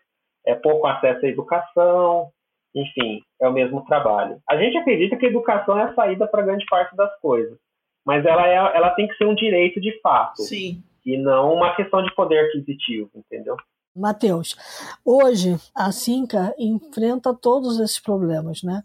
é 0.47 0.55
pouco 0.55 0.87
acesso 0.87 1.25
à 1.25 1.29
educação, 1.29 2.31
enfim, 2.75 3.23
é 3.41 3.49
o 3.49 3.53
mesmo 3.53 3.85
trabalho. 3.85 4.41
A 4.49 4.57
gente 4.57 4.77
acredita 4.77 5.17
que 5.17 5.27
a 5.27 5.29
educação 5.29 5.79
é 5.79 5.85
a 5.85 5.95
saída 5.95 6.27
para 6.27 6.43
grande 6.43 6.65
parte 6.67 6.97
das 6.97 7.15
coisas, 7.21 7.57
mas 8.05 8.25
ela, 8.25 8.47
é, 8.47 8.77
ela 8.77 8.91
tem 8.91 9.07
que 9.07 9.17
ser 9.17 9.27
um 9.27 9.35
direito 9.35 9.81
de 9.81 10.01
fato. 10.01 10.43
Sim. 10.43 10.83
E 11.07 11.17
não 11.17 11.55
uma 11.55 11.75
questão 11.77 12.03
de 12.03 12.15
poder 12.15 12.47
aquisitivo, 12.47 13.11
entendeu? 13.15 13.57
Mateus, 13.95 14.57
hoje 15.05 15.57
a 15.75 15.93
Cinca 15.93 16.53
enfrenta 16.59 17.33
todos 17.33 17.79
esses 17.79 18.01
problemas, 18.01 18.63
né? 18.63 18.83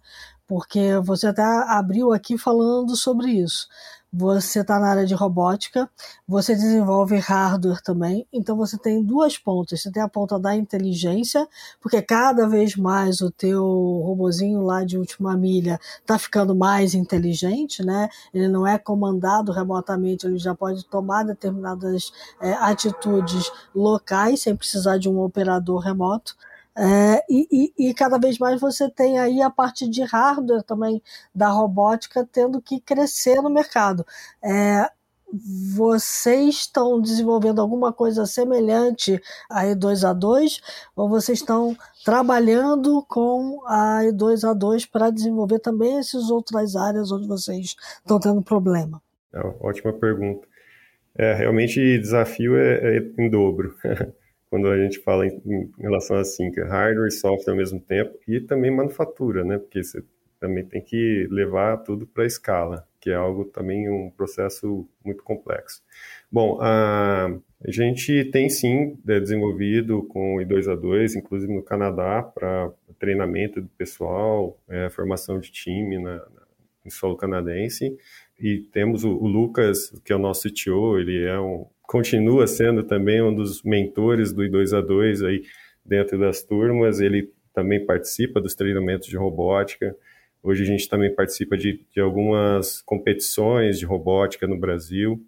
Porque 0.47 0.97
você 1.03 1.27
até 1.27 1.41
abriu 1.41 2.11
aqui 2.11 2.37
falando 2.37 2.95
sobre 2.95 3.31
isso 3.31 3.67
você 4.11 4.61
está 4.61 4.79
na 4.79 4.89
área 4.89 5.05
de 5.05 5.13
robótica, 5.13 5.87
você 6.27 6.55
desenvolve 6.55 7.17
hardware 7.17 7.81
também, 7.81 8.27
então 8.33 8.57
você 8.57 8.77
tem 8.77 9.03
duas 9.03 9.37
pontas. 9.37 9.81
Você 9.81 9.91
tem 9.91 10.01
a 10.01 10.07
ponta 10.07 10.39
da 10.39 10.55
inteligência, 10.55 11.47
porque 11.79 12.01
cada 12.01 12.47
vez 12.47 12.75
mais 12.75 13.21
o 13.21 13.29
teu 13.29 13.63
robozinho 13.63 14.61
lá 14.63 14.83
de 14.83 14.97
última 14.97 15.37
milha 15.37 15.79
está 15.99 16.17
ficando 16.17 16.55
mais 16.55 16.95
inteligente, 16.95 17.83
né? 17.83 18.09
Ele 18.33 18.47
não 18.47 18.65
é 18.65 18.79
comandado 18.79 19.51
remotamente, 19.51 20.25
ele 20.25 20.39
já 20.39 20.55
pode 20.55 20.83
tomar 20.85 21.23
determinadas 21.23 22.11
é, 22.41 22.53
atitudes 22.53 23.51
locais 23.75 24.41
sem 24.41 24.55
precisar 24.55 24.97
de 24.97 25.07
um 25.07 25.19
operador 25.21 25.79
remoto. 25.79 26.35
É, 26.77 27.25
e, 27.29 27.73
e, 27.77 27.89
e, 27.89 27.93
cada 27.93 28.17
vez 28.17 28.37
mais 28.37 28.61
você 28.61 28.89
tem 28.89 29.19
aí 29.19 29.41
a 29.41 29.49
parte 29.49 29.89
de 29.89 30.01
hardware 30.03 30.63
também 30.63 31.01
da 31.33 31.49
robótica 31.49 32.27
tendo 32.31 32.61
que 32.61 32.79
crescer 32.79 33.41
no 33.41 33.49
mercado. 33.49 34.05
É, 34.41 34.89
vocês 35.75 36.55
estão 36.55 36.99
desenvolvendo 36.99 37.61
alguma 37.61 37.93
coisa 37.93 38.25
semelhante 38.25 39.21
a 39.49 39.65
E2A2 39.65 40.59
ou 40.95 41.07
vocês 41.07 41.39
estão 41.39 41.75
trabalhando 42.03 43.05
com 43.07 43.61
a 43.67 44.01
E2A2 44.05 44.89
para 44.89 45.11
desenvolver 45.11 45.59
também 45.59 45.97
essas 45.97 46.31
outras 46.31 46.75
áreas 46.75 47.11
onde 47.11 47.27
vocês 47.27 47.75
estão 47.99 48.19
tendo 48.19 48.41
problema? 48.41 49.01
É, 49.33 49.39
ótima 49.59 49.93
pergunta. 49.93 50.47
É, 51.15 51.33
realmente 51.33 51.99
desafio 51.99 52.55
é, 52.55 52.97
é 52.97 53.11
em 53.17 53.29
dobro. 53.29 53.75
quando 54.49 54.67
a 54.67 54.77
gente 54.77 54.99
fala 54.99 55.27
em, 55.27 55.41
em 55.45 55.71
relação 55.77 56.17
assim, 56.17 56.51
que 56.51 56.61
hardware 56.61 57.07
e 57.07 57.11
software 57.11 57.53
ao 57.53 57.57
mesmo 57.57 57.79
tempo, 57.79 58.17
e 58.27 58.39
também 58.39 58.71
manufatura, 58.71 59.43
né? 59.43 59.57
Porque 59.57 59.83
você 59.83 60.03
também 60.39 60.65
tem 60.65 60.81
que 60.81 61.27
levar 61.29 61.77
tudo 61.77 62.07
para 62.07 62.23
a 62.23 62.27
escala, 62.27 62.87
que 62.99 63.09
é 63.09 63.15
algo 63.15 63.45
também 63.45 63.89
um 63.89 64.09
processo 64.09 64.87
muito 65.03 65.23
complexo. 65.23 65.81
Bom, 66.31 66.59
a, 66.61 67.37
gente 67.67 68.25
tem 68.31 68.49
sim 68.49 68.97
é, 69.07 69.19
desenvolvido 69.19 70.03
com 70.03 70.37
o 70.37 70.39
I2A2, 70.39 71.15
inclusive 71.15 71.53
no 71.53 71.61
Canadá, 71.61 72.23
para 72.23 72.71
treinamento 72.97 73.61
do 73.61 73.69
pessoal, 73.69 74.59
é, 74.67 74.89
formação 74.89 75.39
de 75.39 75.51
time 75.51 75.97
na, 75.97 76.15
na, 76.15 76.41
em 76.85 76.89
solo 76.89 77.15
canadense, 77.15 77.97
e 78.39 78.59
temos 78.71 79.03
o, 79.03 79.11
o 79.11 79.27
Lucas, 79.27 79.91
que 80.03 80.11
é 80.11 80.15
o 80.15 80.19
nosso 80.19 80.49
CTO, 80.49 80.97
ele 80.99 81.25
é 81.25 81.39
um 81.39 81.65
continua 81.89 82.45
sendo 82.45 82.83
também 82.83 83.19
um 83.19 83.33
dos 83.33 83.63
mentores 83.63 84.31
do 84.31 84.43
I2A2 84.43 85.27
aí 85.27 85.41
dentro 85.83 86.19
das 86.19 86.43
turmas, 86.43 86.99
ele 86.99 87.33
também 87.51 87.83
participa 87.83 88.39
dos 88.39 88.53
treinamentos 88.53 89.07
de 89.07 89.17
robótica. 89.17 89.95
Hoje 90.43 90.61
a 90.61 90.65
gente 90.67 90.87
também 90.87 91.11
participa 91.15 91.57
de, 91.57 91.83
de 91.91 91.99
algumas 91.99 92.79
competições 92.83 93.79
de 93.79 93.87
robótica 93.87 94.45
no 94.45 94.55
Brasil. 94.55 95.19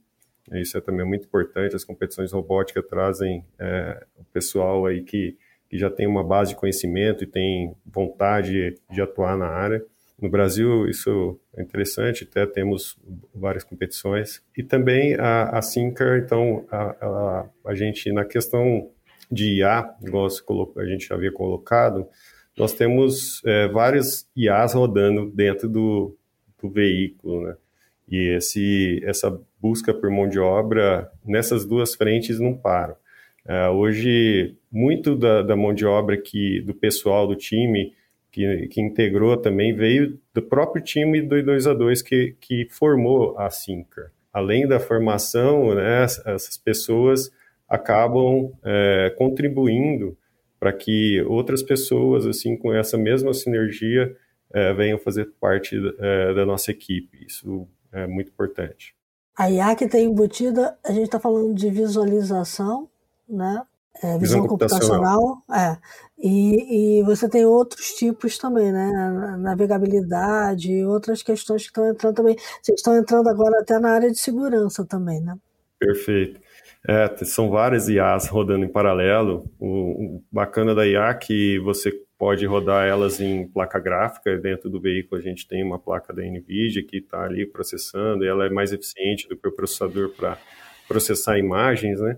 Isso 0.54 0.78
é 0.78 0.82
também 0.82 1.04
muito 1.04 1.26
importante. 1.26 1.76
As 1.76 1.84
competições 1.84 2.30
de 2.30 2.36
robótica 2.36 2.84
trazem 2.84 3.44
é, 3.58 4.06
o 4.20 4.24
pessoal 4.26 4.86
aí 4.86 5.02
que, 5.02 5.36
que 5.68 5.80
já 5.80 5.90
tem 5.90 6.06
uma 6.06 6.24
base 6.24 6.52
de 6.52 6.60
conhecimento 6.60 7.24
e 7.24 7.28
tem 7.28 7.74
vontade 7.84 8.78
de 8.88 9.02
atuar 9.02 9.36
na 9.36 9.48
área. 9.48 9.84
No 10.22 10.30
Brasil, 10.30 10.88
isso 10.88 11.40
é 11.58 11.64
interessante, 11.64 12.26
até 12.30 12.46
temos 12.46 12.96
várias 13.34 13.64
competições. 13.64 14.44
E 14.56 14.62
também 14.62 15.16
a, 15.16 15.58
a 15.58 15.62
Sinker, 15.64 16.22
então, 16.24 16.64
a, 16.70 16.84
a, 16.84 17.50
a, 17.66 17.74
gente, 17.74 18.12
na 18.12 18.24
questão 18.24 18.92
de 19.32 19.58
IA, 19.58 19.96
igual 20.06 20.28
a 20.78 20.86
gente 20.86 21.08
já 21.08 21.16
havia 21.16 21.32
colocado, 21.32 22.06
nós 22.56 22.74
temos 22.74 23.42
é, 23.44 23.68
várias 23.70 24.30
IAs 24.36 24.74
rodando 24.76 25.32
dentro 25.32 25.68
do, 25.68 26.16
do 26.62 26.70
veículo, 26.70 27.42
né? 27.48 27.56
E 28.08 28.36
esse, 28.36 29.02
essa 29.06 29.42
busca 29.60 29.94
por 29.94 30.12
mão 30.12 30.28
de 30.28 30.38
obra 30.38 31.10
nessas 31.26 31.66
duas 31.66 31.96
frentes 31.96 32.40
não 32.40 32.54
para. 32.54 32.96
É, 33.48 33.70
hoje, 33.70 34.56
muito 34.72 35.16
da, 35.16 35.42
da 35.42 35.56
mão 35.56 35.74
de 35.74 35.86
obra 35.86 36.16
que, 36.18 36.62
do 36.62 36.76
pessoal 36.76 37.26
do 37.26 37.36
time 37.36 37.94
que, 38.32 38.68
que 38.68 38.82
integrou 38.82 39.36
também, 39.38 39.76
veio 39.76 40.20
do 40.34 40.42
próprio 40.42 40.84
time 40.84 41.22
do 41.22 41.44
2 41.44 41.68
a 41.68 41.74
2 41.74 42.02
que, 42.02 42.36
que 42.40 42.68
formou 42.70 43.38
a 43.38 43.50
Sinker. 43.50 44.12
Além 44.32 44.68
da 44.68 44.80
formação, 44.80 45.76
né, 45.76 46.04
essas 46.04 46.58
pessoas 46.58 47.32
acabam 47.68 48.52
é, 48.64 49.14
contribuindo 49.18 50.18
para 50.60 50.72
que 50.72 51.22
outras 51.24 51.62
pessoas, 51.64 52.26
assim, 52.26 52.56
com 52.56 52.74
essa 52.74 52.98
mesma 52.98 53.34
sinergia, 53.34 54.16
é, 54.54 54.74
venham 54.74 54.98
fazer 54.98 55.32
parte 55.40 55.76
é, 56.00 56.34
da 56.34 56.46
nossa 56.46 56.72
equipe. 56.72 57.26
Isso 57.26 57.68
é 57.92 58.06
muito 58.08 58.30
importante. 58.30 58.94
A 59.38 59.50
IA 59.50 59.76
que 59.76 59.88
tem 59.88 60.06
embutida, 60.06 60.78
a 60.86 60.92
gente 60.92 61.06
está 61.06 61.20
falando 61.20 61.54
de 61.54 61.70
visualização, 61.70 62.90
né? 63.28 63.64
É, 63.96 64.18
visão, 64.18 64.20
visão 64.20 64.48
computacional, 64.48 65.20
computacional, 65.20 65.44
é. 65.52 65.78
E, 66.18 67.00
e 67.00 67.04
você 67.04 67.28
tem 67.28 67.46
outros 67.46 67.94
tipos 67.94 68.38
também, 68.38 68.72
né? 68.72 69.38
Navegabilidade 69.40 70.86
outras 70.86 71.24
questões 71.24 71.64
que 71.64 71.70
estão 71.70 71.90
entrando 71.90 72.16
também. 72.16 72.36
Vocês 72.62 72.80
estão 72.80 72.96
entrando 72.96 73.28
agora 73.28 73.60
até 73.60 73.80
na 73.80 73.92
área 73.92 74.12
de 74.12 74.20
segurança 74.20 74.86
também, 74.86 75.20
né? 75.22 75.36
Perfeito. 75.80 76.40
É, 76.88 77.26
são 77.26 77.50
várias 77.50 77.90
IAs 77.90 78.28
rodando 78.28 78.66
em 78.66 78.72
paralelo. 78.72 79.50
O, 79.60 80.18
o 80.18 80.24
bacana 80.32 80.74
da 80.74 80.86
IA 80.86 81.10
é 81.10 81.14
que 81.14 81.60
você 81.60 81.92
pode 82.18 82.46
rodar 82.46 82.88
elas 82.88 83.20
em 83.20 83.48
placa 83.48 83.80
gráfica. 83.80 84.38
Dentro 84.38 84.70
do 84.70 84.80
veículo 84.80 85.20
a 85.20 85.24
gente 85.24 85.48
tem 85.48 85.64
uma 85.64 85.80
placa 85.80 86.14
da 86.14 86.22
NVIDIA 86.22 86.86
que 86.86 86.98
está 86.98 87.24
ali 87.24 87.48
processando, 87.48 88.24
e 88.24 88.28
ela 88.28 88.46
é 88.46 88.50
mais 88.50 88.72
eficiente 88.72 89.28
do 89.28 89.36
que 89.36 89.48
o 89.48 89.52
processador 89.52 90.10
para 90.10 90.38
processar 90.88 91.40
imagens, 91.40 92.00
né? 92.00 92.18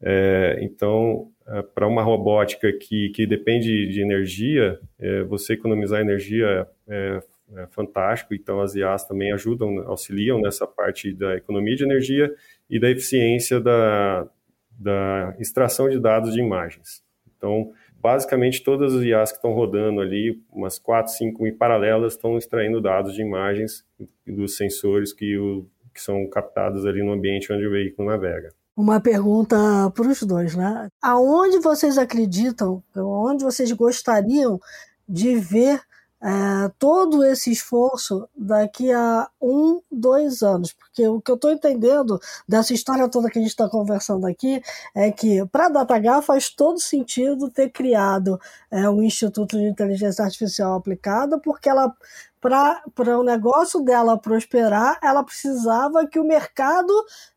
É, 0.00 0.58
então, 0.62 1.30
é, 1.46 1.62
para 1.62 1.86
uma 1.86 2.02
robótica 2.02 2.72
que, 2.72 3.10
que 3.10 3.26
depende 3.26 3.88
de 3.88 4.00
energia, 4.00 4.78
é, 4.98 5.22
você 5.22 5.54
economizar 5.54 6.00
energia 6.00 6.66
é, 6.88 7.20
é, 7.56 7.66
fantástico. 7.68 8.34
Então, 8.34 8.60
as 8.60 8.74
IAs 8.74 9.04
também 9.04 9.32
ajudam, 9.32 9.78
auxiliam 9.88 10.40
nessa 10.40 10.66
parte 10.66 11.12
da 11.12 11.36
economia 11.36 11.76
de 11.76 11.84
energia 11.84 12.32
e 12.70 12.78
da 12.78 12.90
eficiência 12.90 13.60
da, 13.60 14.28
da 14.78 15.34
extração 15.38 15.88
de 15.88 15.98
dados 15.98 16.32
de 16.32 16.40
imagens. 16.40 17.02
Então, 17.36 17.72
basicamente, 18.00 18.62
todas 18.62 18.94
as 18.94 19.02
IAs 19.02 19.32
que 19.32 19.38
estão 19.38 19.52
rodando 19.52 20.00
ali, 20.00 20.40
umas 20.52 20.78
4, 20.78 21.12
5 21.12 21.46
em 21.46 21.54
paralelas, 21.54 22.12
estão 22.12 22.36
extraindo 22.36 22.80
dados 22.80 23.14
de 23.14 23.22
imagens 23.22 23.84
dos 24.26 24.56
sensores 24.56 25.12
que, 25.12 25.36
o, 25.36 25.66
que 25.94 26.00
são 26.00 26.28
captados 26.28 26.86
ali 26.86 27.02
no 27.02 27.12
ambiente 27.12 27.52
onde 27.52 27.66
o 27.66 27.70
veículo 27.70 28.08
navega 28.08 28.52
uma 28.78 29.00
pergunta 29.00 29.56
para 29.92 30.06
os 30.06 30.22
dois, 30.22 30.54
né? 30.54 30.88
Aonde 31.02 31.58
vocês 31.58 31.98
acreditam, 31.98 32.80
onde 32.94 33.42
vocês 33.42 33.72
gostariam 33.72 34.60
de 35.08 35.34
ver 35.34 35.82
é, 36.22 36.70
todo 36.78 37.24
esse 37.24 37.50
esforço 37.50 38.28
daqui 38.36 38.92
a 38.92 39.28
um, 39.42 39.80
dois 39.90 40.42
anos? 40.44 40.72
Porque 40.72 41.08
o 41.08 41.20
que 41.20 41.28
eu 41.28 41.34
estou 41.34 41.50
entendendo 41.50 42.20
dessa 42.48 42.72
história 42.72 43.08
toda 43.08 43.28
que 43.28 43.40
a 43.40 43.42
gente 43.42 43.50
está 43.50 43.68
conversando 43.68 44.24
aqui 44.28 44.62
é 44.94 45.10
que 45.10 45.44
para 45.46 45.66
a 45.66 45.70
DataH 45.70 46.22
faz 46.22 46.48
todo 46.48 46.78
sentido 46.78 47.50
ter 47.50 47.70
criado 47.70 48.38
é, 48.70 48.88
um 48.88 49.02
Instituto 49.02 49.58
de 49.58 49.64
Inteligência 49.64 50.24
Artificial 50.24 50.76
Aplicada, 50.76 51.36
porque 51.40 51.68
ela 51.68 51.92
para 52.40 53.18
o 53.18 53.24
negócio 53.24 53.80
dela 53.80 54.18
prosperar, 54.18 54.98
ela 55.02 55.24
precisava 55.24 56.06
que 56.06 56.18
o 56.18 56.24
mercado 56.24 56.92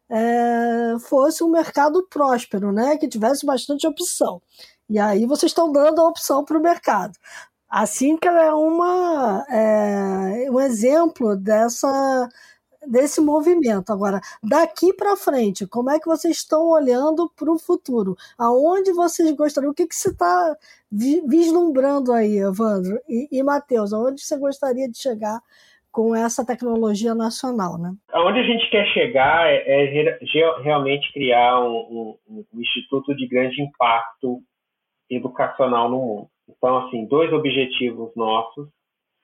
é, 0.10 0.96
fosse 1.00 1.44
um 1.44 1.50
mercado 1.50 2.06
próspero, 2.10 2.72
né? 2.72 2.98
que 2.98 3.08
tivesse 3.08 3.46
bastante 3.46 3.88
opção. 3.88 4.42
E 4.90 5.00
aí 5.00 5.26
vocês 5.26 5.52
estão 5.52 5.72
dando 5.72 6.02
a 6.02 6.08
opção 6.08 6.44
para 6.44 6.58
o 6.58 6.62
mercado. 6.62 7.18
Assim 7.70 8.18
que 8.18 8.28
ela 8.28 8.44
é 8.44 8.54
uma, 8.54 9.46
é, 9.50 10.52
um 10.52 10.60
exemplo 10.60 11.38
dessa, 11.38 12.28
desse 12.88 13.22
movimento. 13.22 13.92
Agora, 13.92 14.20
daqui 14.44 14.94
para 14.94 15.16
frente, 15.16 15.68
como 15.68 15.90
é 15.90 16.00
que 16.00 16.08
vocês 16.08 16.38
estão 16.38 16.70
olhando 16.70 17.30
para 17.36 17.52
o 17.52 17.60
futuro? 17.60 18.16
Aonde 18.38 18.92
vocês 18.92 19.32
gostariam? 19.32 19.72
O 19.72 19.76
que, 19.76 19.88
que 19.88 19.96
você 19.96 20.10
está 20.10 20.56
vislumbrando 20.92 22.12
aí, 22.12 22.38
Evandro 22.38 23.00
e, 23.08 23.28
e 23.32 23.44
Matheus? 23.44 23.94
Aonde 23.94 24.22
você 24.22 24.38
gostaria 24.38 24.90
de 24.90 24.98
chegar 24.98 25.40
com 25.92 26.16
essa 26.16 26.46
tecnologia 26.46 27.14
nacional, 27.14 27.78
né? 27.78 27.94
Aonde 28.14 28.40
a 28.40 28.44
gente 28.44 28.70
quer 28.70 28.88
chegar 28.88 29.48
é, 29.48 29.58
é 29.68 30.20
realmente 30.64 31.12
criar 31.12 31.60
um, 31.60 32.18
um, 32.30 32.46
um, 32.54 32.62
instituto 32.62 33.14
de 33.16 33.28
grande 33.28 33.62
impacto 33.62 34.42
educacional 35.10 35.90
no 35.90 35.98
mundo. 35.98 36.28
Então, 36.48 36.88
assim, 36.88 37.06
dois 37.06 37.32
objetivos 37.34 38.12
nossos 38.16 38.70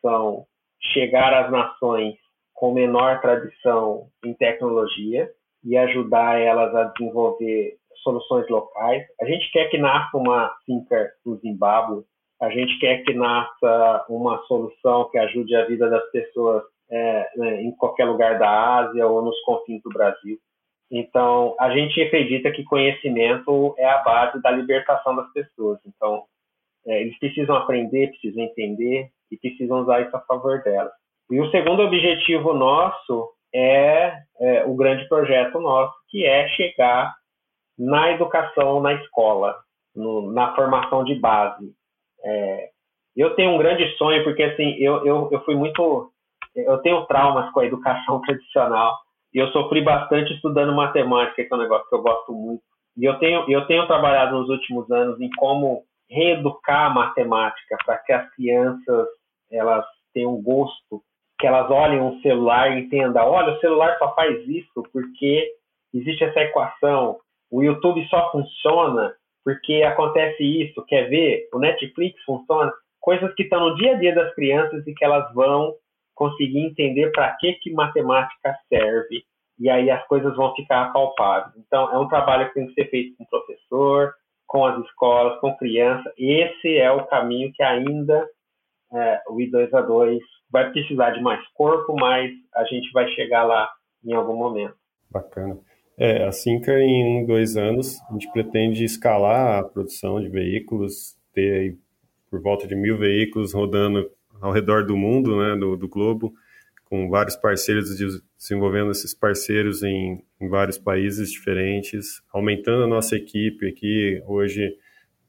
são 0.02 0.46
chegar 0.94 1.34
às 1.34 1.52
nações 1.52 2.16
com 2.58 2.74
menor 2.74 3.22
tradição 3.22 4.08
em 4.26 4.34
tecnologia 4.34 5.30
e 5.64 5.78
ajudar 5.78 6.40
elas 6.40 6.76
a 6.76 6.84
desenvolver 6.86 7.78
soluções 8.04 8.48
locais. 8.50 9.06
A 9.22 9.26
gente 9.26 9.50
quer 9.52 9.70
que 9.70 9.78
nasça 9.78 10.18
uma 10.18 10.54
Thinker 10.66 11.12
no 11.26 11.38
Zimbábue 11.38 12.04
a 12.40 12.50
gente 12.52 12.78
quer 12.80 13.04
que 13.04 13.14
nasça 13.14 14.06
uma 14.10 14.38
solução 14.44 15.10
que 15.10 15.18
ajude 15.18 15.56
a 15.56 15.66
vida 15.66 15.90
das 15.90 16.10
pessoas 16.12 16.64
é, 16.90 17.30
né, 17.36 17.64
em 17.64 17.72
qualquer 17.72 18.06
lugar 18.06 18.38
da 18.38 18.78
Ásia 18.78 19.08
ou 19.08 19.24
nos 19.24 19.40
confins 19.42 19.82
do 19.82 19.90
Brasil. 19.90 20.38
Então, 20.90 21.56
a 21.60 21.72
gente 21.72 22.00
acredita 22.00 22.52
que 22.52 22.64
conhecimento 22.64 23.76
é 23.78 23.86
a 23.86 24.04
base 24.04 24.42
da 24.42 24.52
libertação 24.52 25.16
das 25.16 25.32
pessoas. 25.34 25.80
Então, 25.86 26.24
é, 26.86 27.02
eles 27.02 27.18
precisam 27.20 27.56
aprender, 27.56 28.10
precisam 28.10 28.44
entender 28.44 29.10
e 29.32 29.38
precisam 29.38 29.82
usar 29.82 30.02
isso 30.02 30.16
a 30.16 30.22
favor 30.22 30.62
delas. 30.64 30.94
E 31.30 31.40
o 31.42 31.50
segundo 31.52 31.84
objetivo 31.84 32.54
nosso 32.54 33.30
é, 33.54 34.14
é 34.40 34.66
o 34.66 34.76
grande 34.76 35.08
projeto 35.08 35.60
nosso, 35.60 35.94
que 36.10 36.26
é 36.26 36.48
chegar 36.50 37.14
na 37.78 38.12
educação 38.12 38.82
na 38.82 38.94
escola, 38.94 39.56
no, 39.96 40.32
na 40.32 40.56
formação 40.56 41.04
de 41.04 41.16
base. 41.16 41.72
É, 42.24 42.70
eu 43.16 43.36
tenho 43.36 43.52
um 43.52 43.58
grande 43.58 43.88
sonho, 43.98 44.24
porque 44.24 44.44
assim, 44.44 44.76
eu, 44.78 45.06
eu, 45.06 45.30
eu 45.32 45.44
fui 45.44 45.56
muito. 45.56 46.12
Eu 46.56 46.78
tenho 46.80 47.06
traumas 47.06 47.52
com 47.52 47.60
a 47.60 47.66
educação 47.66 48.22
tradicional. 48.26 48.98
E 49.34 49.40
eu 49.40 49.48
sofri 49.50 49.82
bastante 49.82 50.34
estudando 50.34 50.74
matemática, 50.74 51.44
que 51.44 51.54
é 51.54 51.56
um 51.56 51.60
negócio 51.60 51.88
que 51.90 51.96
eu 51.96 52.02
gosto 52.02 52.32
muito. 52.32 52.64
E 52.96 53.06
eu 53.06 53.20
tenho, 53.20 53.46
eu 53.50 53.68
tenho 53.68 53.86
trabalhado 53.86 54.40
nos 54.40 54.50
últimos 54.50 54.90
anos 54.90 55.20
em 55.20 55.30
como 55.38 55.84
reeducar 56.10 56.86
a 56.86 56.90
matemática 56.90 57.78
para 57.86 57.98
que 57.98 58.14
as 58.14 58.34
crianças 58.34 59.08
elas 59.52 59.86
tenham 60.14 60.42
gosto, 60.42 61.04
que 61.40 61.48
elas 61.48 61.70
olhem 61.70 62.02
um 62.02 62.20
celular 62.22 62.72
e 62.72 62.82
entendam, 62.82 63.30
olha, 63.30 63.54
o 63.54 63.60
celular 63.60 63.98
só 64.00 64.14
faz 64.16 64.48
isso 64.48 64.84
porque 64.92 65.52
existe 65.94 66.24
essa 66.24 66.42
equação. 66.42 67.18
O 67.52 67.62
YouTube 67.64 68.06
só 68.08 68.32
funciona 68.32 69.14
porque 69.44 69.84
acontece 69.84 70.44
isso, 70.44 70.84
quer 70.86 71.10
ver? 71.10 71.48
O 71.54 71.60
Netflix 71.60 72.22
funciona, 72.24 72.72
coisas 73.00 73.34
que 73.36 73.44
estão 73.44 73.62
no 73.62 73.76
dia 73.76 73.96
a 73.96 74.00
dia 74.00 74.14
das 74.14 74.34
crianças 74.36 74.86
e 74.86 74.94
que 74.94 75.06
elas 75.06 75.34
vão 75.34 75.74
conseguir 76.14 76.60
entender 76.60 77.12
para 77.12 77.32
que 77.38 77.54
que 77.54 77.72
matemática 77.72 78.58
serve 78.68 79.24
e 79.60 79.70
aí 79.70 79.90
as 79.90 80.06
coisas 80.08 80.36
vão 80.36 80.54
ficar 80.56 80.92
palpáveis. 80.92 81.56
Então 81.58 81.92
é 81.94 81.98
um 81.98 82.08
trabalho 82.08 82.48
que 82.48 82.56
tem 82.56 82.68
que 82.68 82.74
ser 82.74 82.90
feito 82.90 83.16
com 83.18 83.24
o 83.24 83.30
professor, 83.30 84.14
com 84.46 84.66
as 84.66 84.84
escolas, 84.86 85.40
com 85.40 85.56
criança. 85.58 86.12
Esse 86.18 86.78
é 86.78 86.92
o 86.92 87.06
caminho 87.06 87.52
que 87.54 87.64
ainda 87.64 88.28
é, 88.94 89.22
o 89.30 89.38
I2A2 89.38 90.20
vai 90.52 90.72
precisar 90.72 91.12
de 91.12 91.22
mais 91.22 91.46
corpo, 91.54 91.96
mas 91.96 92.32
a 92.56 92.64
gente 92.66 92.92
vai 92.92 93.08
chegar 93.10 93.44
lá 93.44 93.70
em 94.04 94.14
algum 94.14 94.36
momento. 94.36 94.76
Bacana. 95.10 95.58
É, 95.98 96.26
assim 96.26 96.60
que 96.62 96.72
em 96.72 97.24
um, 97.24 97.26
dois 97.26 97.58
anos 97.58 98.00
a 98.10 98.14
gente 98.14 98.32
pretende 98.32 98.84
escalar 98.84 99.60
a 99.60 99.64
produção 99.64 100.22
de 100.22 100.30
veículos, 100.30 101.18
ter 101.34 101.54
aí 101.54 101.78
por 102.30 102.42
volta 102.42 102.68
de 102.68 102.76
mil 102.76 102.98
veículos 102.98 103.54
rodando 103.54 104.10
ao 104.40 104.52
redor 104.52 104.86
do 104.86 104.96
mundo, 104.96 105.38
né, 105.38 105.56
do, 105.56 105.76
do 105.76 105.88
globo, 105.88 106.34
com 106.86 107.10
vários 107.10 107.36
parceiros, 107.36 107.98
desenvolvendo 108.38 108.92
esses 108.92 109.14
parceiros 109.14 109.82
em, 109.82 110.24
em, 110.40 110.48
vários 110.48 110.78
países 110.78 111.32
diferentes, 111.32 112.22
aumentando 112.32 112.84
a 112.84 112.88
nossa 112.88 113.16
equipe 113.16 113.68
aqui. 113.68 114.22
Hoje 114.28 114.74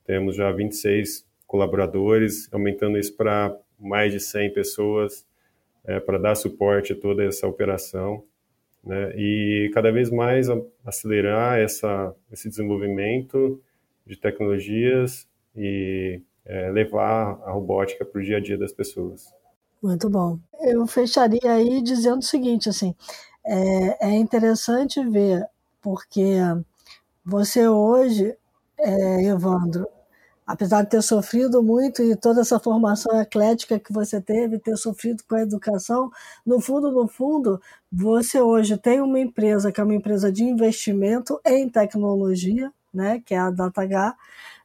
temos 0.05 0.37
já 0.37 0.53
26 0.53 1.28
colaboradores, 1.49 2.49
aumentando 2.53 2.97
isso 2.97 3.17
para 3.17 3.59
mais 3.77 4.13
de 4.13 4.21
100 4.21 4.53
pessoas, 4.53 5.27
é, 5.85 5.99
para 5.99 6.19
dar 6.19 6.37
suporte 6.37 6.93
a 6.93 6.97
toda 6.97 7.25
essa 7.25 7.49
operação 7.49 8.23
né? 8.89 9.13
E 9.17 9.71
cada 9.75 9.91
vez 9.93 10.11
mais 10.11 10.49
acelerar 10.85 11.59
essa, 11.59 12.15
esse 12.33 12.49
desenvolvimento 12.49 13.61
de 14.07 14.17
tecnologias 14.17 15.29
e 15.55 16.23
é, 16.45 16.71
levar 16.71 17.39
a 17.45 17.51
robótica 17.51 18.05
para 18.05 18.21
o 18.21 18.25
dia 18.25 18.39
a 18.39 18.41
dia 18.41 18.57
das 18.57 18.73
pessoas. 18.73 19.33
Muito 19.83 20.09
bom. 20.09 20.39
Eu 20.61 20.87
fecharia 20.87 21.53
aí 21.53 21.83
dizendo 21.83 22.21
o 22.21 22.23
seguinte, 22.23 22.69
assim, 22.69 22.95
é, 23.45 24.09
é 24.09 24.17
interessante 24.17 25.05
ver, 25.05 25.47
porque 25.83 26.39
você 27.25 27.69
hoje, 27.69 28.35
é, 28.79 29.25
Evandro, 29.25 29.87
apesar 30.49 30.83
de 30.83 30.89
ter 30.89 31.03
sofrido 31.03 31.63
muito 31.63 32.03
e 32.03 32.17
toda 32.17 32.41
essa 32.41 32.59
formação 32.59 33.21
eclética 33.21 33.79
que 33.79 33.93
você 33.93 34.19
teve, 34.19 34.59
ter 34.59 34.79
sofrido 34.79 35.23
com 35.29 35.35
a 35.35 35.43
educação, 35.43 36.11
no 36.45 36.59
fundo, 36.59 36.91
no 36.91 37.07
fundo, 37.07 37.61
você 37.93 38.41
hoje 38.41 38.79
tem 38.79 39.03
uma 39.03 39.21
empresa 39.21 39.71
que 39.71 39.79
é 39.79 39.85
uma 39.85 39.95
empresa 39.95 40.33
de 40.33 40.43
investimento 40.45 41.39
em 41.45 41.69
tecnologia, 41.69 42.73
né, 42.93 43.21
que 43.27 43.35
é 43.35 43.39
a 43.39 43.51
DataH, 43.51 44.17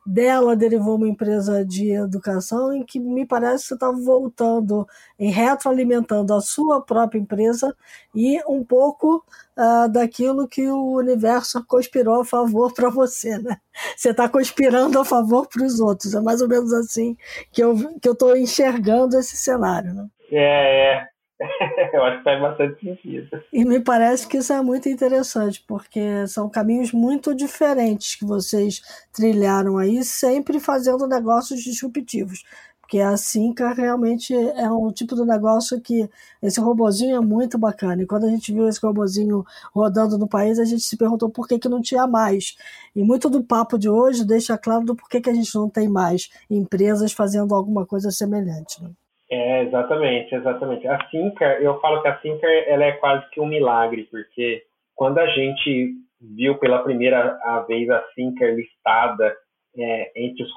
dela 0.06 0.56
derivou 0.56 0.95
uma 0.95 1.08
empresa 1.08 1.66
de 1.66 1.91
educação 1.91 2.74
em 2.74 2.84
que 2.84 2.99
me 2.99 3.26
parece 3.26 3.70
que 3.70 3.74
está 3.74 3.89
voltando 3.91 4.88
e 5.18 5.30
retroalimentando 5.30 6.34
a 6.34 6.41
sua 6.41 6.82
própria 6.82 7.20
empresa 7.20 7.76
e 8.14 8.39
um 8.47 8.64
pouco 8.64 9.24
uh, 9.58 9.89
daquilo 9.89 10.47
que 10.47 10.68
o 10.68 10.97
universo 10.97 11.64
conspirou 11.66 12.22
a 12.22 12.26
favor 12.26 12.74
para 12.74 12.89
você, 12.89 13.38
né? 13.38 13.58
Você 13.95 14.10
está 14.10 14.28
conspirando 14.28 14.99
a 14.99 15.06
favor 15.06 15.47
para 15.47 15.66
os 15.66 15.80
outros. 15.80 16.14
É 16.14 16.22
mais 16.22 16.41
ou 16.41 16.47
menos 16.47 16.74
assim 16.74 17.18
que 17.51 17.64
eu 17.64 17.76
que 17.99 18.08
eu 18.08 18.14
estou 18.14 18.36
enxergando 18.36 19.18
esse 19.18 19.38
cenário, 19.38 19.93
né? 19.93 20.08
É, 20.32 20.95
é. 20.95 21.12
Eu 21.94 22.04
acho 22.04 22.18
que 22.20 22.24
faz 22.24 22.42
bastante 22.42 22.80
sentido. 22.80 23.44
E 23.52 23.66
me 23.66 23.80
parece 23.80 24.28
que 24.28 24.38
isso 24.38 24.54
é 24.54 24.62
muito 24.62 24.88
interessante, 24.88 25.64
porque 25.68 26.28
são 26.28 26.50
caminhos 26.50 26.92
muito 26.92 27.34
diferentes 27.36 28.16
que 28.16 28.26
vocês 28.26 28.82
trilharam 29.12 29.78
aí, 29.78 30.04
sempre 30.04 30.60
fazendo 30.60 31.08
negócios 31.08 31.62
disruptivos. 31.62 32.44
Porque 32.82 33.00
a 33.00 33.16
Cinca 33.18 33.74
realmente 33.74 34.36
é 34.36 34.70
um 34.70 34.92
tipo 34.92 35.16
de 35.16 35.26
negócio 35.26 35.82
que 35.82 36.08
esse 36.42 36.60
robozinho 36.60 37.16
é 37.16 37.20
muito 37.20 37.58
bacana. 37.58 38.04
E 38.04 38.06
quando 38.06 38.26
a 38.26 38.30
gente 38.30 38.54
viu 38.54 38.68
esse 38.68 38.80
robozinho 38.80 39.44
rodando 39.74 40.18
no 40.18 40.28
país, 40.28 40.60
a 40.60 40.66
gente 40.66 40.84
se 40.84 40.98
perguntou 40.98 41.30
por 41.30 41.48
que, 41.48 41.58
que 41.58 41.70
não 41.70 41.82
tinha 41.82 42.06
mais. 42.06 42.56
E 42.96 43.02
muito 43.02 43.30
do 43.30 43.44
papo 43.44 43.80
de 43.80 43.90
hoje 43.90 44.26
deixa 44.26 44.58
claro 44.58 44.86
do 44.86 44.96
porquê 44.96 45.22
que 45.22 45.30
a 45.30 45.34
gente 45.34 45.56
não 45.56 45.70
tem 45.70 45.88
mais 45.88 46.30
empresas 46.50 47.14
fazendo 47.14 47.56
alguma 47.56 47.86
coisa 47.86 48.12
semelhante. 48.12 48.84
Né? 48.84 48.92
É, 49.36 49.64
exatamente, 49.64 50.36
exatamente. 50.36 50.88
A 50.88 51.10
Sincar, 51.10 51.60
eu 51.60 51.80
falo 51.80 52.04
que 52.04 52.08
a 52.08 52.20
Sincar 52.20 52.52
ela 52.68 52.84
é 52.84 52.92
quase 52.92 53.28
que 53.32 53.42
um 53.42 53.48
milagre, 53.48 54.08
porque 54.12 54.62
quando 54.94 55.18
a 55.18 55.26
gente 55.26 55.92
viu 56.22 56.60
pela 56.60 56.84
primeira 56.84 57.40
vez 57.68 57.90
a 57.90 58.04
Sincar 58.14 58.54
listada 58.54 59.36
é, 59.76 60.12
entre 60.16 60.44
os 60.44 60.54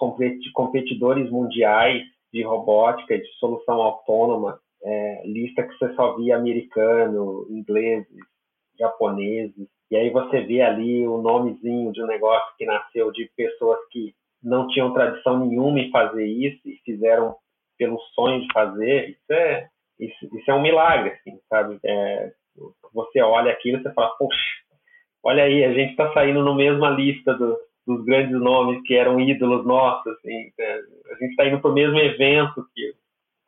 competidores 0.52 1.30
mundiais 1.30 2.02
de 2.30 2.42
robótica, 2.42 3.16
de 3.16 3.26
solução 3.38 3.80
autônoma, 3.80 4.60
é, 4.84 5.22
lista 5.24 5.62
que 5.62 5.78
você 5.78 5.94
só 5.94 6.14
via 6.16 6.36
americano, 6.36 7.46
ingleses, 7.48 8.18
japoneses, 8.78 9.66
e 9.90 9.96
aí 9.96 10.10
você 10.10 10.42
vê 10.42 10.60
ali 10.60 11.08
o 11.08 11.22
nomezinho 11.22 11.92
de 11.92 12.02
um 12.02 12.06
negócio 12.06 12.54
que 12.58 12.66
nasceu 12.66 13.10
de 13.10 13.30
pessoas 13.34 13.78
que 13.90 14.14
não 14.42 14.68
tinham 14.68 14.92
tradição 14.92 15.46
nenhuma 15.46 15.80
em 15.80 15.90
fazer 15.90 16.26
isso 16.26 16.60
e 16.68 16.78
fizeram 16.84 17.36
pelo 17.78 17.98
sonho 18.14 18.40
de 18.40 18.52
fazer, 18.52 19.10
isso 19.10 19.32
é, 19.32 19.68
isso, 19.98 20.36
isso 20.36 20.50
é 20.50 20.54
um 20.54 20.62
milagre, 20.62 21.10
assim, 21.10 21.38
sabe? 21.48 21.78
É, 21.84 22.32
você 22.92 23.20
olha 23.20 23.52
aquilo 23.52 23.78
e 23.78 23.82
você 23.82 23.92
fala, 23.92 24.10
poxa, 24.18 24.38
olha 25.22 25.44
aí, 25.44 25.64
a 25.64 25.72
gente 25.72 25.90
está 25.90 26.12
saindo 26.12 26.42
no 26.42 26.54
mesma 26.54 26.90
lista 26.90 27.34
do, 27.34 27.58
dos 27.86 28.04
grandes 28.04 28.38
nomes 28.40 28.82
que 28.84 28.94
eram 28.94 29.20
ídolos 29.20 29.66
nossos, 29.66 30.06
assim, 30.14 30.52
é, 30.58 30.80
a 31.10 31.14
gente 31.14 31.30
está 31.30 31.46
indo 31.46 31.60
para 31.60 31.70
o 31.70 31.74
mesmo 31.74 31.98
evento 31.98 32.66
que 32.74 32.94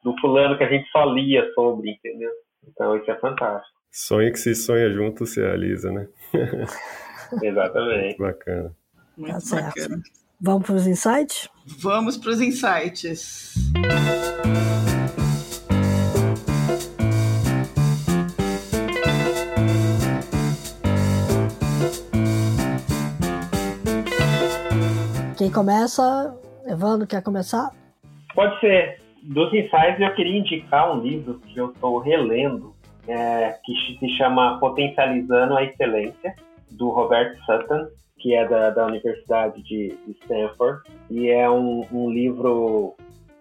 do 0.03 0.17
fulano 0.21 0.57
que 0.57 0.65
a 0.65 0.69
gente 0.69 0.89
só 0.91 1.05
lia 1.05 1.53
sobre, 1.55 1.91
entendeu? 1.91 2.31
Então 2.67 2.97
isso 2.97 3.11
é 3.11 3.19
fantástico. 3.19 3.79
Sonho 3.91 4.31
que 4.33 4.39
se 4.39 4.55
sonha 4.55 4.91
junto 4.91 5.27
se 5.27 5.41
realiza, 5.41 5.91
né? 5.91 6.09
Exatamente. 7.43 8.19
Bacana. 8.19 8.75
Muito 9.17 9.51
tá 9.51 9.63
bacana. 9.63 10.03
Vamos 10.41 10.67
para 10.67 10.77
os 10.77 10.87
insights? 10.87 11.49
Vamos 11.81 12.17
para 12.17 12.31
os 12.31 12.41
insights. 12.41 13.55
Quem 25.37 25.51
começa? 25.51 26.39
Evandro, 26.69 27.05
quer 27.05 27.21
começar? 27.21 27.73
Pode 28.33 28.61
ser. 28.61 29.01
Dos 29.25 29.53
insights, 29.53 30.01
eu 30.01 30.15
queria 30.15 30.39
indicar 30.39 30.97
um 30.97 31.01
livro 31.01 31.41
que 31.41 31.59
eu 31.59 31.73
estou 31.73 31.99
relendo, 31.99 32.77
é, 33.09 33.59
que 33.65 33.99
se 33.99 34.17
chama 34.17 34.61
Potencializando 34.61 35.57
a 35.57 35.65
Excelência, 35.65 36.37
do 36.71 36.91
Robert 36.91 37.37
Sutton 37.45 37.89
que 38.19 38.35
é 38.35 38.47
da, 38.47 38.71
da 38.71 38.87
Universidade 38.87 39.63
de, 39.63 39.97
Stanford, 40.23 40.83
e 41.11 41.29
é 41.29 41.49
um, 41.49 41.87
um 41.93 42.11
livro 42.11 42.95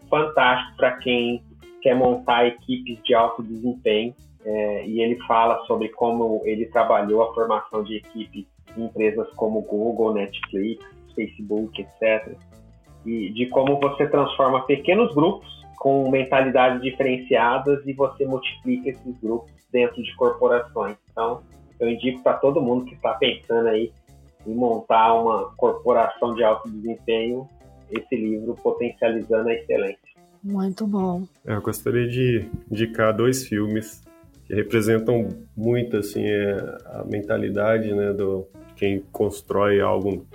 fantástico 0.09 0.77
para 0.77 0.97
quem 0.97 1.43
quer 1.81 1.95
montar 1.95 2.47
equipes 2.47 3.01
de 3.03 3.13
alto 3.13 3.43
desempenho. 3.43 4.13
É, 4.45 4.87
e 4.87 5.01
ele 5.01 5.17
fala 5.27 5.65
sobre 5.65 5.89
como 5.89 6.41
ele 6.45 6.67
trabalhou 6.67 7.21
a 7.21 7.33
formação 7.33 7.83
de 7.83 7.97
equipes 7.97 8.45
em 8.77 8.85
empresas 8.85 9.27
como 9.35 9.61
Google, 9.61 10.13
Netflix, 10.13 10.85
Facebook, 11.13 11.81
etc. 11.81 12.37
E 13.05 13.29
de 13.31 13.47
como 13.47 13.77
você 13.79 14.07
transforma 14.07 14.65
pequenos 14.65 15.13
grupos 15.13 15.47
com 15.77 16.09
mentalidades 16.09 16.81
diferenciadas 16.81 17.85
e 17.85 17.93
você 17.93 18.25
multiplica 18.25 18.89
esses 18.89 19.19
grupos 19.19 19.51
dentro 19.71 20.01
de 20.01 20.15
corporações. 20.15 20.95
Então, 21.11 21.41
eu 21.79 21.89
indico 21.89 22.21
para 22.23 22.33
todo 22.33 22.61
mundo 22.61 22.85
que 22.85 22.95
está 22.95 23.13
pensando 23.13 23.67
aí 23.67 23.91
e 24.45 24.49
montar 24.49 25.13
uma 25.13 25.51
corporação 25.55 26.33
de 26.35 26.43
alto 26.43 26.69
desempenho, 26.69 27.47
esse 27.89 28.15
livro 28.15 28.55
Potencializando 28.55 29.49
a 29.49 29.53
Excelência. 29.53 30.07
Muito 30.43 30.85
bom. 30.85 31.23
É, 31.45 31.55
eu 31.55 31.61
gostaria 31.61 32.07
de 32.07 32.47
indicar 32.71 33.15
dois 33.15 33.45
filmes 33.45 34.03
que 34.45 34.53
representam 34.53 35.27
muito 35.55 35.97
assim 35.97 36.23
é, 36.25 36.53
a 36.85 37.03
mentalidade 37.05 37.93
né, 37.93 38.13
do 38.13 38.47
quem 38.75 39.03
constrói 39.11 39.81
algo 39.81 40.25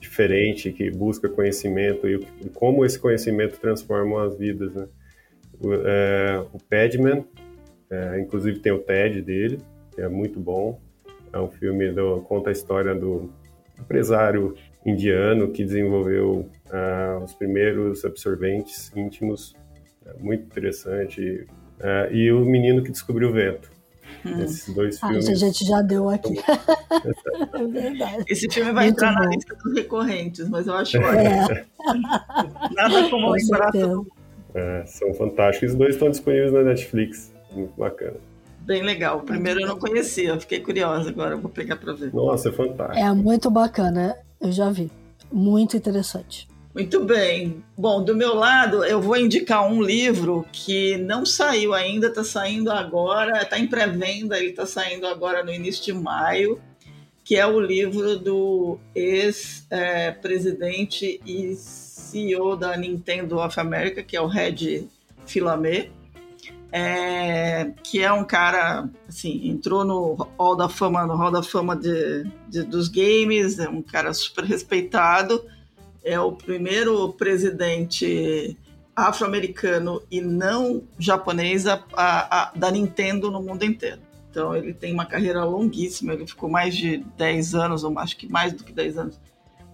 diferente, 0.00 0.72
que 0.72 0.90
busca 0.90 1.28
conhecimento 1.28 2.08
e 2.08 2.24
como 2.54 2.84
esse 2.84 2.98
conhecimento 2.98 3.58
transforma 3.58 4.24
as 4.24 4.38
vidas. 4.38 4.72
Né? 4.72 4.86
O, 5.60 5.74
é, 5.74 6.44
o 6.52 6.58
Padman, 6.70 7.24
é, 7.90 8.20
inclusive 8.20 8.60
tem 8.60 8.72
o 8.72 8.78
TED 8.78 9.20
dele, 9.20 9.60
que 9.92 10.00
é 10.00 10.08
muito 10.08 10.38
bom. 10.38 10.80
É 11.32 11.38
um 11.38 11.48
filme 11.48 11.90
do 11.90 12.22
conta 12.22 12.48
a 12.48 12.52
história 12.52 12.94
do 12.94 13.30
empresário 13.80 14.54
indiano 14.84 15.48
que 15.50 15.64
desenvolveu 15.64 16.48
uh, 16.70 17.24
os 17.24 17.34
primeiros 17.34 18.04
absorventes 18.04 18.92
íntimos, 18.96 19.54
uh, 20.06 20.22
muito 20.22 20.44
interessante. 20.44 21.46
Uh, 21.78 22.12
e 22.12 22.32
o 22.32 22.44
menino 22.44 22.82
que 22.82 22.90
descobriu 22.90 23.28
o 23.28 23.32
vento. 23.32 23.70
Hum. 24.24 24.42
Esses 24.42 24.74
dois 24.74 24.98
ah, 25.02 25.08
filmes. 25.08 25.28
a 25.28 25.34
gente 25.34 25.64
já 25.64 25.80
deu 25.82 26.08
aqui. 26.08 26.34
é 27.54 27.66
verdade. 27.66 28.24
Esse 28.28 28.50
filme 28.50 28.72
vai 28.72 28.86
muito 28.86 28.96
entrar 28.96 29.14
bom. 29.14 29.20
na 29.20 29.26
lista 29.30 29.54
dos 29.54 29.74
recorrentes, 29.74 30.48
mas 30.48 30.66
eu 30.66 30.74
acho 30.74 30.96
é. 30.96 31.66
Nada 32.74 33.08
como 33.10 33.30
lembrar 33.30 33.70
é, 34.54 34.84
São 34.86 35.14
fantásticos. 35.14 35.72
Os 35.72 35.78
dois 35.78 35.94
estão 35.94 36.10
disponíveis 36.10 36.52
na 36.52 36.62
Netflix. 36.62 37.32
Muito 37.52 37.78
bacana 37.78 38.16
bem 38.68 38.82
legal. 38.82 39.22
Primeiro 39.22 39.62
eu 39.62 39.66
não 39.66 39.78
conhecia, 39.78 40.38
fiquei 40.38 40.60
curiosa 40.60 41.08
agora, 41.08 41.38
vou 41.38 41.50
pegar 41.50 41.76
para 41.76 41.94
ver. 41.94 42.12
Nossa, 42.12 42.50
é 42.50 42.52
fantástico. 42.52 42.98
É 42.98 43.10
muito 43.14 43.50
bacana, 43.50 44.14
eu 44.38 44.52
já 44.52 44.68
vi. 44.68 44.90
Muito 45.32 45.74
interessante. 45.74 46.46
Muito 46.74 47.02
bem. 47.02 47.64
Bom, 47.76 48.04
do 48.04 48.14
meu 48.14 48.34
lado, 48.34 48.84
eu 48.84 49.00
vou 49.00 49.16
indicar 49.16 49.66
um 49.66 49.82
livro 49.82 50.44
que 50.52 50.98
não 50.98 51.24
saiu 51.24 51.72
ainda, 51.72 52.08
está 52.08 52.22
saindo 52.22 52.70
agora, 52.70 53.40
está 53.42 53.58
em 53.58 53.66
pré-venda, 53.66 54.36
ele 54.38 54.50
está 54.50 54.66
saindo 54.66 55.06
agora 55.06 55.42
no 55.42 55.50
início 55.50 55.82
de 55.82 55.94
maio, 55.94 56.60
que 57.24 57.36
é 57.36 57.46
o 57.46 57.58
livro 57.58 58.18
do 58.18 58.78
ex-presidente 58.94 61.18
e 61.24 61.54
CEO 61.54 62.54
da 62.54 62.76
Nintendo 62.76 63.38
of 63.38 63.58
America, 63.58 64.02
que 64.02 64.14
é 64.14 64.20
o 64.20 64.26
Red 64.26 64.86
Filame 65.26 65.90
é, 66.70 67.72
que 67.82 68.02
é 68.02 68.12
um 68.12 68.24
cara, 68.24 68.88
assim, 69.08 69.48
entrou 69.48 69.84
no 69.84 70.14
Hall 70.38 70.56
da 70.56 70.68
Fama, 70.68 71.06
no 71.06 71.16
Hall 71.16 71.30
da 71.30 71.42
Fama 71.42 71.74
de, 71.74 72.24
de, 72.48 72.62
dos 72.62 72.88
games, 72.88 73.58
é 73.58 73.68
um 73.68 73.82
cara 73.82 74.12
super 74.12 74.44
respeitado, 74.44 75.44
é 76.04 76.18
o 76.20 76.32
primeiro 76.32 77.12
presidente 77.14 78.56
afro-americano 78.94 80.02
e 80.10 80.20
não 80.20 80.82
japonês 80.98 81.66
a, 81.66 81.82
a, 81.94 82.52
da 82.54 82.70
Nintendo 82.70 83.30
no 83.30 83.42
mundo 83.42 83.64
inteiro. 83.64 84.00
Então 84.30 84.54
ele 84.54 84.74
tem 84.74 84.92
uma 84.92 85.06
carreira 85.06 85.44
longuíssima, 85.44 86.12
ele 86.12 86.26
ficou 86.26 86.50
mais 86.50 86.76
de 86.76 86.98
10 87.16 87.54
anos, 87.54 87.84
ou 87.84 87.98
acho 87.98 88.16
que 88.16 88.30
mais 88.30 88.52
do 88.52 88.62
que 88.62 88.72
10 88.72 88.98
anos, 88.98 89.20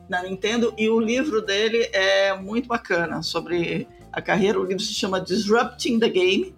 na 0.08 0.22
Nintendo, 0.22 0.72
e 0.76 0.88
o 0.88 1.00
livro 1.00 1.40
dele 1.40 1.88
é 1.92 2.36
muito 2.36 2.68
bacana 2.68 3.22
sobre 3.22 3.88
a 4.12 4.22
carreira, 4.22 4.60
o 4.60 4.64
livro 4.64 4.82
se 4.82 4.94
chama 4.94 5.20
Disrupting 5.20 5.98
the 5.98 6.08
Game, 6.08 6.54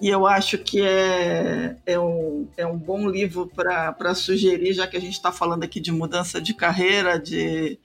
e 0.00 0.08
eu 0.08 0.26
acho 0.26 0.58
que 0.58 0.80
é, 0.80 1.76
é, 1.84 1.98
um, 1.98 2.46
é 2.56 2.66
um 2.66 2.76
bom 2.76 3.08
livro 3.08 3.50
para 3.54 4.14
sugerir, 4.14 4.72
já 4.72 4.86
que 4.86 4.96
a 4.96 5.00
gente 5.00 5.14
está 5.14 5.32
falando 5.32 5.64
aqui 5.64 5.80
de 5.80 5.90
mudança 5.90 6.40
de 6.40 6.54
carreira, 6.54 7.18
de, 7.18 7.78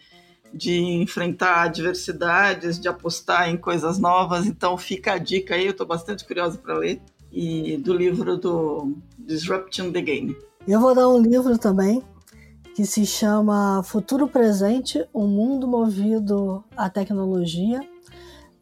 de 0.54 0.80
enfrentar 0.80 1.64
adversidades, 1.64 2.80
de 2.80 2.88
apostar 2.88 3.50
em 3.50 3.58
coisas 3.58 3.98
novas. 3.98 4.46
Então 4.46 4.78
fica 4.78 5.14
a 5.14 5.18
dica 5.18 5.56
aí, 5.56 5.66
eu 5.66 5.72
estou 5.72 5.88
bastante 5.88 6.24
curiosa 6.24 6.58
para 6.58 6.78
ler, 6.78 7.02
e 7.32 7.78
do 7.78 7.94
livro 7.94 8.38
do 8.38 8.96
Disrupting 9.18 9.92
the 9.92 10.02
Game. 10.02 10.38
Eu 10.68 10.80
vou 10.80 10.94
dar 10.94 11.10
um 11.10 11.20
livro 11.20 11.58
também, 11.58 12.02
que 12.76 12.86
se 12.86 13.06
chama 13.06 13.82
Futuro 13.84 14.28
Presente, 14.28 15.04
um 15.14 15.28
mundo 15.28 15.68
movido 15.68 16.64
à 16.78 16.90
tecnologia, 16.90 17.82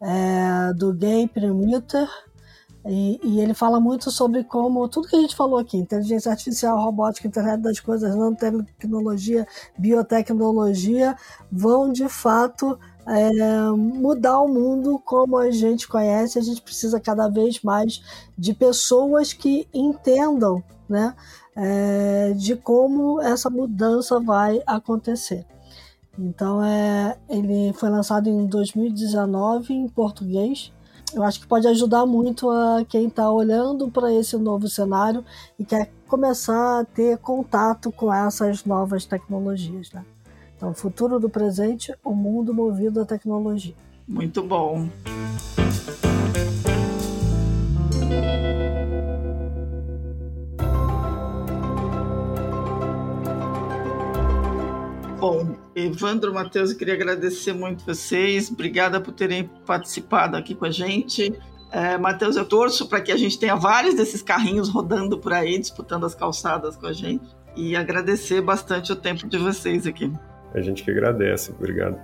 é, 0.00 0.72
do 0.74 0.92
Gay 0.92 1.28
Permuter. 1.28 2.08
E, 2.84 3.20
e, 3.22 3.40
ele 3.40 3.54
fala 3.54 3.78
muito 3.78 4.10
sobre 4.10 4.42
como 4.42 4.88
tudo 4.88 5.06
que 5.06 5.14
a 5.14 5.20
gente 5.20 5.36
falou 5.36 5.58
aqui, 5.58 5.76
inteligência 5.76 6.32
artificial, 6.32 6.80
robótica, 6.80 7.28
internet 7.28 7.60
das 7.60 7.78
coisas, 7.78 8.16
nanotecnologia, 8.16 9.46
biotecnologia, 9.78 11.16
vão 11.50 11.92
de 11.92 12.08
fato 12.08 12.76
é, 13.06 13.70
mudar 13.70 14.40
o 14.40 14.48
mundo 14.48 15.00
como 15.04 15.38
a 15.38 15.50
gente 15.52 15.86
conhece. 15.86 16.38
A 16.38 16.42
gente 16.42 16.60
precisa 16.60 16.98
cada 16.98 17.28
vez 17.28 17.62
mais 17.62 18.02
de 18.36 18.52
pessoas 18.52 19.32
que 19.32 19.68
entendam 19.72 20.62
né, 20.88 21.14
é, 21.54 22.32
de 22.32 22.56
como 22.56 23.20
essa 23.20 23.48
mudança 23.48 24.18
vai 24.18 24.60
acontecer. 24.66 25.46
Então, 26.18 26.62
é, 26.62 27.16
ele 27.28 27.72
foi 27.74 27.88
lançado 27.88 28.28
em 28.28 28.46
2019 28.46 29.72
em 29.72 29.88
português 29.88 30.72
eu 31.14 31.22
acho 31.22 31.40
que 31.40 31.46
pode 31.46 31.66
ajudar 31.66 32.06
muito 32.06 32.50
a 32.50 32.84
quem 32.88 33.06
está 33.06 33.30
olhando 33.30 33.90
para 33.90 34.12
esse 34.12 34.36
novo 34.36 34.68
cenário 34.68 35.24
e 35.58 35.64
quer 35.64 35.90
começar 36.08 36.80
a 36.80 36.84
ter 36.84 37.18
contato 37.18 37.90
com 37.92 38.12
essas 38.12 38.64
novas 38.64 39.04
tecnologias. 39.04 39.92
Né? 39.92 40.04
Então, 40.56 40.74
futuro 40.74 41.18
do 41.18 41.28
presente, 41.28 41.94
o 42.04 42.14
mundo 42.14 42.54
movido 42.54 43.00
à 43.00 43.04
tecnologia. 43.04 43.74
Muito 44.06 44.42
bom. 44.42 44.88
Evandro, 55.92 56.32
Matheus, 56.32 56.70
eu 56.70 56.78
queria 56.78 56.94
agradecer 56.94 57.52
muito 57.52 57.84
vocês. 57.84 58.50
Obrigada 58.50 59.00
por 59.00 59.12
terem 59.12 59.48
participado 59.66 60.36
aqui 60.36 60.54
com 60.54 60.64
a 60.64 60.70
gente. 60.70 61.32
É, 61.70 61.96
Matheus, 61.96 62.36
eu 62.36 62.44
torço 62.44 62.88
para 62.88 63.00
que 63.00 63.10
a 63.12 63.16
gente 63.16 63.38
tenha 63.38 63.56
vários 63.56 63.94
desses 63.94 64.22
carrinhos 64.22 64.68
rodando 64.68 65.18
por 65.18 65.32
aí, 65.32 65.58
disputando 65.58 66.04
as 66.04 66.14
calçadas 66.14 66.76
com 66.76 66.86
a 66.86 66.92
gente. 66.92 67.24
E 67.56 67.76
agradecer 67.76 68.40
bastante 68.40 68.92
o 68.92 68.96
tempo 68.96 69.26
de 69.26 69.38
vocês 69.38 69.86
aqui. 69.86 70.10
A 70.54 70.60
gente 70.60 70.82
que 70.82 70.90
agradece. 70.90 71.50
Obrigado 71.50 71.98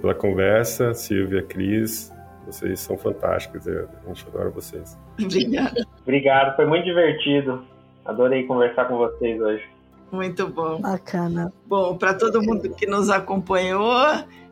pela 0.00 0.14
conversa, 0.14 0.92
Silvia, 0.94 1.42
Cris. 1.42 2.12
Vocês 2.46 2.80
são 2.80 2.96
fantásticos. 2.98 3.66
A 3.66 3.86
gente 4.06 4.26
adora 4.28 4.50
vocês. 4.50 4.98
Obrigada. 5.22 5.86
Obrigado, 6.02 6.56
foi 6.56 6.66
muito 6.66 6.84
divertido. 6.84 7.64
Adorei 8.04 8.44
conversar 8.46 8.86
com 8.86 8.98
vocês 8.98 9.40
hoje. 9.40 9.73
Muito 10.10 10.46
bom. 10.46 10.80
Bacana. 10.80 11.52
Bom, 11.66 11.96
para 11.96 12.14
todo 12.14 12.42
mundo 12.42 12.70
que 12.70 12.86
nos 12.86 13.10
acompanhou, 13.10 13.96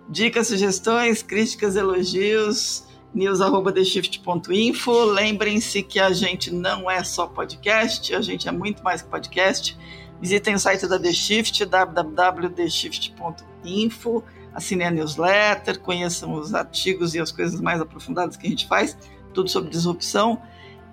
dicas, 0.08 0.48
sugestões, 0.48 1.22
críticas, 1.22 1.76
elogios, 1.76 2.84
news.theshift.info. 3.14 5.04
Lembrem-se 5.04 5.82
que 5.82 6.00
a 6.00 6.12
gente 6.12 6.52
não 6.52 6.90
é 6.90 7.02
só 7.04 7.26
podcast, 7.26 8.14
a 8.14 8.20
gente 8.20 8.46
é 8.48 8.52
muito 8.52 8.82
mais 8.82 9.00
que 9.02 9.08
podcast. 9.08 9.78
Visitem 10.20 10.54
o 10.54 10.58
site 10.58 10.86
da 10.86 10.98
The 10.98 11.12
Shift, 11.12 11.64
www.theshift.info. 11.64 14.24
Assinem 14.54 14.86
a 14.86 14.90
newsletter, 14.90 15.80
conheçam 15.80 16.34
os 16.34 16.52
artigos 16.54 17.14
e 17.14 17.20
as 17.20 17.32
coisas 17.32 17.58
mais 17.60 17.80
aprofundadas 17.80 18.36
que 18.36 18.46
a 18.46 18.50
gente 18.50 18.68
faz, 18.68 18.94
tudo 19.32 19.48
sobre 19.48 19.70
disrupção. 19.70 20.42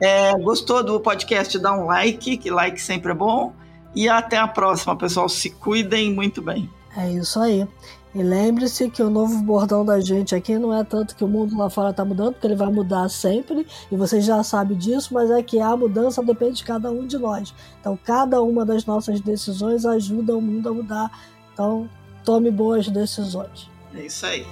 É, 0.01 0.31
gostou 0.39 0.81
do 0.81 0.97
podcast? 0.99 1.59
Dá 1.59 1.73
um 1.73 1.85
like, 1.85 2.37
que 2.37 2.49
like 2.49 2.81
sempre 2.81 3.11
é 3.11 3.15
bom. 3.15 3.53
E 3.95 4.07
até 4.07 4.37
a 4.37 4.47
próxima, 4.47 4.95
pessoal. 4.95 5.27
Se 5.27 5.49
cuidem 5.49 6.13
muito 6.13 6.41
bem. 6.41 6.69
É 6.95 7.09
isso 7.11 7.39
aí. 7.39 7.67
E 8.13 8.23
lembre-se 8.23 8.89
que 8.89 9.03
o 9.03 9.09
novo 9.09 9.39
bordão 9.43 9.85
da 9.85 9.99
gente 9.99 10.33
aqui 10.33 10.57
não 10.57 10.75
é 10.75 10.83
tanto 10.83 11.15
que 11.15 11.23
o 11.23 11.27
mundo 11.27 11.55
lá 11.55 11.69
fora 11.69 11.91
está 11.91 12.03
mudando, 12.03 12.33
porque 12.33 12.47
ele 12.47 12.55
vai 12.55 12.71
mudar 12.71 13.07
sempre, 13.07 13.67
e 13.91 13.95
você 13.95 14.19
já 14.19 14.41
sabe 14.41 14.73
disso, 14.73 15.13
mas 15.13 15.29
é 15.29 15.43
que 15.43 15.59
a 15.59 15.77
mudança 15.77 16.23
depende 16.23 16.57
de 16.57 16.63
cada 16.63 16.89
um 16.89 17.05
de 17.05 17.19
nós. 17.19 17.53
Então, 17.79 17.97
cada 18.03 18.41
uma 18.41 18.65
das 18.65 18.83
nossas 18.83 19.21
decisões 19.21 19.85
ajuda 19.85 20.35
o 20.35 20.41
mundo 20.41 20.69
a 20.69 20.73
mudar. 20.73 21.11
Então, 21.53 21.87
tome 22.25 22.49
boas 22.49 22.87
decisões. 22.87 23.69
É 23.93 24.05
isso 24.05 24.25
aí. 24.25 24.43